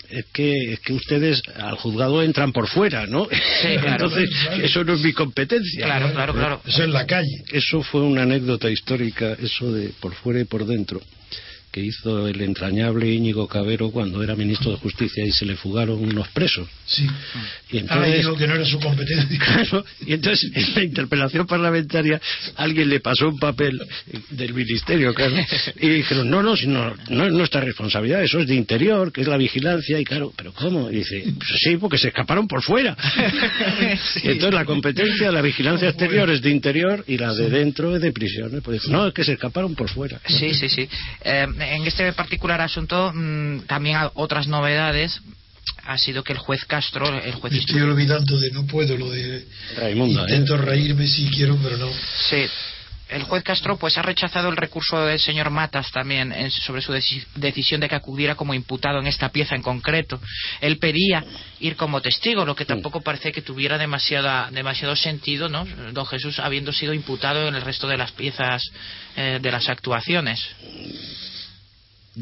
es 0.09 0.25
que, 0.33 0.73
es 0.73 0.79
que 0.81 0.93
ustedes 0.93 1.41
al 1.55 1.75
juzgado 1.75 2.21
entran 2.21 2.51
por 2.51 2.67
fuera, 2.67 3.07
¿no? 3.07 3.27
claro. 3.61 3.87
Entonces, 4.05 4.29
Claro. 4.43 4.63
eso 4.63 4.83
no 4.83 4.93
es 4.93 5.01
mi 5.01 5.13
competencia. 5.13 5.85
Claro, 5.85 6.11
claro, 6.11 6.33
claro. 6.33 6.61
Eso 6.65 6.83
en 6.83 6.91
la 6.93 7.05
calle. 7.05 7.43
Eso 7.51 7.81
fue 7.83 8.01
una 8.01 8.23
anécdota 8.23 8.69
histórica, 8.69 9.37
eso 9.41 9.71
de 9.71 9.89
por 10.01 10.13
fuera 10.15 10.39
y 10.41 10.45
por 10.45 10.65
dentro, 10.65 11.01
que 11.71 11.81
hizo 11.81 12.27
el 12.27 12.41
entrañable 12.41 13.07
Íñigo 13.11 13.47
Cabero 13.47 13.91
cuando 13.91 14.23
era 14.23 14.35
ministro 14.35 14.71
de 14.71 14.77
Justicia 14.77 15.23
y 15.25 15.31
se 15.31 15.45
le 15.45 15.55
fugaron 15.55 15.99
unos 16.03 16.27
presos. 16.29 16.67
Sí. 16.85 17.03
Y 17.71 17.77
Ah, 17.77 17.81
entonces, 17.81 18.17
dijo 18.17 18.35
que 18.35 18.47
no 18.47 18.55
era 18.55 18.65
su 18.65 18.79
competencia. 18.79 19.39
Claro, 19.49 19.85
y 20.05 20.13
entonces 20.13 20.51
en 20.53 20.73
la 20.75 20.83
interpelación 20.83 21.45
parlamentaria 21.47 22.19
alguien 22.55 22.89
le 22.89 22.99
pasó 22.99 23.27
un 23.27 23.37
papel 23.39 23.79
del 24.31 24.53
ministerio, 24.53 25.13
claro, 25.13 25.35
y 25.79 25.89
dijeron, 25.89 26.29
no, 26.29 26.41
no, 26.41 26.55
no, 26.67 26.95
no 27.09 27.25
es 27.25 27.33
nuestra 27.33 27.61
responsabilidad, 27.61 28.23
eso 28.23 28.39
es 28.39 28.47
de 28.47 28.55
interior, 28.55 29.11
que 29.11 29.21
es 29.21 29.27
la 29.27 29.37
vigilancia, 29.37 29.99
y 29.99 30.05
claro, 30.05 30.33
¿pero 30.35 30.53
cómo? 30.53 30.89
Y 30.89 30.97
dice, 30.97 31.23
"Pues 31.37 31.49
sí, 31.63 31.77
porque 31.77 31.97
se 31.97 32.07
escaparon 32.09 32.47
por 32.47 32.61
fuera. 32.63 32.95
Sí. 34.13 34.21
Entonces 34.23 34.53
la 34.53 34.65
competencia 34.65 35.27
de 35.27 35.31
la 35.33 35.41
vigilancia 35.41 35.89
exterior 35.89 36.29
es 36.29 36.41
de 36.41 36.49
interior 36.49 37.03
y 37.07 37.17
la 37.17 37.33
de 37.33 37.49
dentro 37.49 37.95
es 37.95 38.01
de 38.01 38.11
prisiones. 38.11 38.61
Pues 38.63 38.81
dice, 38.81 38.91
no, 38.91 39.07
es 39.07 39.13
que 39.13 39.23
se 39.23 39.33
escaparon 39.33 39.75
por 39.75 39.89
fuera. 39.89 40.19
Sí, 40.27 40.53
sí, 40.53 40.69
sí. 40.69 40.87
Eh, 41.23 41.47
en 41.61 41.85
este 41.85 42.11
particular 42.13 42.61
asunto, 42.61 43.11
mm, 43.13 43.61
también 43.61 43.97
hay 43.97 44.09
otras 44.15 44.47
novedades. 44.47 45.19
Ha 45.85 45.97
sido 45.97 46.23
que 46.23 46.33
el 46.33 46.39
juez 46.39 46.65
Castro, 46.65 47.07
el 47.21 47.33
juez 47.33 47.53
Me 47.53 47.59
estoy 47.59 47.81
olvidando 47.81 48.37
de 48.39 48.51
no 48.51 48.65
puedo 48.65 48.97
lo 48.97 49.09
de. 49.09 49.45
Raimunda, 49.77 50.21
¿eh? 50.21 50.25
Intento 50.29 50.57
reírme 50.57 51.07
si 51.07 51.29
quiero, 51.29 51.57
pero 51.61 51.77
no. 51.77 51.89
Sí. 52.29 52.45
El 53.09 53.23
juez 53.23 53.41
Castro 53.43 53.75
pues 53.77 53.97
ha 53.97 54.03
rechazado 54.03 54.49
el 54.49 54.55
recurso 54.55 55.03
del 55.03 55.19
señor 55.19 55.49
Matas 55.49 55.91
también 55.91 56.31
en- 56.31 56.51
sobre 56.51 56.83
su 56.83 56.93
deci- 56.93 57.25
decisión 57.33 57.81
de 57.81 57.89
que 57.89 57.95
acudiera 57.95 58.35
como 58.35 58.53
imputado 58.53 58.99
en 58.99 59.07
esta 59.07 59.29
pieza 59.29 59.55
en 59.55 59.63
concreto. 59.63 60.21
Él 60.61 60.77
pedía 60.77 61.23
ir 61.59 61.75
como 61.75 62.01
testigo, 62.01 62.45
lo 62.45 62.55
que 62.55 62.65
tampoco 62.65 63.01
parece 63.01 63.31
que 63.31 63.41
tuviera 63.41 63.79
demasiada, 63.79 64.49
demasiado 64.51 64.95
sentido, 64.95 65.49
¿no? 65.49 65.65
Don 65.91 66.05
Jesús 66.05 66.37
habiendo 66.37 66.71
sido 66.71 66.93
imputado 66.93 67.47
en 67.47 67.55
el 67.55 67.63
resto 67.63 67.87
de 67.87 67.97
las 67.97 68.11
piezas 68.11 68.61
eh, 69.15 69.39
de 69.41 69.51
las 69.51 69.69
actuaciones. 69.69 70.39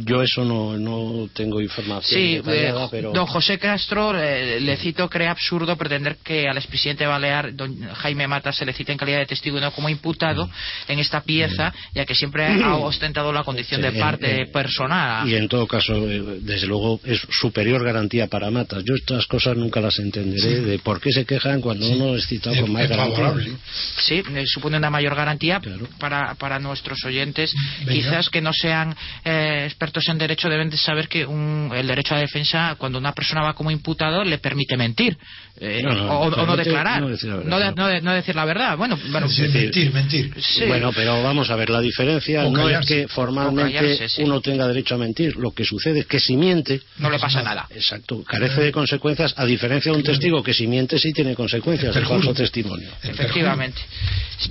Yo 0.06 0.22
eso 0.22 0.44
no, 0.46 0.78
no 0.78 1.28
tengo 1.34 1.60
información 1.62 2.20
Sí, 2.22 2.36
detallada, 2.38 2.86
eh, 2.86 2.88
pero... 2.92 3.12
don 3.14 3.26
José 3.26 3.58
Castro, 3.58 4.18
eh, 4.18 4.60
le 4.60 4.78
cito, 4.78 5.10
cree 5.10 5.28
absurdo 5.28 5.76
pretender 5.76 6.18
que 6.24 6.48
al 6.48 6.58
expresidente 6.58 7.06
balear, 7.06 7.56
don 7.56 7.82
Jaime 7.94 8.28
Mata, 8.28 8.52
se 8.54 8.66
le 8.66 8.74
cite 8.74 8.92
en 8.92 8.98
calidad 8.98 9.20
de 9.20 9.26
testigo 9.26 9.58
y 9.58 9.62
no 9.62 9.72
como 9.72 9.90
imputado 9.90 10.50
en 10.88 11.00
esta 11.00 11.22
pieza, 11.22 11.74
ya 11.96 12.06
que 12.06 12.14
siempre 12.16 12.46
ha 12.64 12.76
ostentado 12.76 13.32
la 13.34 13.44
condición 13.44 13.82
de 13.82 13.92
parte 13.94 14.42
eh, 14.42 14.46
personal. 14.48 15.28
Y 15.28 15.36
en 15.36 15.48
todo 15.48 15.66
caso, 15.68 15.94
eh, 16.10 16.22
desde 16.42 16.68
luego, 16.68 17.00
es 17.04 17.20
superior 17.32 17.84
garantía 17.84 18.28
para 18.28 18.52
matas. 18.52 18.84
Yo 18.84 18.94
estas 18.96 19.26
cosas 19.28 19.58
nunca 19.58 19.80
las 19.82 19.98
entenderé 20.00 20.62
de 20.62 20.80
por 20.80 21.02
qué 21.02 21.12
se 21.12 21.26
quejan 21.26 21.62
cuando 21.62 21.90
uno 21.90 22.16
es 22.16 22.28
citado 22.28 22.56
Es- 22.56 22.62
con 22.62 22.72
más 22.72 22.84
es 22.84 22.90
garantía. 22.90 23.16
favorable. 23.18 23.52
Sí, 23.98 24.24
eh, 24.36 24.44
supone 24.46 24.78
una 24.78 24.90
mayor 24.90 25.16
garantía 25.16 25.60
Claro. 25.60 25.88
para, 26.00 26.36
para 26.36 26.60
nuestros 26.60 27.04
oyentes, 27.06 27.54
Venga. 27.80 27.92
quizás 27.94 28.30
que 28.30 28.42
no 28.42 28.52
sean 28.54 28.96
eh, 29.26 29.64
expertos 29.88 30.10
en 30.12 30.18
derecho 30.18 30.50
deben 30.50 30.70
de 30.70 30.78
saber 30.78 31.08
que 31.08 31.26
un- 31.26 31.72
el 31.74 31.88
derecho 31.88 32.14
a 32.16 32.20
defensa, 32.20 32.76
cuando 32.78 32.98
una 33.00 33.14
persona 33.14 33.42
va 33.42 33.54
como 33.54 33.72
imputado, 33.72 34.24
le 34.24 34.38
permite 34.38 34.76
mentir. 34.78 35.18
eh, 35.60 35.82
No, 35.84 35.92
no, 35.92 36.20
o, 36.20 36.28
o 36.28 36.46
no 36.46 36.56
declarar. 36.56 37.02
no 37.02 37.08
decir 37.10 37.30
la 37.30 37.38
verdad, 37.38 37.50
no, 37.50 37.58
de- 37.58 37.66
no. 37.66 37.72
no 37.76 37.88
de- 37.88 38.02
no 38.02 38.14
decir 38.14 38.36
la 38.36 38.46
verdad. 38.46 38.78
Bueno, 38.78 38.96
bueno 39.12 39.28
mentir, 39.28 39.92
mentir. 39.92 40.34
sí. 40.40 40.66
Bueno, 40.68 40.92
pero 40.94 41.24
vamos 41.24 41.50
a 41.50 41.56
ver, 41.56 41.72
la 41.72 41.80
diferencia 41.82 42.46
O 42.46 42.52
no 42.52 42.70
es 42.70 42.86
que 42.86 43.08
formalmente 43.08 43.74
callarse, 43.74 44.10
sí. 44.10 44.22
uno 44.24 44.40
tenga 44.42 44.68
derecho 44.68 44.94
a 44.96 44.98
mentir. 45.00 45.36
Lo 45.38 45.52
que 45.52 45.64
sucede 45.66 46.02
es 46.02 46.06
que 46.06 46.20
si 46.20 46.36
miente, 46.38 46.82
no 47.00 47.10
le 47.10 47.18
pasa 47.18 47.42
nada. 47.42 47.66
exacto, 47.72 48.24
carece 48.24 48.62
de 48.62 48.72
consecuencias, 48.72 49.34
a 49.36 49.46
diferencia 49.46 49.92
de 49.92 49.98
un 49.98 50.04
testigo 50.04 50.44
que 50.44 50.54
si 50.54 50.68
miente 50.68 51.00
sí 51.00 51.12
tiene 51.14 51.34
consecuencias, 51.34 51.96
El 51.96 52.06
falso 52.06 52.34
testimonio. 52.36 52.90
Efectivamente. 53.04 53.82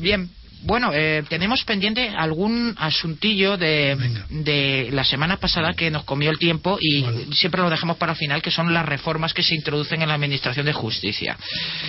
Bien, 0.00 0.28
bueno, 0.66 0.90
eh, 0.92 1.22
tenemos 1.28 1.64
pendiente 1.64 2.08
algún 2.08 2.74
asuntillo 2.78 3.56
de, 3.56 3.96
de 4.30 4.88
la 4.92 5.04
semana 5.04 5.36
pasada 5.36 5.72
que 5.74 5.90
nos 5.90 6.04
comió 6.04 6.30
el 6.30 6.38
tiempo 6.38 6.76
y 6.80 7.02
Vale. 7.02 7.26
siempre 7.32 7.62
lo 7.62 7.70
dejamos 7.70 7.96
para 7.96 8.12
el 8.12 8.18
final, 8.18 8.42
que 8.42 8.50
son 8.50 8.74
las 8.74 8.84
reformas 8.84 9.32
que 9.32 9.42
se 9.42 9.54
introducen 9.54 10.02
en 10.02 10.08
la 10.08 10.14
Administración 10.14 10.66
de 10.66 10.72
Justicia 10.72 11.36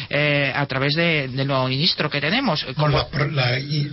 eh, 0.09 0.51
a 0.55 0.65
través 0.67 0.93
de- 0.95 1.28
del 1.28 1.47
nuevo 1.47 1.67
ministro 1.67 2.09
que 2.09 2.21
tenemos. 2.21 2.63
Con 2.75 2.91
las 2.91 3.07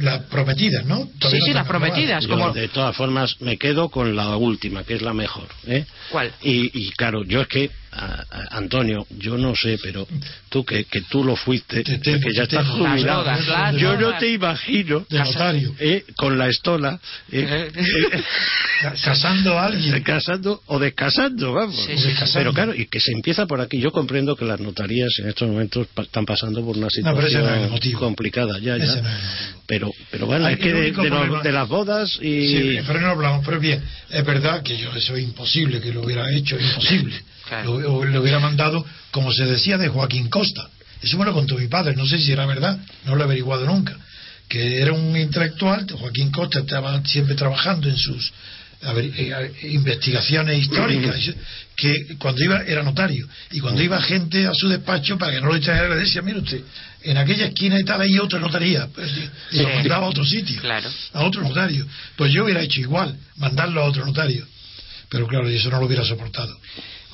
la- 0.00 0.22
prometidas, 0.28 0.84
¿no? 0.84 0.98
sí, 1.04 1.10
Todavía 1.18 1.40
sí, 1.44 1.50
no 1.50 1.54
las 1.56 1.66
prometidas. 1.66 2.26
Como, 2.26 2.52
de 2.52 2.68
todas 2.68 2.96
formas, 2.96 3.40
me 3.40 3.56
quedo 3.56 3.88
con 3.88 4.14
la 4.16 4.36
última, 4.36 4.84
que 4.84 4.94
es 4.94 5.02
la 5.02 5.12
mejor. 5.14 5.48
¿eh? 5.66 5.84
¿Cuál? 6.10 6.32
Y, 6.42 6.70
y 6.86 6.90
claro, 6.92 7.24
yo 7.24 7.40
es 7.42 7.48
que, 7.48 7.70
a- 7.96 8.24
a- 8.30 8.56
Antonio, 8.58 9.06
yo 9.18 9.38
no 9.38 9.54
sé, 9.54 9.78
pero 9.82 10.06
tú 10.48 10.64
que, 10.64 10.84
que 10.84 11.02
tú 11.02 11.24
lo 11.24 11.36
fuiste, 11.36 11.82
Te 11.82 11.98
que 12.00 12.32
ya 12.34 12.46
te 12.46 12.56
estás. 12.56 12.66
Las 12.66 12.68
jubilado, 12.68 13.22
bodas, 13.22 13.46
las 13.46 13.76
yo 13.76 13.96
no 13.98 14.18
te 14.18 14.32
imagino 14.32 15.06
eh, 15.78 16.04
con 16.16 16.36
la 16.38 16.48
estola 16.48 16.98
eh, 17.30 17.70
Ca- 18.80 18.94
Casando 19.02 19.58
a 19.58 19.66
alguien. 19.66 20.02
casando 20.04 20.62
o 20.66 20.78
descasando, 20.78 21.52
vamos. 21.52 21.76
Sí, 21.76 21.96
sí, 21.96 22.10
sí. 22.14 22.32
Pero 22.34 22.52
claro, 22.52 22.74
y 22.74 22.86
que 22.86 23.00
se 23.00 23.12
empieza 23.12 23.46
por 23.46 23.60
aquí. 23.60 23.78
Yo 23.80 23.90
comprendo 23.92 24.36
que 24.36 24.44
las 24.44 24.60
notarías 24.60 25.10
en 25.18 25.28
estos 25.28 25.48
momentos 25.48 25.86
pa- 25.94 26.02
están 26.02 26.24
pasando 26.26 26.64
por 26.64 26.76
una 26.76 26.88
situación 26.90 27.42
no 27.70 27.98
complicada, 27.98 28.58
ya, 28.58 28.76
ya. 28.76 28.96
No. 28.96 29.08
Pero, 29.66 29.90
pero 30.10 30.26
bueno, 30.26 30.46
Hay- 30.46 30.54
es 30.54 30.60
que 30.60 30.72
de, 30.72 30.90
los- 31.10 31.42
de 31.42 31.52
las 31.52 31.68
bodas 31.68 32.18
y... 32.20 32.48
Sí, 32.48 32.78
pero 32.86 33.00
no 33.00 33.08
hablamos, 33.08 33.44
pero 33.44 33.58
bien, 33.60 33.82
es 34.10 34.24
verdad 34.24 34.62
que 34.62 34.76
yo 34.76 34.90
eso 34.94 35.16
es 35.16 35.22
imposible 35.24 35.80
que 35.80 35.92
lo 35.92 36.02
hubiera 36.02 36.24
hecho, 36.34 36.58
imposible. 36.58 37.14
Claro. 37.48 37.78
Lo, 37.80 38.04
lo 38.04 38.20
hubiera 38.20 38.38
mandado, 38.40 38.84
como 39.10 39.32
se 39.32 39.44
decía, 39.44 39.76
de 39.78 39.88
Joaquín 39.88 40.28
Costa. 40.28 40.68
Eso 41.02 41.18
me 41.18 41.24
lo 41.24 41.34
contó 41.34 41.56
mi 41.58 41.66
padre, 41.68 41.94
no 41.96 42.06
sé 42.06 42.18
si 42.18 42.32
era 42.32 42.46
verdad, 42.46 42.78
no 43.04 43.14
lo 43.14 43.22
he 43.22 43.24
averiguado 43.24 43.66
nunca. 43.66 43.96
Que 44.48 44.80
era 44.80 44.92
un 44.92 45.16
intelectual, 45.16 45.86
Joaquín 45.90 46.30
Costa 46.30 46.60
estaba 46.60 47.02
siempre 47.04 47.34
trabajando 47.34 47.88
en 47.88 47.96
sus 47.96 48.32
eh, 48.82 49.52
investigaciones 49.62 50.58
históricas, 50.58 51.16
que 51.76 52.16
cuando 52.18 52.44
iba 52.44 52.62
era 52.64 52.82
notario, 52.82 53.26
y 53.50 53.60
cuando 53.60 53.82
iba 53.82 54.00
gente 54.00 54.46
a 54.46 54.52
su 54.54 54.68
despacho 54.68 55.16
para 55.18 55.32
que 55.32 55.40
no 55.40 55.48
lo 55.48 55.54
distrajera, 55.54 55.88
le 55.88 55.96
decía, 55.96 56.22
mire 56.22 56.38
usted, 56.40 56.60
en 57.02 57.16
aquella 57.16 57.46
esquina 57.46 57.80
y 57.80 57.84
tal 57.84 58.00
hay 58.00 58.18
otra 58.18 58.38
notaría, 58.38 58.86
Pues, 58.94 59.10
y 59.52 59.58
lo 59.58 59.68
mandaba 59.70 60.06
a 60.06 60.08
otro 60.10 60.24
sitio 60.24 60.60
Claro. 60.60 60.90
a 61.12 61.22
otro 61.24 61.42
notario. 61.42 61.86
Pues 62.16 62.32
yo 62.32 62.44
hubiera 62.44 62.62
hecho 62.62 62.80
igual, 62.80 63.16
mandarlo 63.36 63.82
a 63.82 63.84
otro 63.86 64.04
notario. 64.04 64.46
Pero 65.08 65.26
claro, 65.26 65.50
y 65.50 65.56
eso 65.56 65.70
no 65.70 65.78
lo 65.80 65.86
hubiera 65.86 66.04
soportado. 66.04 66.58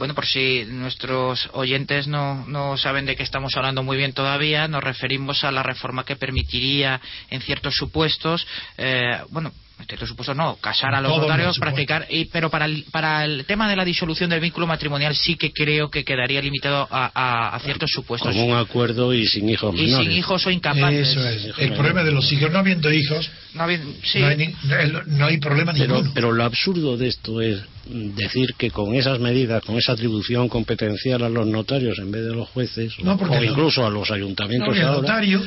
Bueno, 0.01 0.15
por 0.15 0.25
si 0.25 0.65
nuestros 0.65 1.51
oyentes 1.53 2.09
no, 2.09 2.47
no 2.47 2.79
saben 2.79 3.05
de 3.05 3.17
qué 3.17 3.23
estamos 3.23 3.55
hablando 3.55 3.83
muy 3.83 3.99
bien 3.99 4.15
todavía, 4.15 4.67
nos 4.67 4.83
referimos 4.83 5.45
a 5.45 5.53
la 5.53 5.63
reforma 5.63 6.07
que 6.07 6.17
permitiría 6.17 6.99
en 7.29 7.43
ciertos 7.43 7.75
supuestos, 7.77 8.47
eh, 8.79 9.21
bueno, 9.29 9.53
en 9.81 9.87
ciertos 9.87 10.09
supuestos 10.09 10.37
no, 10.37 10.57
casar 10.57 10.95
a 10.95 11.01
los 11.01 11.11
Todos 11.11 11.23
los 11.23 11.29
notarios, 11.31 11.59
practicar, 11.59 12.07
y, 12.11 12.27
pero 12.27 12.51
para 12.51 12.67
el, 12.67 12.85
para 12.91 13.25
el 13.25 13.45
tema 13.47 13.69
de 13.69 13.77
la 13.77 13.85
disolución 13.85 14.31
del 14.31 14.41
vínculo 14.41 14.67
matrimonial 14.67 15.15
sí 15.17 15.37
que 15.37 15.53
creo 15.53 15.91
que 15.91 16.05
quedaría 16.05 16.41
limitado 16.41 16.87
a, 16.91 17.11
a- 17.15 17.55
a 17.57 17.61
ciertos 17.61 17.91
supuestos. 17.91 18.33
Como 18.35 18.47
un 18.47 18.57
acuerdo 18.57 19.13
y 19.15 19.27
sin 19.27 19.49
hijos 19.49 19.75
Y 19.75 19.83
menores. 19.87 20.07
sin 20.07 20.17
hijos 20.17 20.47
o 20.47 20.51
incapaces. 20.51 21.09
Eso 21.09 21.29
es. 21.29 21.59
El 21.59 21.73
problema 21.73 22.05
de 22.05 22.13
los 22.13 22.31
hijos, 22.33 22.51
no 22.53 22.59
habiendo 22.59 22.93
hijos, 22.93 23.31
No, 23.55 23.63
había- 23.65 23.81
sí. 24.05 24.21
no, 24.21 24.27
hay 24.27 24.37
ni- 24.37 24.55
no- 24.93 25.03
no 25.07 25.27
hay 25.27 25.39
problema 25.39 25.73
Pero, 25.73 25.95
ninguno. 25.95 26.13
pero 26.15 26.33
lo 26.33 26.45
absurdo 26.45 26.97
de 26.97 27.09
esto 27.09 27.41
es 27.41 27.61
decir 27.87 28.55
que 28.57 28.71
con 28.71 28.95
esas 28.95 29.19
medidas, 29.19 29.65
con 29.65 29.77
esa 29.77 29.93
atribución 29.93 30.49
competencial 30.49 31.23
a 31.25 31.29
los 31.29 31.47
notarios 31.47 31.99
en 31.99 32.11
vez 32.13 32.25
de 32.25 32.35
los 32.35 32.49
jueces, 32.49 32.93
o- 32.99 33.05
No, 33.05 33.17
porque 33.17 33.37
o 33.37 33.41
no. 33.41 33.47
incluso 33.47 33.85
a 33.87 33.91
los 33.91 34.09
No, 34.11 34.15
ayuntamientos 34.15 34.79
ahora, 34.79 34.93
notario, 35.01 35.43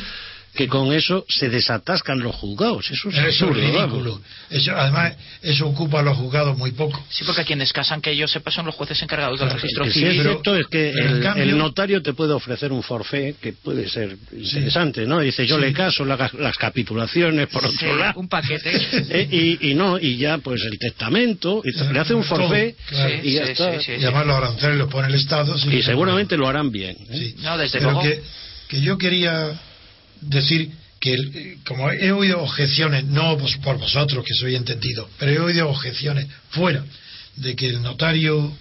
que 0.55 0.67
con 0.67 0.93
eso 0.93 1.25
se 1.29 1.49
desatascan 1.49 2.19
los 2.19 2.35
juzgados. 2.35 2.89
Eso 2.91 3.09
es 3.09 3.15
eso 3.15 3.27
es 3.27 3.41
absurdo, 3.41 3.53
ridículo. 3.53 4.11
vamos. 4.11 4.21
Eso, 4.49 4.71
además, 4.75 5.13
eso 5.41 5.67
ocupa 5.67 5.99
a 5.99 6.03
los 6.03 6.15
juzgados 6.17 6.55
muy 6.57 6.71
poco. 6.71 7.03
Sí, 7.09 7.23
porque 7.25 7.43
quienes 7.43 7.73
casan, 7.73 8.01
que 8.01 8.15
yo 8.15 8.27
sepa, 8.27 8.51
son 8.51 8.65
los 8.67 8.75
jueces 8.75 9.01
encargados 9.01 9.39
del 9.39 9.47
Claro, 9.49 9.61
registro 9.61 9.83
Que 9.85 9.91
sí 9.91 9.99
civil. 10.01 10.17
es 10.17 10.23
cierto 10.23 10.55
es 10.55 10.67
que 10.67 10.89
el, 10.89 11.21
cambio- 11.21 11.43
el 11.43 11.57
notario 11.57 12.01
te 12.03 12.13
puede 12.13 12.33
ofrecer 12.33 12.71
un 12.71 12.83
forfait 12.83 13.35
que 13.39 13.53
puede 13.53 13.89
ser 13.89 14.15
interesante, 14.31 15.05
¿no? 15.07 15.19
Dice, 15.19 15.45
yo 15.47 15.55
Sí. 15.55 15.61
le 15.61 15.73
caso 15.73 16.05
la- 16.05 16.29
las 16.37 16.55
capitulaciones 16.57 17.47
por 17.47 17.61
Sí, 17.67 17.75
otro 17.75 17.95
lado. 17.97 18.19
un 18.19 18.27
paquete. 18.29 18.71
Eh, 19.13 19.27
y, 19.31 19.71
y 19.71 19.73
no, 19.75 19.97
y 19.99 20.17
ya 20.17 20.37
pues 20.37 20.61
el 20.63 20.77
testamento, 20.79 21.61
y 21.65 21.71
le 21.93 21.99
hace 21.99 22.13
un 22.13 22.23
forfait 22.23 22.75
claro. 22.89 23.13
y 23.23 23.33
ya 23.33 23.45
Sí, 23.45 23.51
está. 23.51 23.79
sí, 23.79 23.85
sí, 23.85 23.91
Y 23.99 24.03
además 24.03 24.25
los 24.27 24.35
aranceles 24.37 24.77
los 24.77 24.89
pone 24.89 25.07
el 25.07 25.15
Estado. 25.15 25.57
sí, 25.57 25.69
Y 25.77 25.81
seguramente 25.83 26.37
lo 26.37 26.47
harán 26.47 26.71
bien. 26.71 26.95
¿eh? 27.09 27.17
Sí. 27.17 27.35
No, 27.41 27.57
desde 27.57 27.79
Pero 27.79 27.91
luego. 27.91 28.01
Que, 28.07 28.21
que 28.69 28.81
yo 28.81 28.97
quería 28.97 29.59
decir 30.29 30.71
que, 30.99 31.13
el- 31.13 31.31
eh, 31.35 31.57
como 31.65 31.91
he 31.91 32.11
oído 32.11 32.41
objeciones, 32.41 33.05
no 33.05 33.37
por 33.61 33.77
vosotros 33.77 34.23
que 34.25 34.33
soy 34.33 34.55
entendido, 34.55 35.09
pero 35.19 35.31
he 35.31 35.39
oído 35.39 35.69
objeciones 35.69 36.27
fuera 36.49 36.83
de 37.35 37.55
que 37.55 37.67
el 37.67 37.81
notario 37.81 38.55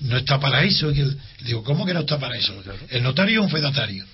no 0.00 0.16
está 0.16 0.38
para 0.40 0.62
eso. 0.64 0.90
y 0.90 0.94
que 0.94 1.00
el- 1.02 1.16
digo, 1.44 1.62
¿cómo 1.64 1.86
que 1.86 1.94
no 1.94 2.00
está 2.00 2.18
para 2.18 2.36
eso? 2.36 2.54
El 2.90 3.02
notario 3.02 3.40
es 3.40 3.44
un 3.46 3.50
fedatario 3.50 4.04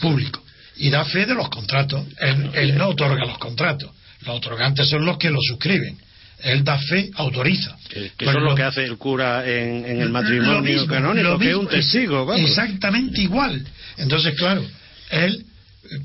público 0.00 0.42
y 0.76 0.90
da 0.90 1.04
fe 1.04 1.26
de 1.26 1.34
los 1.34 1.48
contratos. 1.48 2.04
Él, 2.20 2.50
él 2.54 2.76
no 2.78 2.88
otorga 2.88 3.24
los 3.26 3.38
contratos. 3.38 3.90
Los 4.24 4.36
otorgantes 4.36 4.88
son 4.88 5.04
los 5.04 5.18
que 5.18 5.30
los 5.30 5.42
suscriben. 5.48 5.96
Él 6.42 6.62
da 6.62 6.78
fe, 6.78 7.10
autoriza. 7.14 7.76
Que, 7.88 8.12
que 8.16 8.24
eso 8.26 8.30
es 8.30 8.34
lo 8.34 8.40
lo- 8.50 8.54
que 8.54 8.62
hace 8.62 8.84
el 8.84 8.96
cura 8.96 9.44
en, 9.44 9.84
en 9.84 10.00
el 10.02 10.06
lo 10.08 10.12
matrimonio 10.12 10.62
mismo, 10.62 10.86
canónico, 10.86 11.28
lo 11.30 11.38
que 11.38 11.44
es 11.46 11.50
mismo, 11.50 11.62
un 11.62 11.68
testigo, 11.68 12.26
vamos. 12.26 12.48
Exactamente 12.48 13.20
igual. 13.22 13.64
Entonces, 13.96 14.34
claro, 14.36 14.64
él 15.10 15.44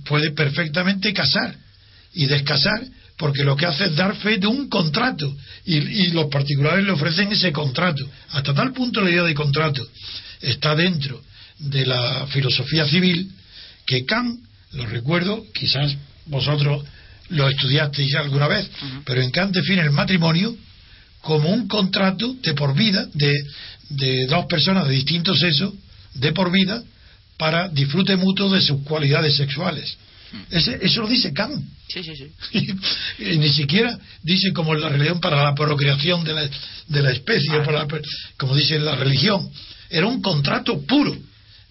puede 0.06 0.32
perfectamente 0.32 1.14
casar 1.14 1.56
y 2.14 2.26
descasar 2.26 2.84
porque 3.18 3.44
lo 3.44 3.56
que 3.56 3.66
hace 3.66 3.86
es 3.86 3.96
dar 3.96 4.16
fe 4.16 4.38
de 4.38 4.48
un 4.48 4.70
contrato 4.70 5.34
y, 5.66 5.76
y 5.76 6.08
los 6.12 6.28
particulares 6.28 6.86
le 6.86 6.92
ofrecen 6.92 7.32
ese 7.32 7.52
contrato. 7.52 8.10
Hasta 8.32 8.54
tal 8.54 8.74
punto 8.74 9.02
la 9.02 9.10
idea 9.10 9.24
de 9.24 9.36
contrato 9.36 9.88
está 10.42 10.76
dentro 10.76 11.22
de 11.60 11.86
la 11.86 12.28
filosofía 12.28 12.86
civil 12.86 13.32
que 13.86 14.06
Kant, 14.06 14.40
lo 14.74 14.86
recuerdo, 14.88 15.46
quizás 15.54 15.96
vosotros 16.26 16.84
lo 17.30 17.50
estudiasteis 17.50 18.16
alguna 18.16 18.48
vez, 18.48 18.70
pero 19.06 19.22
en 19.22 19.32
Kant 19.32 19.54
define 19.54 19.82
el 19.82 19.92
matrimonio 19.92 20.56
como 21.22 21.50
un 21.50 21.68
contrato 21.68 22.36
de 22.42 22.54
por 22.54 22.76
vida 22.76 23.08
de, 23.14 23.34
de 23.90 24.26
dos 24.28 24.46
personas 24.46 24.88
de 24.88 24.94
distinto 24.94 25.34
sexo, 25.36 25.74
de 26.16 26.32
por 26.34 26.52
vida, 26.52 26.84
para 27.38 27.68
disfrute 27.70 28.16
mutuo 28.16 28.50
de 28.50 28.62
sus 28.62 28.84
cualidades 28.84 29.36
sexuales. 29.36 29.98
Ese- 30.50 30.80
eso 30.82 31.02
lo 31.02 31.08
dice 31.08 31.32
Kant. 31.32 31.64
Sí, 31.90 32.04
sí, 32.04 32.14
sí. 32.16 32.76
y 33.20 33.38
ni 33.38 33.50
siquiera 33.50 33.98
dice 34.24 34.52
como 34.52 34.74
la 34.74 34.90
religión 34.90 35.20
para 35.20 35.44
la 35.44 35.54
procreación 35.54 36.24
de 36.24 36.34
la, 36.34 36.50
de 36.88 37.02
la 37.04 37.12
especie, 37.12 37.52
Ah. 37.54 37.64
para 37.64 37.80
la- 37.86 38.02
como 38.38 38.56
dice 38.56 38.80
la 38.80 38.96
religión. 38.96 39.50
Era 39.90 40.08
un 40.08 40.22
contrato 40.22 40.82
puro. 40.88 41.16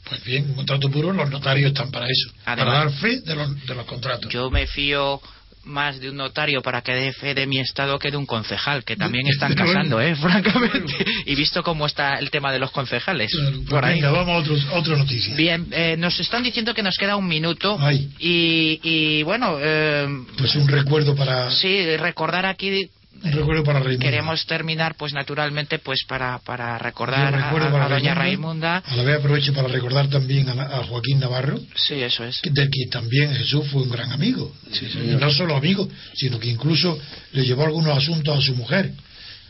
Pues 0.09 0.23
bien, 0.25 0.45
un 0.51 0.55
contrato 0.55 0.91
puro, 0.91 1.13
los 1.13 1.31
notarios 1.31 1.69
están 1.73 1.91
para 1.91 2.07
eso, 2.07 2.31
para 2.45 2.65
dar 2.65 2.93
fe 2.93 3.21
de 3.21 3.35
los, 3.35 3.67
de 3.67 3.75
los 3.75 3.87
contratos. 3.87 4.33
Yo 4.33 4.51
me 4.51 4.67
fío 4.67 5.21
más 5.65 6.01
de 6.01 6.11
un 6.11 6.17
notario 6.17 6.61
para 6.63 6.83
que 6.83 6.93
dé 6.93 7.13
fe 7.13 7.35
de 7.35 7.47
mi 7.47 7.59
estado 7.59 7.99
que 7.99 8.11
de 8.11 8.17
un 8.17 8.27
concejal, 8.27 8.85
que 8.85 8.97
también 8.97 9.27
están 9.31 9.55
casando, 9.55 10.01
¿eh? 10.01 10.15
Francamente. 10.21 11.05
Y 11.27 11.35
visto 11.35 11.63
cómo 11.63 11.87
está 11.87 12.19
el 12.19 12.31
tema 12.31 12.53
de 12.53 12.59
los 12.59 12.71
concejales. 12.71 13.31
Claro, 13.33 13.57
pues 13.57 13.69
por 13.71 13.85
ahí. 13.85 13.95
venga, 13.95 14.11
vamos 14.11 14.29
a 14.35 14.39
otros, 14.39 14.67
otra 14.73 14.97
noticia. 14.97 15.35
Bien, 15.35 15.69
eh, 15.71 15.97
nos 15.99 16.19
están 16.21 16.43
diciendo 16.43 16.75
que 16.75 16.83
nos 16.83 16.97
queda 16.97 17.17
un 17.17 17.29
minuto. 17.29 17.77
Ay. 17.81 18.11
Y, 18.19 18.81
y 18.83 19.23
bueno, 19.23 19.57
eh, 19.61 20.07
Pues 20.39 20.55
un 20.57 20.69
recuerdo 20.69 21.15
para 21.15 21.51
sí, 21.51 21.97
recordar 21.97 22.47
aquí. 22.47 22.91
Recuerdo 23.31 23.63
para 23.63 23.79
Raimundo. 23.81 24.05
Queremos 24.05 24.47
terminar, 24.47 24.95
pues 24.97 25.13
naturalmente, 25.13 25.79
pues 25.79 26.05
para, 26.09 26.39
para 26.41 26.79
recordar 26.79 27.35
a, 27.35 27.51
para 27.51 27.85
a 27.85 27.89
doña 27.89 28.15
Raimunda. 28.15 28.79
A 28.79 28.97
la 28.97 29.03
vez 29.03 29.19
aprovecho 29.19 29.53
para 29.53 29.69
recordar 29.69 30.09
también 30.09 30.49
a, 30.49 30.53
a 30.79 30.85
Joaquín 30.85 31.21
Navarro, 31.21 31.61
Sí, 31.75 31.95
eso 32.03 32.25
es. 32.25 32.41
del 32.43 32.71
que 32.71 32.87
también 32.91 33.33
Jesús 33.35 33.67
fue 33.69 33.83
un 33.83 33.91
gran 33.91 34.11
amigo. 34.13 34.53
Y 34.73 35.15
no 35.15 35.31
solo 35.31 35.57
amigo, 35.57 35.89
sino 36.15 36.39
que 36.41 36.49
incluso 36.49 36.99
le 37.33 37.45
llevó 37.45 37.65
algunos 37.65 37.97
asuntos 37.97 38.37
a 38.37 38.41
su 38.41 38.55
mujer. 38.57 38.93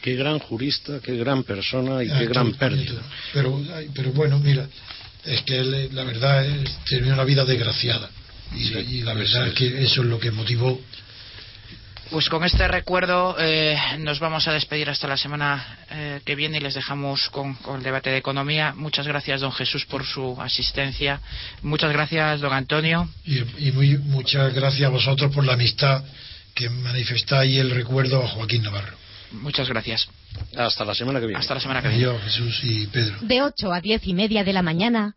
Qué 0.03 0.17
gran 0.17 0.39
jurista, 0.41 0.99
qué 1.03 1.17
gran 1.17 1.45
persona 1.45 2.03
y 2.03 2.11
Ah, 2.11 2.19
qué 2.19 2.27
gran 2.27 2.53
pérdida. 2.55 3.01
Pero, 3.33 3.61
pero 3.95 4.11
bueno, 4.13 4.39
mira, 4.41 4.67
es 5.25 5.43
que 5.43 5.59
él, 5.59 5.73
eh, 5.75 5.89
la 5.93 6.03
verdad, 6.03 6.45
es, 6.45 6.77
tenía 6.89 7.15
una 7.15 7.23
vida 7.25 7.45
desgraciada. 7.45 8.11
Y, 8.55 8.77
y 8.97 9.01
la 9.03 9.15
verdad 9.15 9.47
es 9.49 9.55
que 9.55 9.67
eso 9.83 10.03
es 10.03 10.09
lo 10.09 10.19
que 10.19 10.31
motivó 10.33 10.81
Pues 12.13 12.29
con 12.29 12.45
este 12.45 12.69
recuerdo 12.69 13.37
eh, 13.39 13.75
nos 14.01 14.21
vamos 14.21 14.47
a 14.47 14.53
despedir 14.53 14.91
hasta 14.91 15.09
la 15.09 15.17
semana 15.17 15.79
eh, 15.91 16.21
que 16.27 16.35
viene 16.35 16.59
y 16.59 16.61
les 16.61 16.75
dejamos 16.75 17.31
con, 17.31 17.55
con, 17.55 17.79
el 17.79 17.83
debate 17.83 18.11
de 18.11 18.19
economía. 18.19 18.75
Muchas 18.77 19.07
gracias, 19.07 19.41
don 19.41 19.51
Jesús, 19.51 19.87
por 19.87 20.05
su 20.05 20.39
asistencia. 20.39 21.23
Muchas 21.63 21.91
gracias, 21.91 22.43
don 22.43 22.53
Antonio. 22.53 23.09
Y, 23.25 23.39
y 23.67 23.73
muy, 23.73 23.97
muchas 23.97 24.53
gracias 24.53 24.87
a 24.87 24.91
vosotros 24.91 25.35
por 25.35 25.47
la 25.47 25.55
amistad 25.55 26.05
que 26.55 26.69
manifestáis 26.69 27.51
y 27.51 27.59
el 27.59 27.71
recuerdo 27.71 28.23
a 28.23 28.29
Joaquín 28.29 28.63
Navarro. 28.63 28.95
Muchas 29.31 29.71
gracias. 29.71 30.07
Hasta 30.55 30.85
la 30.85 30.95
semana 30.95 31.19
que 31.19 31.27
viene. 31.27 31.41
Hasta 31.41 31.55
la 31.55 31.61
semana 31.61 31.81
que 31.81 31.89
viene. 31.89 32.05
Adiós, 32.05 32.23
Jesús 32.25 32.61
y 32.63 32.89
Pedro. 32.89 33.17
De 33.23 33.41
8 33.41 33.73
a 33.73 33.81
10 33.81 34.07
y 34.07 34.13
media 34.13 34.45
de 34.45 34.53
la 34.53 34.61
mañana, 34.61 35.17